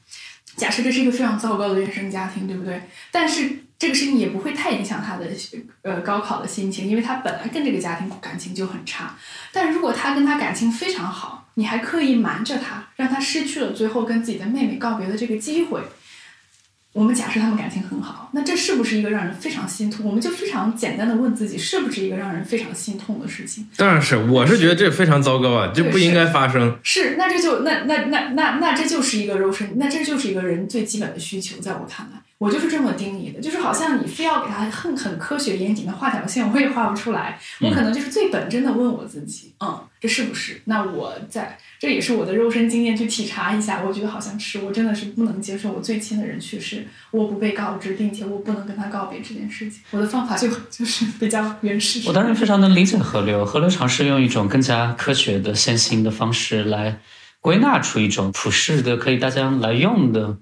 [0.59, 2.81] 假设这是一个非常糟糕的原生家庭，对不对？
[3.09, 5.25] 但是这个事情也不会太影响他的
[5.83, 9.15] 呃高考的心情，因为他本来跟这个家庭感情就很差。
[9.53, 15.81] 但如果他跟他感情非常好，你还刻意瞒着他，让他失去了最后跟自己的妹妹告别的这个机会。
[16.99, 20.05] 我们假设他们感情很好，那这是不是一个让人非常心痛？
[20.05, 23.65] 我们就非常简单的问自己，是不是一个让人非常心痛的事情？
[23.77, 26.77] 当然是，我是觉得这非常糟糕啊，这不应该发生。
[26.83, 37.37] 是，那这就那那那那那这就是一个肉身，那这就是一个人最基本的需求，在我看来，我就是这么定义的，就是好像你非要给他很很科学严谨的画条线，我也画不出来。
[37.59, 40.61] 我可能就是最本真的问我自己，嗯，这是不是？
[40.65, 41.57] 那我在。
[41.79, 49.81] 这也是我的肉身经验去体察一下，我觉得好像是我真的是不能接受我最亲的人去世，我不被告知，并且我不能跟他告别这件事情。
[49.91, 52.01] 我的方法就 就是比较原始。
[52.05, 56.99] 我当然非常能理解河流，河流尝试用一种更加科学的线性的方式来
[57.39, 60.37] 归纳出一种普世的可以大家来用的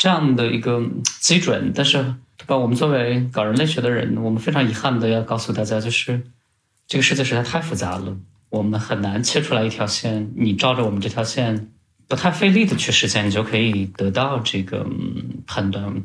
[0.00, 0.82] 这样的一个
[1.20, 1.72] 基准。
[1.74, 1.98] 但是，
[2.38, 2.56] 对吧？
[2.56, 6.22] 我们作为搞人类学的人，我们非常遗憾的要告诉大家，就是
[6.86, 8.16] 这个世界实在太复杂了。
[8.48, 11.70] 我们很难切出来一条线，你照着我们这条线
[12.08, 16.02] 不太费力的去实现，你就可以得到这个嗯判断，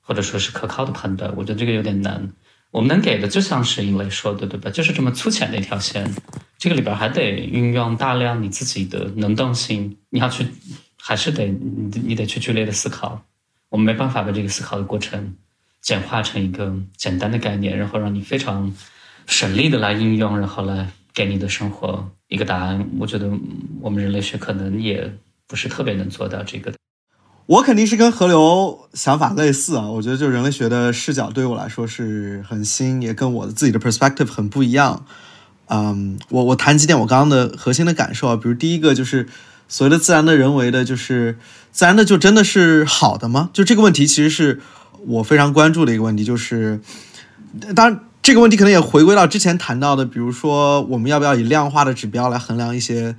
[0.00, 1.30] 或者说是可靠的判断。
[1.36, 2.32] 我觉得这个有点难。
[2.70, 4.70] 我们能给的就像是英磊说的，对吧？
[4.70, 6.10] 就是这么粗浅的一条线，
[6.58, 10.44] 这个里边还得运用大量你自己的能动性，你要去，
[10.98, 13.22] 还是得你你得去剧烈的思考。
[13.74, 15.34] 我们没办法把这个思考的过程
[15.82, 18.72] 简化成一个简单的概念，然后让你非常
[19.26, 20.88] 省力的来应用，然后来。
[21.16, 23.30] 给你的生活一个答案，我觉得
[23.80, 26.76] 我们人类学可能也不是特别能做到这个的。
[27.46, 35.06] 我肯定是跟河流想法类似啊，我觉得就人类学的视角对于我来说是很新，也跟我的自己的 perspective 很不一样。
[35.66, 39.28] 嗯，我我谈几点我刚刚的核心的感受啊，比如第一个就是
[39.68, 41.38] 所谓的自然的、人为的，就是
[41.72, 43.50] 自然的就真的是好的吗？
[43.52, 44.60] 就这个问题其实是
[45.06, 46.80] 我非常关注的一个问题，就是
[47.74, 48.00] 当然。
[48.24, 53.14] 这个问题可能也回归到之前谈到的，比如说我们要不要以量化的指标来衡量一些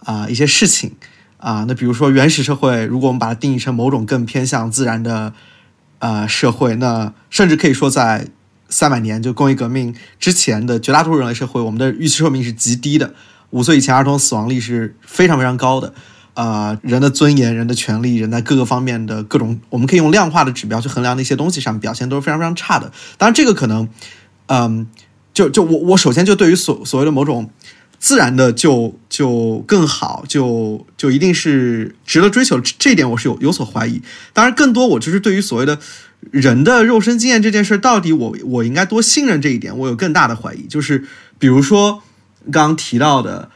[0.00, 0.96] 啊一些事情
[1.36, 1.64] 啊？
[1.68, 5.32] 那比如说原始社会，如果我们把它定义成某种更偏向自然的
[6.00, 8.26] 啊社会，那甚至可以说在
[8.68, 13.14] 三百年就工业革命之前的绝大多数人类社会，我们的预期寿命是极低的，
[13.50, 15.92] 五岁以前儿童死亡率是非常非常高的
[16.34, 22.92] 啊，人的尊严、人的权利、人在各个方面的各种，我们可以用量化的指标去衡量的一些东西上表现都是非常非常差的。
[23.18, 23.88] 当然，这个可能。
[24.52, 24.88] 嗯，
[25.32, 27.48] 就就我我首先就对于所所谓的某种
[28.00, 34.02] 自然的就就更好，就就一定是值得追求，这一点我是有有所怀疑。
[34.32, 35.78] 当然，更多我就是对于所谓的
[36.32, 40.66] 人的肉身经验这件事，到底我我应该多信任这一点，我有更大的怀疑。
[40.66, 41.04] 就是
[41.38, 42.02] 比如说
[42.50, 43.50] 刚提到的。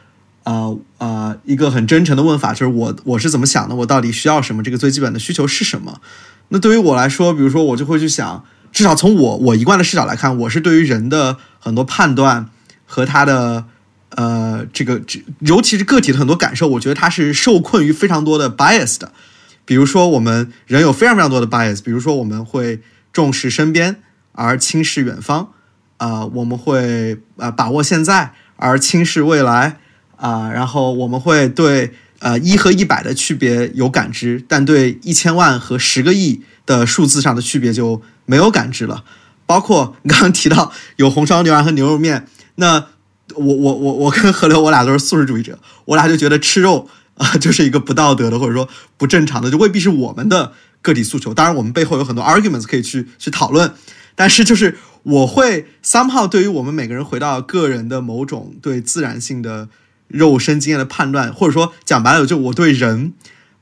[0.45, 3.75] 啊啊，一个很真诚的问法，就是我我是怎么想的？
[3.77, 4.61] 我到底需要什么？
[4.61, 5.99] 这个最基本的需求是什么？
[6.49, 12.51] 那对于我来说，比如说我就会去想，至少从我我一贯的视角来看，我是对于人的很多判断
[12.85, 13.65] 和他的
[14.11, 19.11] 呃这个这尤其是个体的很多感受，我觉得他是受困于非常多的 bias 的。
[19.65, 22.81] 比如说我们人有非常非常多的 bias，比如说我们会
[23.11, 24.03] 重视身边
[24.33, 25.49] 而轻视远方，
[25.97, 29.79] 啊，我们会呃把握现在而轻视未来。
[30.17, 39.03] 啊，然后我们会对呃一和一百的区别有感知，但对一千万和十个亿的数字上的区别就没有感知了。
[39.45, 42.85] 包括你刚刚提到有红烧牛腩和牛肉面，那
[43.35, 51.33] 我我我我跟何流我俩都是素食主义者，我俩就觉得吃肉啊就是一个不道德的或者说不正常的，就未必是我们的个体诉求。
[51.33, 53.73] 当然，我们背后有很多 arguments 可以去去讨论，
[54.15, 59.69] 但是就是我会 somehow 对于我们每个人回到个人的某种对自然性的。
[60.07, 63.13] 肉身经验的判断，或者说讲白了，就我对人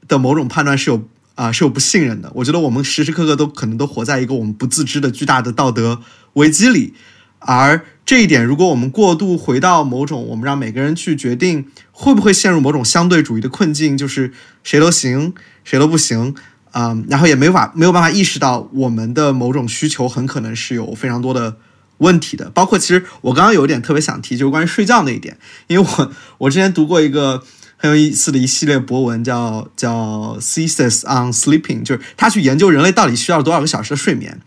[0.09, 2.29] 的某种判断是有啊是有不信任的。
[2.35, 6.01] 我觉得我们时时刻刻都可能都活在一个我们不自知的巨大的道德
[6.33, 6.95] 危机里，
[7.39, 14.33] 而这一点，如果我们过度回到某种，我们让每个人去决定会不会陷入某种相对主义的困境，就是
[14.65, 16.35] 谁都行，谁都不行
[16.73, 21.55] 啊，然后也没法没有办法意识到我们的某种需求很可能是有非常多的。
[21.99, 25.37] 问题的，包括其实我刚刚有一点特别想提，就是关于睡觉那一点，
[25.67, 27.41] 因为我我之前读过一个
[27.77, 34.41] 很有意思的一系列博文，叫叫 thesis on sleeping，就是他去研究人类到底需要多少个小时的睡眠。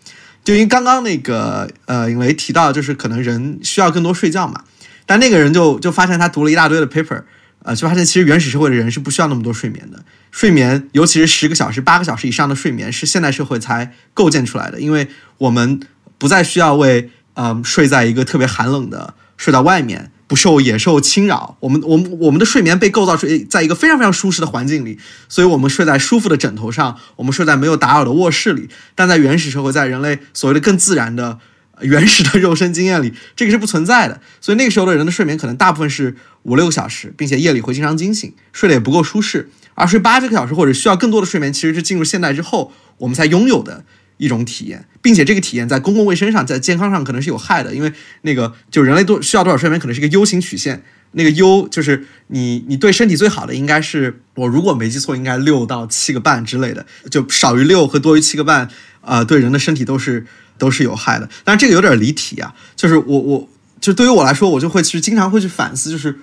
[0.45, 4.65] 就因为刚刚那个呃尹雷提到，就是可能人需要更多睡觉嘛，
[5.07, 7.23] 但那个人就就发现他读了一大堆的 paper，
[7.63, 15.09] 呃，就发现其实原始社会的人是不需要那么多睡眠的，睡眠尤其是十个小时、八个小时以上的睡眠是现代社会才构建出来的，因为
[15.39, 15.81] 我们
[16.19, 21.57] 不再需要为嗯，睡在一个特别寒冷的，睡到外面，不受野兽侵扰。
[21.61, 28.71] 我们，我们，我们的睡眠被构造出在一个非常非常舒适的环境里，所以我们睡在舒服的枕头上，我们睡在没有打扰的卧室里。
[28.95, 31.39] 但在原始社会，在人类所谓的更自然的
[31.81, 34.21] 原始的肉身经验里， 这个是不存在的。
[34.41, 39.51] 所以那个时候的人的睡眠可能大部分是五六个小时，并且夜里会经常惊醒，睡得也不够舒适。
[39.75, 43.85] 而睡八个小时或者需要更多的睡眠，其实是进入现代之后我们才拥有的。
[44.19, 47.93] 一种体验，并且这个体验在公共卫生上，在健康上可能是有害的，因为
[48.23, 50.83] 那个就人类多需要多少睡眠，可能是一个 U 型曲线。
[51.13, 58.71] 那个 U 就是你你对身体最好的，应该是我如果没记错，应该六到七个半之类的，就少于六和多于七个半，
[59.03, 60.25] 呃，对人的身体都是
[60.59, 61.29] 都是有害的。
[61.45, 63.49] 但是这个有点离题啊，就是我我
[63.81, 66.19] 就对于我来说，我就会去经常会去反思，就是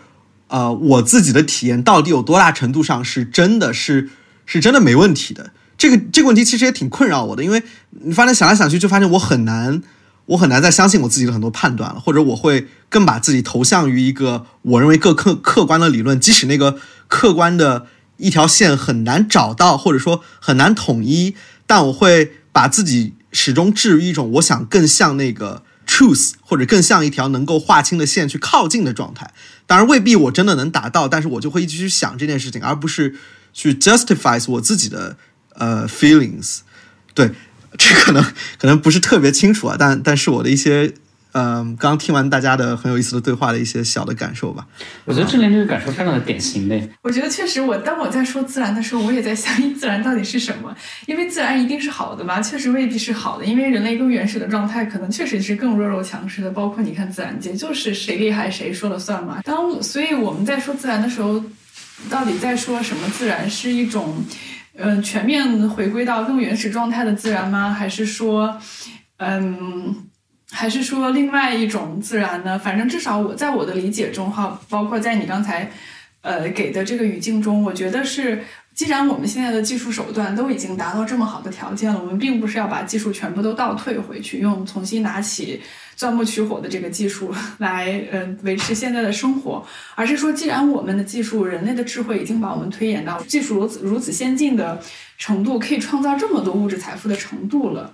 [0.47, 4.09] 呃，我自己的体验到底有多大程度上是真的是
[4.45, 5.51] 是真的没问题的。
[5.77, 7.63] 这个这个问题其实也挺困扰我的，因为
[8.03, 9.81] 你发现想来想去，就发现我很难，
[10.27, 16.77] 我很难再相信我自己的很多判断了，或者我会更把自己投向于一个我认为更客客观的理论，即使那个
[17.07, 17.87] 客观的
[18.17, 21.35] 一条线很难找到，或者说很难统一，
[21.65, 29.33] 但我会把自己始终置于一种我想更像那个 truth，或者更像一条能够划清的线去靠近的状态。
[29.67, 33.15] 当然未必我真的能达到，但是我就会一直去想这件事情，而不是
[33.51, 35.17] 去 justify 我自己的。
[35.55, 36.61] 呃，feelings，
[37.13, 37.29] 对，
[37.77, 38.23] 这可能
[38.57, 40.95] 可能不是特别清楚啊，但但是我的一些，
[41.33, 44.65] 嗯，刚听完大家的很有意思的对话的一些小的感受吧。
[45.05, 46.79] 我觉得志玲这个感受非常的典型的。
[47.01, 50.75] 我觉得确实，我当我在说自然的时候，我也在想，自然到底是什么？
[51.07, 52.39] 因为自然一定是好的吗？
[52.41, 56.51] 确实未必是好的，因为人类更原始的状态，可能确实是更弱肉强食的。
[56.51, 59.41] 包括你看自然界，就是谁厉害谁说了算嘛。
[59.43, 61.43] 当所以我们在说自然的时候，
[62.09, 63.09] 到底在说什么？
[63.09, 64.23] 自然是一种。
[64.75, 67.71] 嗯，全面回归到更原始状态的自然吗？
[67.71, 68.59] 还是说，
[69.17, 69.95] 嗯，
[70.53, 72.57] 还是说另外一种自然呢？
[72.59, 75.69] 反正至少我在我的理解中，哈，包括在你刚才
[76.21, 78.43] 呃给的这个语境中，我觉得是，
[78.75, 85.59] 既然我们现在的技术手段都已经达到这么好的条件了，我们并不是要把技术全部都倒退回去，用重新拿起。
[85.95, 89.63] 钻木取火的这个技术 来，呃，维持现在的生活，
[89.93, 94.81] 而是说，既然我们的技术、人类的智慧已经把我们推演到技术如此如此先进的
[95.19, 97.93] 程度，可以创造这么多物质财富的程度了，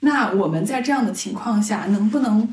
[0.00, 2.52] 那我们在这样的情况下，能不能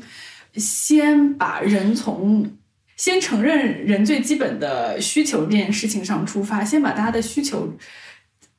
[0.54, 2.50] 先把人从
[2.96, 7.72] 先承认人最基本的需求这件事情上出发，先把大家的需求。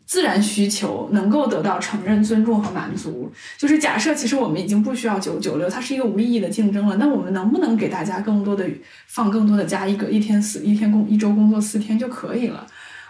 [0.06, 3.32] 自然需求能够得到承认、尊重和满足。
[3.60, 8.68] 就是假设其实我们已经不需要九九六，它是一个无意义的竞争了，那我们能不能给大家更多的
[9.06, 12.66] 放更多的假，一个一天四一天工一周工作四天就可以了？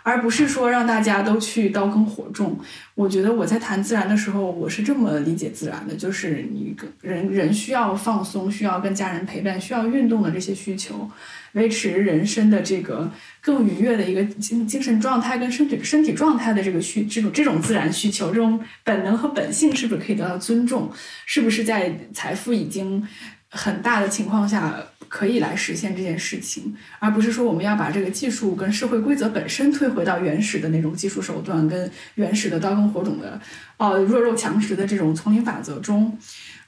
[0.10, 2.60] 而不是说让大家都去刀耕火种。
[2.96, 11.08] 我觉得我在谈自然的时候，我是这么理解自然的，就是你人人需要放松，需要跟家人陪伴，需要运动的这些需求，
[11.54, 13.10] 维持人生的这个
[13.40, 20.92] 更愉悦的一个精精神状态跟身体身体状态的这个需这种这种自然需求，这种本能和本性是不是可以得到尊重？
[21.28, 23.08] 是不是在财富已经
[23.50, 24.76] 很大的情况下？
[25.10, 33.42] 可以来实现这件事情，而不是说我们要把这个技术跟社会规则本身退回到原始的那种技术手段跟原始的刀耕火种的，
[33.78, 36.18] 呃弱肉强食的这种丛林法则中。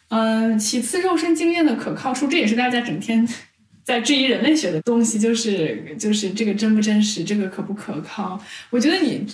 [0.09, 3.26] 嗯，其次，肉身经验的可靠处，这也是大家整天
[3.84, 8.38] 在质疑人类学的东西，就是就是这个真不真实，这个可不可靠？
[8.72, 9.26] 我觉得你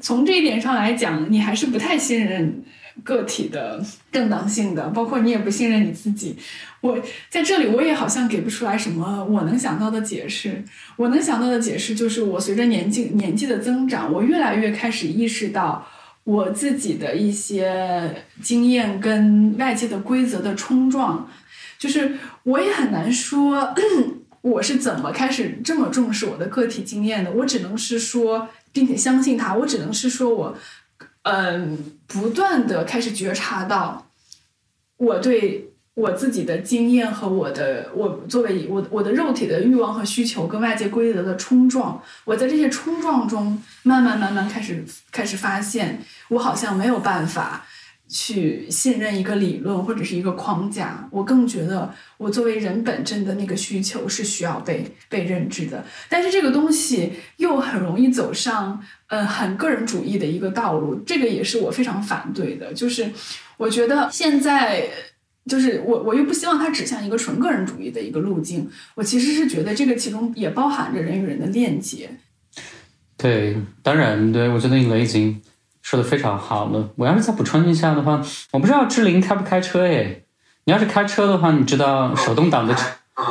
[0.00, 2.64] 从这一点上来讲，你还是不太信任。
[3.04, 6.36] 个体的正当性的，包括你也不信任你自己。
[6.80, 6.98] 我
[7.28, 10.64] 在这里，我也好像给不出来什么我能想到的解释。
[10.96, 15.86] 我能想到的解释就是，我随着年纪年纪的增长，我越来越开始意识到
[16.24, 21.28] 我自己的一些经验跟外界的规则的冲撞。
[21.78, 23.74] 就是我也很难说
[24.42, 27.30] 我是怎么开始这么重视我的个体经验的。
[27.30, 29.54] 我只能是说，并且相信它。
[29.54, 30.56] 我只能是说我。
[31.28, 31.76] 嗯，
[32.06, 34.06] 不断的开始觉察到，
[34.96, 47.66] 我对我自己的经验和我的我作为我我的肉体的欲望和需求跟外界规则的冲撞，我在这些冲撞中慢慢慢慢开始开始发现，我好像没有办法。
[48.08, 55.84] 去信任一个理论或者是一个框架，我更觉得我作为人本真的那个需求是需要被被认知的。
[56.08, 62.72] 但是这个东西又很容易走上呃很个人主义的一个道路，这个也是我非常反对的。
[62.72, 63.10] 就是
[63.56, 64.88] 我觉得现在
[65.46, 68.70] 就是我我又不希望它指向一个纯个人主义的一个路径。
[68.94, 72.08] 我其实是觉得这个其中也包含着人与人的链接。
[73.16, 75.42] 对，当然，对我觉得你已经。
[75.86, 80.24] 说的非常好了，我要是再补充一下的话，我不知道志玲开不开车诶。
[80.64, 82.88] 你要是开车的话，你知道手动挡的车，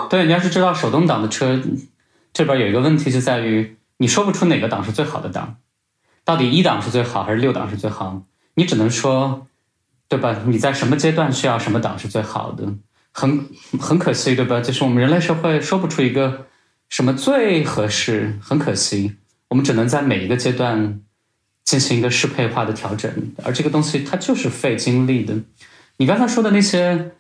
[0.10, 1.62] 对你要是知道手动挡的车，
[2.32, 5.58] 这边有一个问题就在于，你说不出哪个档是最好的档，
[6.24, 8.22] 到底一档是最好还是六档是最好？
[8.54, 9.48] 你只能说，
[10.08, 10.38] 对吧？
[10.46, 12.64] 你在什么阶段需要什么档是最好的？
[13.12, 13.50] 很
[13.82, 14.62] 很可惜，对吧？
[14.62, 16.46] 就是我们人类社会说不出一个
[16.88, 19.18] 什么最合适，很可惜，
[19.50, 21.02] 我们只能在每一个阶段。
[21.66, 23.12] 进行一个适配化的调整，
[23.44, 25.36] 而这个东西它就是费精力的。
[25.98, 27.12] 你刚才说的那些，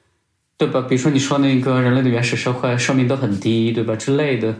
[0.57, 0.81] 对吧？
[0.81, 3.95] 比如说你说那个人类的原始社会寿命都很低，对吧？
[3.95, 4.55] 之类的，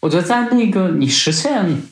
[0.00, 1.82] 我觉得在那个你实现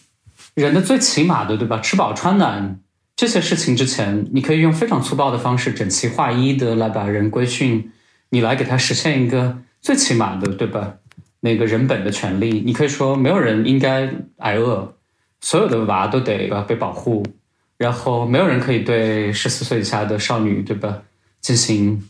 [0.55, 1.81] 人的最起码的，对吧？
[1.81, 2.78] 吃饱穿暖
[3.16, 7.90] 这些事情之前，你可以用非常粗暴的方式整齐划一的来把人规训，
[8.31, 10.94] 你来给他实现一个最起码的，对吧？
[11.40, 14.95] 那个人本的权利，你可以说没有人应该挨饿。
[15.40, 17.24] 所有的娃都得被保护，
[17.76, 21.02] 然后没有人可以对十四岁以下的少女，对吧，
[21.40, 22.02] 进行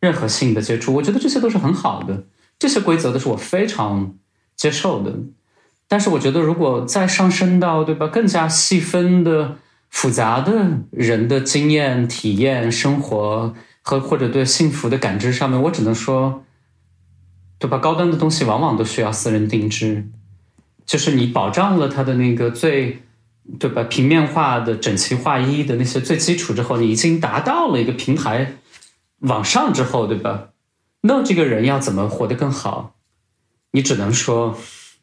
[0.00, 0.94] 任何性的接触。
[0.94, 2.24] 我觉得这些都是很好的，
[2.58, 4.14] 这些规则都是我非常
[4.54, 5.12] 接受的。
[5.86, 9.58] 但是我觉得，如果再上升到，对吧，更加细分的、
[9.90, 16.44] 复杂的人的经验、体验、生活和或者对幸福的感知上面，我只能说，
[17.58, 20.08] 对吧，高端的东西往往都需要私人定制。
[20.86, 23.02] 就是你保障了它的那个最，
[23.58, 23.82] 对吧？
[23.84, 28.56] 平面化的、整齐划一的那些最基础之后，你已经达到了一个平台
[29.20, 30.48] 往上之后，对吧？
[31.02, 32.94] 那这个人要怎么活得更好？
[33.72, 34.58] 你只能说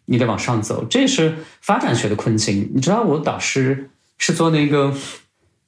[0.05, 2.71] 你得往上走，这是发展学的困境。
[2.73, 4.93] 你知道，我导师是做那个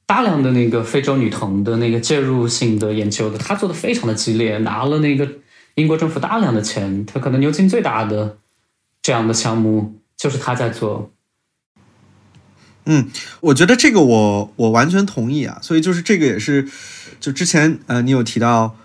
[0.05, 5.27] 大量的那个非洲女童的那个介入性的研究的，他做的非常的激烈，拿了那个
[5.75, 8.37] 英国政府大量的钱，他可能牛津最大的
[9.01, 9.99] 这样的项目。
[10.23, 11.11] 就是他在做，
[12.85, 13.09] 嗯，
[13.41, 16.69] 我觉得这个我我完全同意啊，所以就是这个也是，
[17.19, 18.77] 就之前呃你有提到，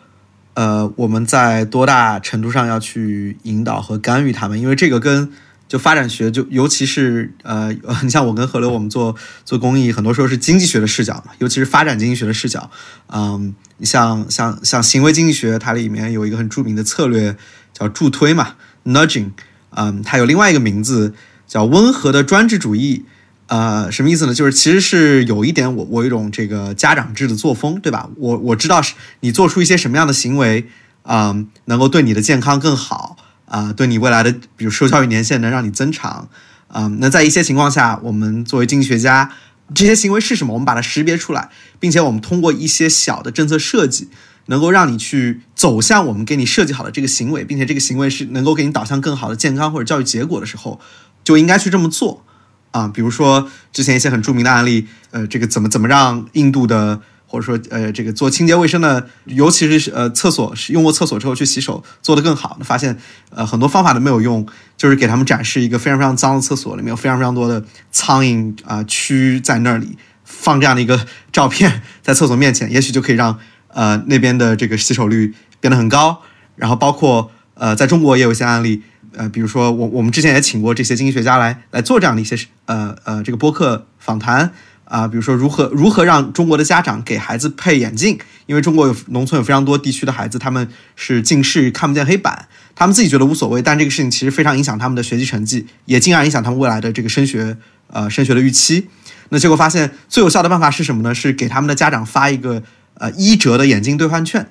[0.54, 5.30] 呃我们在多大程度上要去引导和干预他们，因为这个跟
[5.68, 12.68] 就发展学就尤其是呃 你像我跟何流我们做做公益，很多时候是经济学的视角嘛，尤其是发展经济学的视角，
[13.06, 17.36] 嗯，你像像像行为经济学，它里面有一个很著名的策略
[17.72, 19.30] 叫助推嘛，nudging，
[19.70, 21.14] 嗯，它有另外一个名字。
[21.48, 23.06] 叫温和的专制主义，
[23.46, 24.34] 呃，什么意思呢？
[24.34, 28.10] 就是其实是有一点我我一种这个家长制的作风，对吧？
[28.16, 30.66] 我我知道是你做出一些什么样的行为，
[31.04, 31.34] 啊，
[31.64, 33.16] 能够对你的健康更好，
[33.46, 36.28] 啊，对你未来的比如受教育年限能让你增长，
[36.66, 39.30] 啊，那在一些情况下，我们作为经济学家，
[39.74, 40.52] 这些行为是什么？
[40.52, 41.48] 我们把它识别出来，
[41.80, 44.10] 并且我们通过一些小的政策设计，
[44.48, 50.78] 能够让你去走向我们给你设计好的这个行为，并且这个行为是能够给你导向更好的健康或者教育结果的时候，
[51.24, 52.24] 就应该去这么做
[52.72, 52.88] 啊。
[52.88, 57.00] 比如说之前一些很著名的案例，呃，这个怎么怎么让印度的。
[57.30, 62.96] 或者说，呃，这个做清洁卫生的，尤其是呃，厕所是用过厕所之后去洗手做得更好，发现
[63.28, 64.46] 呃很多方法都没有用，
[64.78, 67.62] 就是给他们展示一个非常非常脏的厕所，里面有非常非常多的
[67.92, 73.38] 苍蝇啊蛆在那里，放这样的一个照片在厕所面前，也许就可以让
[73.78, 76.20] 呃那边的这个洗手率变得很高。
[76.56, 78.82] 然后包括呃在中国也有一些案例，
[79.16, 82.36] 呃，比如说我我们之前也请过这些经济学家来来做这样的一些
[82.66, 84.52] 呃呃这个播客访谈。
[84.88, 98.88] 啊，比如说如何如何让中国的家长给孩子配眼镜，因为中国有农村有非常多地区的孩子他们是近视看不见黑板，他们自己觉得无所谓，但这个事情其实非常影响他们的学习成绩，也进而影响他们未来的这个升学呃升学的预期。
[99.28, 101.14] 那结果发现最有效的办法是什么呢？
[101.14, 102.62] 是给他们的家长发一个
[102.98, 104.46] 呃一折的眼镜兑换券，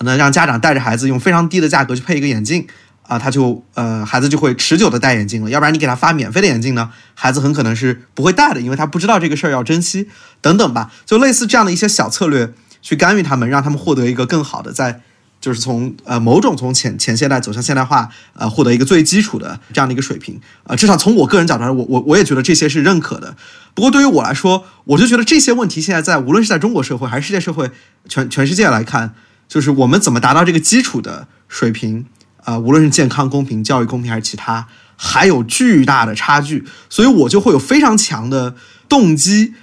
[0.00, 2.66] 那让家长带着孩子用非常低的价格去配一个眼镜。
[3.02, 5.50] 啊，他就呃，孩子就会持久的戴眼镜了。
[5.50, 10.08] 要不然你给他发免费的眼镜呢，孩子很可能是不会戴的，因为他不知道这个事儿要珍惜
[10.40, 10.90] 等等吧。
[11.04, 15.00] 就类似这样的一些小策略去干预他们，让他们获得一个更好的，在
[15.42, 20.40] 就是从呃某种从前前现代走向现代化，呃，获得一个最基础的这样的一个水平。
[20.64, 23.36] 呃，至少从我个人角度上，我我我也觉得这些是认可的。
[23.74, 27.70] 不过对于我来说，我就觉得这些问题现在在无论是在中国社会还是世界社会，
[28.08, 29.14] 全全世界来看，
[29.46, 32.06] 就是我们怎么达到这个基础的水平。
[32.44, 34.66] 啊，无论是健康、公平、教育公平还是其他，
[34.96, 38.56] 还有巨大的差距，所以我就会有非常强的
[38.88, 39.54] 动机，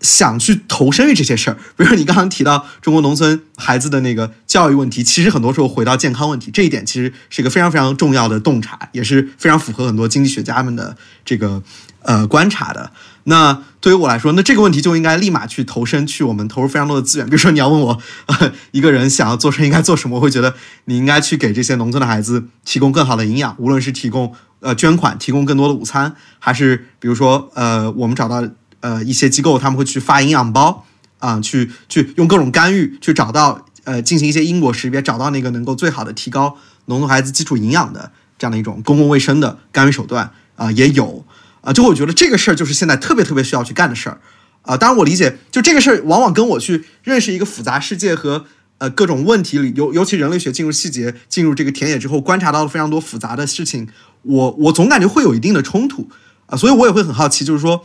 [0.00, 1.54] 想去投身于这些事儿。
[1.54, 11.62] 比如说你刚刚提到中国农村孩子的那个教育问题，其实很多时候回到健康问题，这一点其实是一个非常非常重要的洞察，也是非常符合很多经济学家们的这个
[12.02, 12.92] 呃观察的。
[13.24, 17.26] 那对于我来说，那这个问题就应该立马去投身，去我们投入非常多的资源。
[17.26, 18.00] 比如说，你要问我，
[18.70, 20.54] 一个人想要做成应该做什么，我会觉得
[20.84, 28.48] 你应该去给这些农村的孩子提供更好的营养，无论是提供呃捐款，提供更多的午餐，还是比如说呃我们找到
[28.86, 30.86] 呃一些机构，他们会去发营养包
[31.18, 41.24] 啊，去去用各种干预去找到呃进行一些因果识别，找到那个能够最好的提高农村孩子基础营养的这样的一种公共卫生的干预手段啊，也有。
[41.62, 44.20] 啊，就我觉得这个事儿就是现在特别特别需要去干的事儿，
[44.62, 48.44] 啊，当然我理解，就这个事儿往往跟我去认识一个复杂世界和
[48.78, 53.88] 呃各种问题里，尤尤其人类学进入细节、进入这个田野之后，观察到了非常多复杂的事情，
[54.22, 56.08] 我我总感觉会有一定的冲突，
[56.46, 57.82] 啊，所以我也会很好奇，就是说，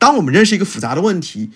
[0.00, 1.50] 当我们认识一个复杂的问题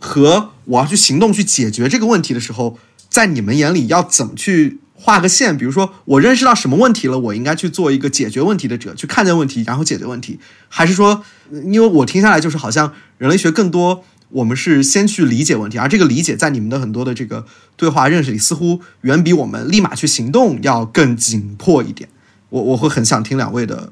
[0.00, 2.76] 和我要去行动去解决这个问题的时候，
[3.08, 4.80] 在你们眼里要怎么去？
[5.02, 17.46] 画个线，比如说我认识到什么问题了，我应该去做一个解决问题的者，去看见问题，然后解决问题，还是说，因为我听下来就是好像人类学更多，我们是先去理解问题，而这个理解在你们的很多的这个
[17.78, 22.10] 对话认识里，似乎远比我们立马去行动要更紧迫一点。
[22.50, 23.90] 我我会很想听两位的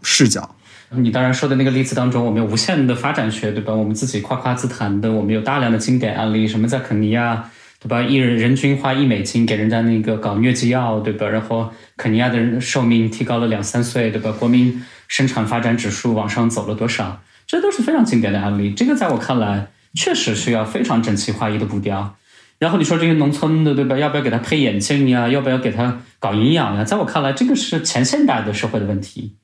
[0.00, 0.54] 视角。
[0.90, 3.74] 你当然说的那个例子当中，我们有无限的发展学，对吧？
[3.74, 7.50] 我们自己夸夸自谈的，我们有大量的经典案例，什么在肯尼亚。
[7.78, 8.02] 对吧？
[8.02, 11.28] 一人人均花一美金给人家那个搞疟疾药，对吧？
[11.28, 14.32] 然后肯尼亚的人寿命提高了两三岁，对吧？
[14.32, 17.20] 国民生产发展指数往上走了多少？
[17.46, 18.72] 这都是非常经典的案例。
[18.72, 22.16] 这个在我看来，确实需要非常整齐划一的步调。
[22.58, 23.96] 然后你说这些农村的，对吧？
[23.98, 25.28] 要不要给他配眼镜呀？
[25.28, 26.82] 要不要给他搞营养呀？
[26.82, 29.36] 在我看来，这个是前现代的社会的问题。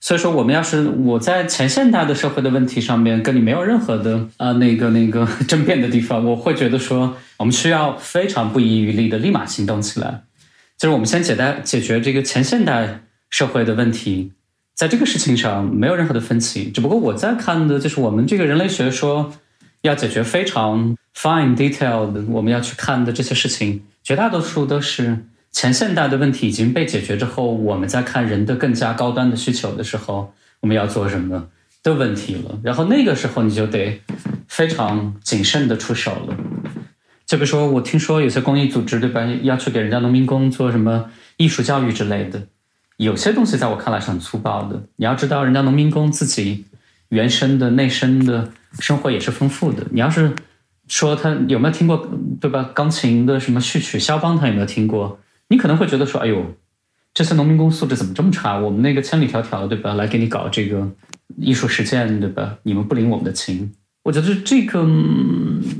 [0.00, 7.16] 所以说，我们要是我在前现代的社会的问题上面跟你没有任何的啊那个那个 争辩的地方，我会觉得说。
[7.40, 10.24] 我们需要非常不遗余力的立马行动起来，
[10.76, 13.00] 就是我们先解答解决这个前现代
[13.30, 14.32] 社会的问题，
[14.74, 16.70] 在这个事情上没有任何的分歧。
[16.70, 19.32] 只不过我在看的就是我们这个人类学说
[19.80, 31.48] 要解决非常 fine detail 的，我们要去看的这些事情，绝大多数都是前现代的问题已经被解决之后，我们在看人的更加高端的需求的时候，我们要做什么
[31.82, 32.58] 的问题了。
[32.62, 34.00] 然后那个时候你就得
[34.46, 36.36] 非常谨慎的出手了。
[37.26, 42.42] 就比如说，我听说有些公益组织对吧，要去给人家农民工做什么艺术教育之类的，
[42.96, 44.82] 有些东西在我看来是很粗暴的。
[44.96, 46.64] 你要知道，人家农民工自己
[47.10, 49.84] 原生的内生的生活也是丰富的。
[49.90, 50.32] 你要是
[50.88, 52.08] 说他有没有听过
[52.40, 55.18] 对吧，钢琴的什么序曲，肖邦他有没有听过？
[55.50, 56.54] 你可能会觉得说，哎呦，
[57.12, 58.56] 这些农民工素质怎么这么差？
[58.56, 60.88] 我们那个千里迢迢对吧，来给你搞这个
[61.38, 62.56] 艺术实践对吧？
[62.62, 63.72] 你们不领我们的情。
[64.04, 64.82] 我觉得这个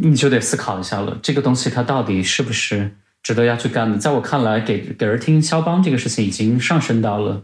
[0.03, 2.91] 你就得思考一下了，这个东西它到底是不是
[3.23, 3.97] 值得要去干的？
[3.97, 7.41] 在我看来，给给人听肖邦这个事情已经上升到了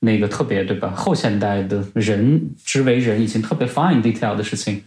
[0.00, 0.90] 那个特别对吧？
[0.96, 4.82] 后现代的人之为人已经特别 fine detail 的事情，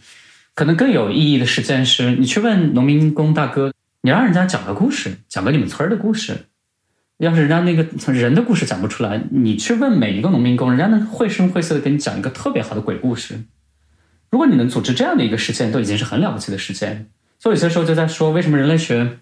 [0.55, 3.71] 可能更有意义的实践是，你去问农民工大哥，
[4.01, 6.47] 你让人家讲个故事，讲个你们村儿的故事。
[7.26, 13.39] 要是人家那个人的故事讲不出来，你去问每一个农民工，人家能绘声绘色的给你讲一个特别好的鬼故事。
[14.31, 17.10] 如果你能组织这样的一个实践，都已经是很了不起的实践。
[17.38, 19.19] 所以有些时候就在说，为什么人类学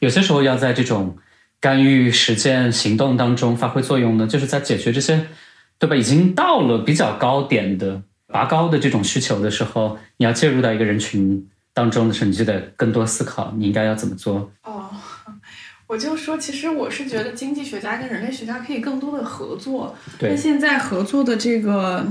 [0.00, 1.16] 有些时候要在这种
[1.60, 4.26] 干预实践行动当中发挥作用呢？
[4.26, 5.26] 就是在解决这些，
[5.78, 5.96] 对吧？
[5.96, 14.52] 已经到了比较高点的拔高的这种需求的时候，你要介入到一个人群当中的时候，你就得更多思考你应该要怎么做。
[14.64, 14.90] 哦，
[15.94, 22.04] 我就说，其实我是觉得经济学家跟人类学家可以更多的合作，但，现在合作的这个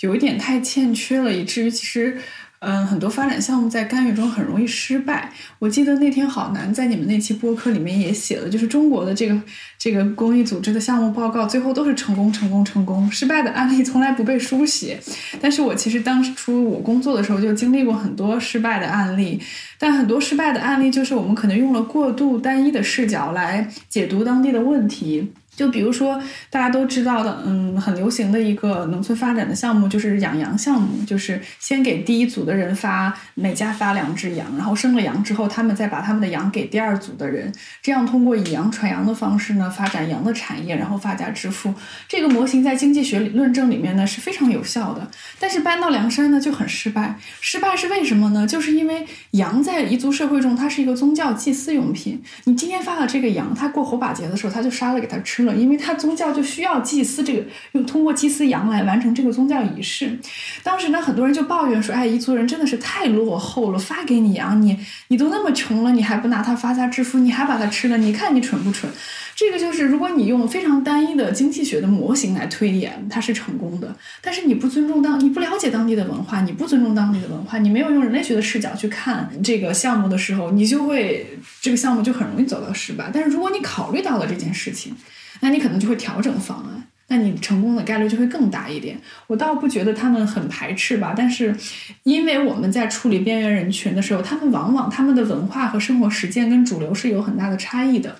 [0.00, 2.18] 有一点太欠缺了，以至于其实。
[2.60, 5.30] 嗯，很多发展项目在干预中很容易失败。
[5.60, 9.40] 我记得那天好难在你们那期播客里面也写了，就是中国的这个
[9.78, 14.98] 这个公益组织的项目报告，最后都是成功、成功、成功，失败的案例从来不被书写。
[15.40, 19.40] 但是我其实当初我工作的时候就经历过很多失败的案例，
[19.78, 25.32] 但很多失败的案例就是我们可能用了过度单一的视角来解读当地的问题。
[25.58, 37.52] 就比如说大家都知道的，嗯，很流行的一个农村发展的项目就是养羊项目，就是先给第一组的人发每家发两只羊，然后生了羊之后，他们再把他们的羊给第二组的人，
[37.82, 41.74] 这样通过以羊传羊的方式呢，发展羊的产业，然后发家致富。
[42.06, 45.10] 这个模型在经济学理论证里面呢是非常有效的，
[45.40, 47.16] 但是搬到凉山呢就很失败。
[47.40, 48.46] 失败是为什么呢？
[48.46, 52.22] 就是因为羊在彝族社会中，它是一个宗教祭祀用品。
[52.44, 55.47] 你今天发了这个羊，它过火把节的时候，他就杀了给它吃了。
[55.54, 57.42] 因为他宗教就需要祭祀这个，
[57.72, 60.18] 用通过祭祀羊来完成这个宗教仪式。
[60.62, 68.90] 当时呢，很多人就抱怨说：“哎，彝族人真的是太落后了，发给你羊，你你都那么穷了，你还不拿它发家致富，你还把它吃了，你看你蠢不蠢？”
[69.38, 73.94] 这个就是，如果你用非常单一的经济学的模型来推演，它是成功的。
[74.20, 81.24] 但是你不尊重当，你不了解当地的文化，你不尊重当地的文化，你没有用人类学的视角去看这个项目的时候，你就会
[81.60, 83.12] 这个项目就很容易走到失败。
[83.14, 84.92] 但是如果你考虑到了这件事情，
[85.40, 89.00] 那你可能就会调整方案，那你成功的概率就会更大一点。
[89.26, 91.54] 我倒不觉得他们很排斥吧，但是
[92.02, 98.16] 因为我们在处理边缘人群的时候，他们往往他们的文化和生活实践跟主流是有很大的差异的，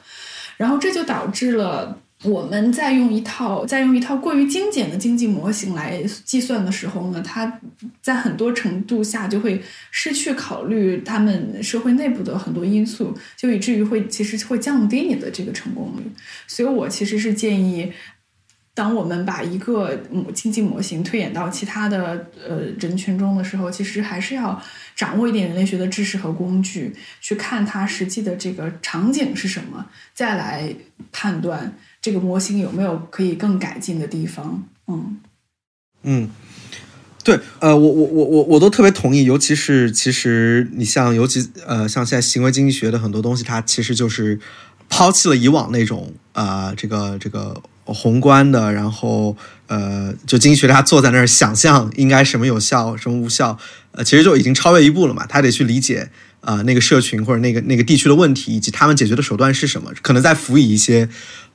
[0.57, 1.99] 然后这就导致了。
[2.25, 7.61] 我们在用一套在用一套过于精简的经济模型来计算的时候呢，它
[8.03, 9.63] 在很多程度下就会
[9.93, 16.11] 失去考虑他们社会内部的很多因素，就以至于会其实会降低你的这个成功率。
[16.49, 17.93] 所以我其实是建议，
[18.75, 19.97] 当我们把一个
[20.35, 24.61] 经济模型推演到其他的呃人群中的时候，其实还是要
[24.97, 30.75] 掌握一点人类学的知识和工具，去看它实际的这个场景是什么，再来
[31.13, 31.73] 判断。
[32.01, 34.65] 这个模型有没有可以更改进的地方？
[34.87, 35.19] 嗯
[36.05, 36.31] 嗯，
[37.25, 44.39] 对，呃，我我我我我都特别同意，尤其是其实你像，尤其呃，像现在行为经济学的很多东西，它其实就是
[44.89, 53.59] 抛弃了以往那种啊，这个这个宏观的，然后呃，就经济学家坐在那儿想象应该什么有效，什么无效，
[53.91, 56.11] 呃，其实就已经超越一步了嘛，他得去理解。
[56.41, 59.93] 啊，那个社群或者那个那个地区的问题，以及他们解决的手段是什么？
[60.01, 61.09] 可能再辅以一些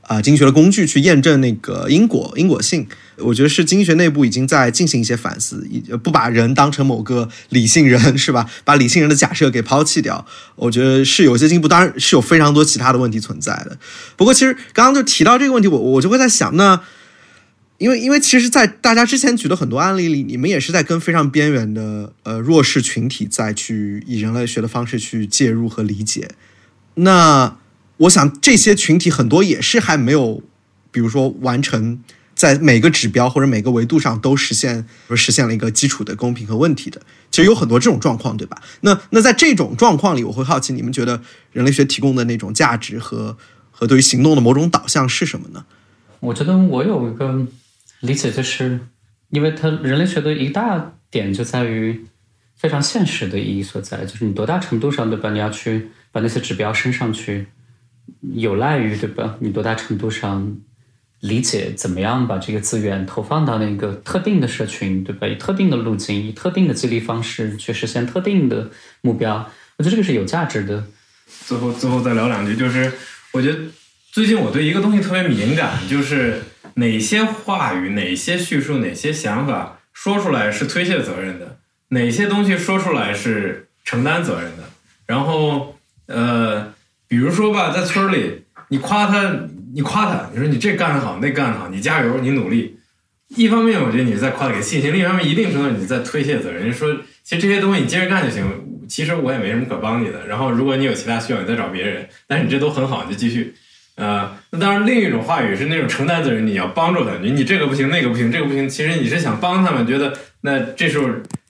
[0.03, 2.87] 啊经济学的工具去验证那个因果因果性。
[3.17, 5.67] 我觉得是经济学内部已经在进行一些反思，
[6.03, 8.49] 不把人当成某个理性人，是吧？
[8.63, 10.25] 把理性人的假设给抛弃掉。
[10.55, 13.77] 我觉得是有些进步，当然是有非常多其他的问题存在的。
[14.15, 16.81] 不过，其实刚刚就提到这个问题，我我就会在想，那。
[17.79, 26.29] 因为，因为其实，在大家之前举的很多案例里，你们也是在跟非常边缘的呃弱势群体再去以人类学的方式去介入和理解。
[26.93, 27.57] 那
[28.03, 30.41] 我想，这些群体很多也是还没有，
[30.91, 32.01] 比如说完成
[32.33, 34.85] 在每个指标或者每个维度上都实现，
[35.15, 37.01] 实现了一个基础的公平和问题的。
[37.31, 38.61] 其实有很多这种状况，对吧？
[38.81, 41.21] 那那在这种状况里，我会好奇，你们觉得
[41.51, 43.37] 人类学提供的那种价值和
[43.71, 45.65] 和对于行动的某种导向是什么呢？
[46.19, 47.47] 我觉得我有一个。
[48.01, 48.81] 理解就是，
[49.29, 52.03] 因为它人类学的一大点就在于
[52.57, 55.31] 非常现实的意义所在，就是你多大程度上对吧？
[55.31, 57.47] 你要去把那些指标升上去，
[58.33, 59.35] 有赖于对吧？
[59.39, 60.57] 你多大程度上
[61.21, 65.27] 理解怎么样把这个资源投放到那个特定的社群对吧？
[65.27, 68.69] 以特定的路径，以特定的激励方式去实现特定的
[69.01, 70.83] 目标，我觉得这个是有价值的。
[71.47, 72.91] 最后，最后再聊两句，就是
[73.31, 73.59] 我觉得
[74.11, 76.41] 最近我对一个东西特别敏感，就是。
[76.75, 81.59] 哪些话语、哪些叙述、哪些想法说出来是推卸责任的？
[81.89, 84.63] 哪些东西说出来是承担责任的？
[85.05, 85.77] 然后，
[86.07, 86.72] 呃，
[87.13, 89.31] 比如说吧，在村里，你夸他，
[89.75, 92.75] 你夸他，你说你这干得好，那干得好，你加油，你努力。
[93.35, 96.73] 一方面，我觉得你在夸他给信心；另一方面，一定程度你在推卸责任。
[96.73, 96.91] 说
[97.21, 98.43] 其实这些东西你接着干就行。
[98.89, 100.25] 其实我也没什么可帮你的。
[100.25, 102.09] 然后如果你有其他需要，你再找别人。
[102.25, 103.53] 但是你这都很好，你就继续。
[103.93, 108.67] 呃，那当然，另一种话语是那种承担责任，你要帮助他，你你这个不行，那个不行，这个不行。
[108.67, 111.07] 其实你是想帮他们，觉得那这时候，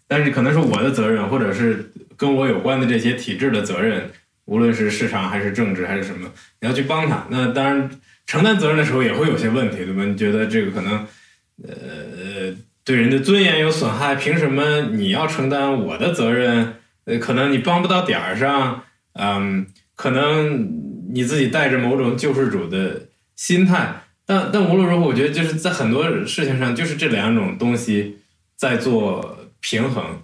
[0.10, 4.12] 但是可能是我的责任，或者是跟我有关的这些体制的责任，
[4.46, 6.30] 无论是市场还是政治还是什么，
[6.62, 7.26] 你要去帮他。
[7.30, 7.90] 那当然，
[8.26, 10.04] 承担责任的时候也会有些问题，对吧？
[10.06, 11.06] 你觉得这个可能，
[11.64, 12.54] 呃，
[12.84, 16.76] 对人的尊严有损害，凭什么你要承担我的责任？
[17.06, 18.84] 呃，可能你帮不到点儿上，
[19.14, 19.66] 嗯，
[19.96, 20.82] 可能。
[21.16, 23.00] 你自己带着某种救世主的
[23.36, 28.18] 心态，但但无论如何，我觉得就是在很多事情上，就是这两种东西
[28.56, 30.24] 在做平衡。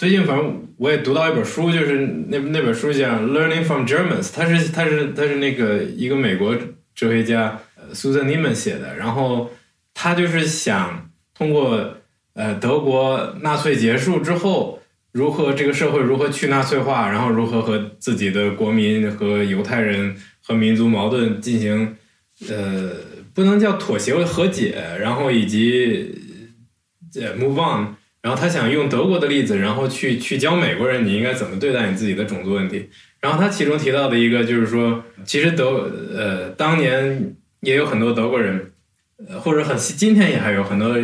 [0.00, 1.98] 最近反正我也读到一本书，就是
[2.28, 6.56] 那那本书叫《Learning from Germans》，他是他是他是那个一个美国
[6.94, 7.60] 哲学家
[7.92, 9.50] Susan Neiman 写的，然后
[9.92, 11.98] 他就是想通过
[12.32, 14.78] 呃德国纳粹结束之后。
[15.12, 21.96] 如何这个社会如何去纳粹化，然后如何和自己的国民和犹太人和民族矛盾进行，
[22.48, 22.92] 呃，
[23.34, 26.14] 不能叫妥协和解，然后以及
[27.16, 32.88] 呃 move on，然后他想用德国的例子，然后去去教美国人你应该怎么对待你自己的种族问题。
[33.20, 38.72] 然后他其中提到的一个就是说，其实德呃当年也有很多德国人，
[39.28, 40.96] 呃或者很今天也还有很多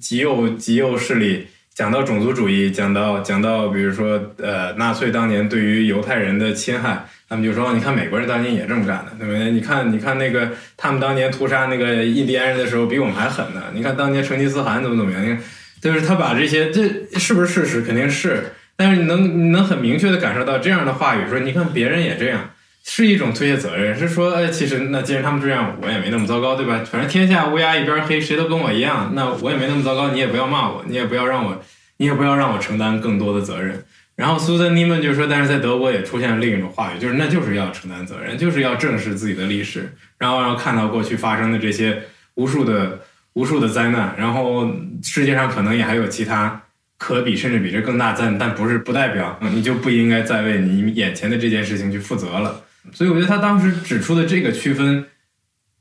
[0.00, 1.46] 极右极右势力。
[1.74, 9.50] 讲到种族主义，讲到讲到，比如说，呃，纳粹当年对于犹太人的侵害，他们就说，你看美国人当年也这么干的，对不对？
[9.50, 13.60] 你看，你看那个他们当年屠杀那个印第安人的时候，比我们还狠呢。
[13.74, 15.20] 你看当年成吉思汗怎么怎么样？
[15.20, 15.42] 你看，
[15.84, 16.82] 就是他把这些，这
[17.18, 17.82] 是不是事实？
[17.82, 18.52] 肯定是。
[18.74, 22.50] 但是你能你能很明确的感受到这样的话语，说你看别人也这样，
[22.82, 26.82] 是一种推卸责任，是说，哎，其实那既然他们这样，我也没那么糟糕，对吧？
[26.90, 31.62] 反正天下乌鸦一边黑，谁都跟我一样，那我也没那么糟糕，你也不要骂我，你也不要让我。
[31.96, 33.84] 你也不要让我承担更多的责任。
[34.16, 42.02] 然后苏珊尼曼就说，但是在德国也出现了另一种话语，就是那就是要承担责任，就是要正视自己的历史，然后要看到过去发生的这些
[42.34, 42.98] 无数的
[43.34, 44.14] 无数的灾难。
[44.18, 44.68] 然后
[45.02, 46.62] 世界上可能也还有其他
[46.96, 52.62] 可比甚至比这更大灾难，但不是不代表你就不应该再为你眼前的这件事情去负责了。
[52.92, 55.04] 所以我觉得他当时指出的这个区分，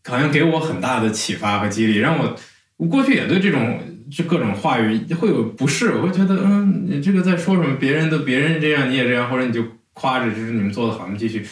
[0.05, 2.35] 好像给我很大的启发和激励，让我
[2.77, 3.79] 我过去也对这种。
[4.11, 7.77] 就各种话语会有不适，我会觉得，嗯，你这个在说什么？
[7.79, 9.63] 别人的别人这样，你也这样，或者你就
[9.93, 11.43] 夸着，就是你们做的好，你继续。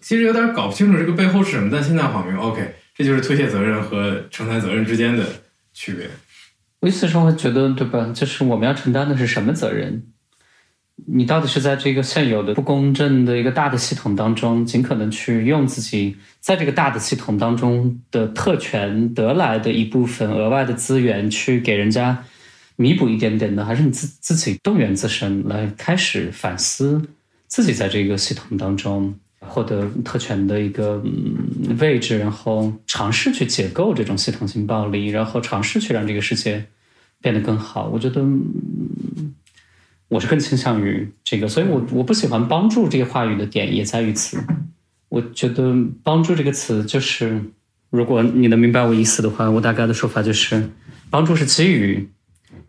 [0.00, 5.24] 其实有点搞不清楚这个背后是什么，但现在好明 OK，这就是推卸责任和承担责任之间的
[5.74, 6.08] 区别。
[6.80, 8.10] 我意思是，我觉得对吧？
[8.14, 10.02] 就是我们要承担的是什么责任？
[11.06, 22.24] 你到底是在这个现有的不公正的一个大的系统当中，尽可能去用自己在这个大的系统当中的特权得来的一部分额外的资源，去给人家
[22.76, 27.02] 弥补一点点的，还是你自自己动员自身来开始反思
[27.48, 36.64] 自己在这个系统当中获得特权的一个嗯位置，然后尝试去解构这种系统性暴力，然后尝试去让这个世界
[37.20, 37.88] 变得更好？
[37.88, 38.24] 我觉得。
[40.08, 44.38] 我是更倾向于这个，所以我我不喜欢“帮助”这个话语的点也在于此。
[45.08, 47.42] 我觉得“帮助”这个词，就是
[47.90, 50.70] 如果你能明白我意思的话，我大概的说法就是：
[51.10, 52.08] 帮助是基于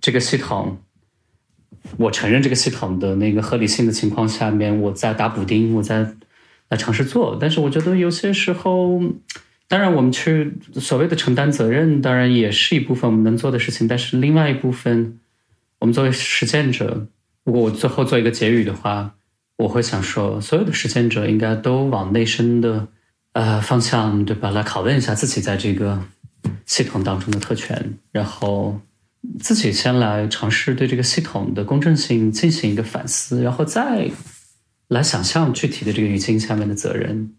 [0.01, 0.79] 这个系统，
[1.97, 6.15] 我承认这个系统的那个合理性的情况下面，我在打补丁，我在
[6.69, 7.37] 来尝试做。
[7.39, 9.01] 但是我觉得有些时候，
[9.67, 13.87] 当然我们去所谓的承担责任，当然也是一部分我们能做的事情。
[13.87, 15.19] 但是另外一部分，
[15.79, 17.07] 我们作为实践者。
[17.43, 19.13] 如果我最后做一个结语的话，
[19.57, 22.87] 我会想说，所有的实践者应该都往内生的
[23.33, 24.49] 呃方向，对吧？
[24.49, 26.01] 来拷问一下自己在这个
[26.65, 28.81] 系统当中的特权，然后
[29.39, 34.09] 自己先来尝试对这个系统的公正性进行一个反思，然后再
[34.87, 37.33] 来想象具体的这个语境下面的责任。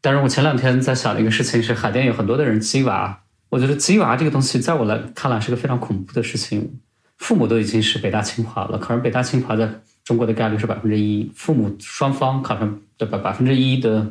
[0.00, 6.78] 当然，我前两天在想的一个事情是，海淀有很多的人鸡娃，我觉得鸡娃这个东西，在我来看来是个非常恐怖的事情。
[7.16, 9.68] 父母都已经是北大清华了，考上北大清华在
[10.04, 11.32] 中国的概率是百分之一。
[11.34, 13.18] 父母双方考上对吧？
[13.18, 14.06] 百分之一的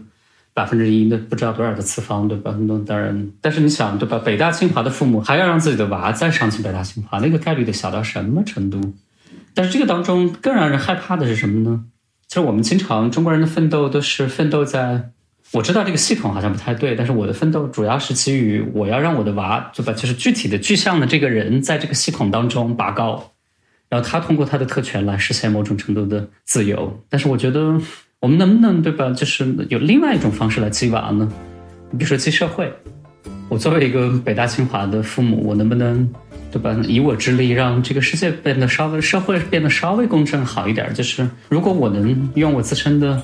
[0.53, 2.53] 百分之一，那不知道多少的次方对吧？
[2.61, 4.17] 那当然，但是你想对吧？
[4.17, 8.95] 北大清华的父母还要让自己的娃再上进北大清华，那个概率得小到什么程度？
[9.53, 11.85] 但是这个当中更让人害怕的是什么呢？
[12.35, 15.09] 就我们经常中国人的奋斗都是奋斗在。
[15.53, 19.93] 我知道这个系统好像不太对，但是我的奋斗主要是基于我要让我的娃，对吧？
[19.93, 23.31] 就是具体的具象的这个人在这个系统当中拔高，
[23.87, 27.01] 然后他通过他的特权来实现某种程度的自由。
[27.07, 27.79] 但是我觉得
[28.19, 29.09] 我们能不能，对吧？
[29.11, 31.31] 就是有另外一种方式来激娃呢？
[31.89, 32.69] 你比如说激社会，
[33.47, 36.13] 我作为一个北大清华的父母，我能不能？
[36.55, 36.73] 对吧？
[36.87, 40.89] 以我之力，让这个世界变得稍微社会变得稍微公正好一点。
[40.93, 43.21] 就是如果我能用我自身的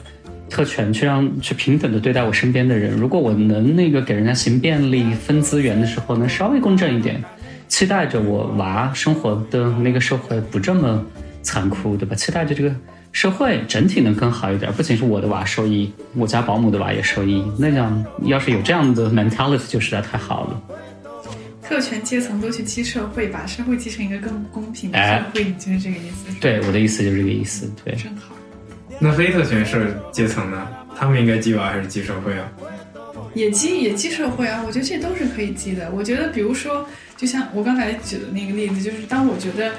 [0.49, 7.23] 特权去让去平等的对待我身边的人，如果我能那个给人家行便利、分资源的时候能稍微公正一点，
[7.69, 11.01] 期待着我娃生活的那个社会不这么
[11.41, 12.13] 残酷，对吧？
[12.13, 12.75] 期待着这个。
[13.13, 17.43] 社会整体能更好一点，不仅是我的娃受益，我家保姆的娃也受益。
[17.59, 20.61] 那样要是有这样的 mentality，就实在太好了。
[21.71, 26.37] 特权阶层都去积社会，把社会积成一个更公平的社会，就是这个意思。
[26.41, 27.71] 对，我的意思就是这个意思。
[27.85, 28.35] 对，真好。
[28.99, 30.67] 那非特权社阶层呢？
[30.97, 32.51] 他们应该积娃还是积社会啊？
[33.35, 35.89] 也积也积社会啊，我觉得这都是可以积的。
[35.91, 36.85] 我觉得，比如说，
[37.15, 39.71] 就像我刚才举的那个例子，就是当我觉得。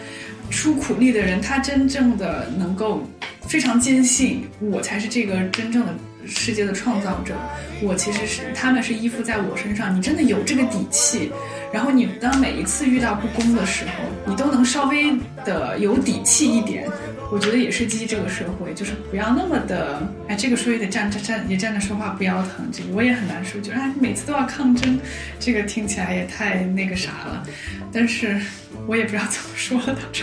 [0.50, 3.02] 出苦力的人，他真正的能够
[3.40, 5.94] 非常坚信，我才是这个真正的
[6.26, 7.34] 世界的创造者。
[7.82, 9.94] 我其实是他们是依附在我身上。
[9.94, 11.30] 你真的有这个底气，
[11.72, 13.92] 然后你当每一次遇到不公的时候，
[14.24, 15.12] 你都能稍微
[15.44, 16.88] 的有底气一点。
[17.32, 25.00] 我觉得也是激这个社会，就是不要那么的，哎，这个说也得站着站也站着说话不腰疼，这个我也很难说，就哎每次都要抗争，
[25.40, 27.42] 这个听起来也太那个啥了。
[27.90, 28.38] 但是
[28.86, 30.22] 我也不知道怎么说，到这。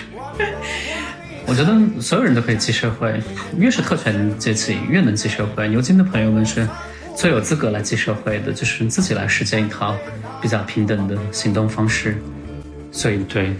[1.49, 3.19] 我觉得所有人都可以记社会，
[3.57, 5.67] 越是特权阶级越能记社会。
[5.67, 6.67] 牛津的朋友们是
[7.15, 9.97] 最有资格来记社会的，就是自己来实践一套
[10.39, 12.15] 比较平等的行动方式。
[12.91, 13.51] 所以对，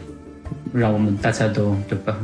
[0.72, 2.16] 让我们大家都对吧？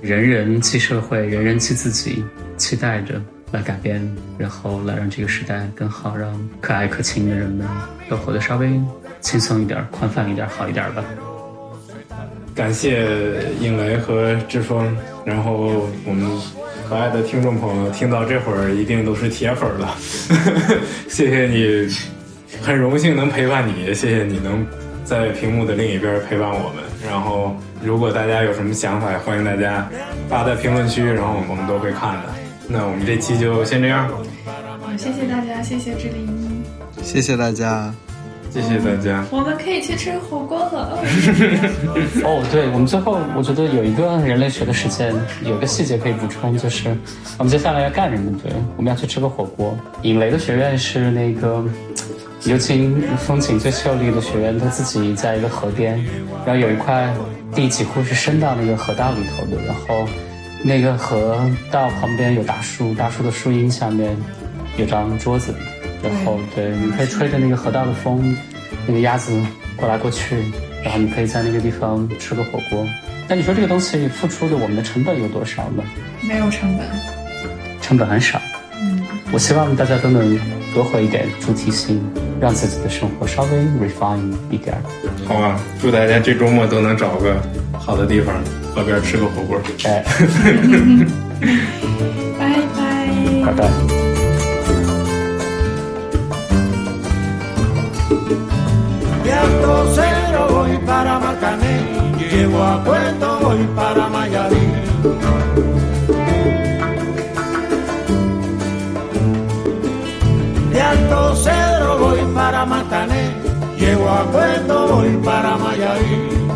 [0.00, 2.24] 人人记社会，人人记自己，
[2.56, 3.20] 期待着
[3.50, 4.00] 来改变，
[4.38, 7.66] 然后来让这个时代更好，让可爱可亲的人们
[8.08, 8.80] 都活得稍微
[9.20, 11.02] 轻松一点、宽泛一点、好一点吧。
[12.54, 13.06] 感谢
[13.60, 16.30] 影雷和志峰，然后我们
[16.88, 19.96] 可爱的听众朋友听到这会儿一定都是铁粉了，
[21.08, 21.88] 谢谢你，
[22.62, 24.66] 很荣幸能陪伴你，谢谢你能
[25.04, 27.56] 在屏幕的另一边陪伴我们，然后。
[27.82, 29.88] 如果大家有什么想法，欢迎大家
[30.28, 32.28] 发在评论区，然后我们都会看的。
[32.68, 34.06] 那我们这期就先这样。
[34.06, 36.62] 好，谢谢大家，谢谢志玲，
[37.02, 37.90] 谢谢大家，
[38.50, 39.24] 谢谢大家。
[39.30, 40.98] 我们可以去吃火锅了。
[42.24, 45.14] 哦，对，我们最后我觉得有一个人类学的实践，
[45.44, 46.96] 有个细节可以补充，就是
[47.38, 48.38] 我们接下来要干什么？
[48.42, 49.76] 对，我们要去吃个火锅。
[50.02, 51.64] 引雷的学院是那个。
[52.46, 56.02] 尤其风景最秀丽的学院，它自己在一个河边，
[56.46, 57.14] 然后有一块
[57.54, 60.08] 地几乎是伸到那个河道里头的，然后
[60.62, 61.38] 那个河
[61.70, 64.16] 道旁边有大树，大树的树荫下面
[64.78, 65.52] 有张桌子，
[66.02, 68.36] 然后对，你可以吹着那个河道的风，
[68.86, 69.32] 那个鸭子
[69.76, 70.36] 过来过去，
[70.82, 72.86] 然后你可以在那个地方吃个火锅。
[73.28, 75.84] 那你说这个东西付出的我们的成本有多少呢？
[76.22, 76.86] 没有成本，
[77.80, 78.40] 成本很少。
[78.80, 79.00] 嗯，
[79.32, 80.36] 我希望大家都能
[80.74, 82.02] 多回一点主体性。
[82.40, 83.50] 让自己的生活稍微
[83.86, 84.74] refine 一点。
[85.26, 87.36] 好啊，祝大家这周末都能找个
[87.70, 88.34] 好的地方，
[88.74, 89.60] 河边吃个火锅。
[89.84, 90.02] 哎，
[92.40, 93.99] 拜拜，拜拜。
[99.60, 101.82] Puerto Cero voy para Marcané,
[102.18, 104.72] llego a Puerto voy para Mayarín.
[110.72, 113.34] De Alto Cedro voy para Matané,
[113.78, 116.48] llego a Puerto voy para Mayarín.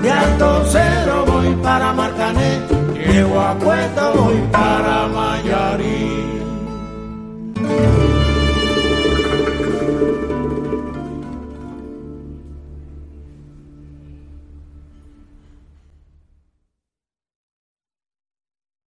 [0.00, 2.60] De Alto Cedro voy para Marcané,
[2.94, 6.21] llego a Puerto voy para Mayarín.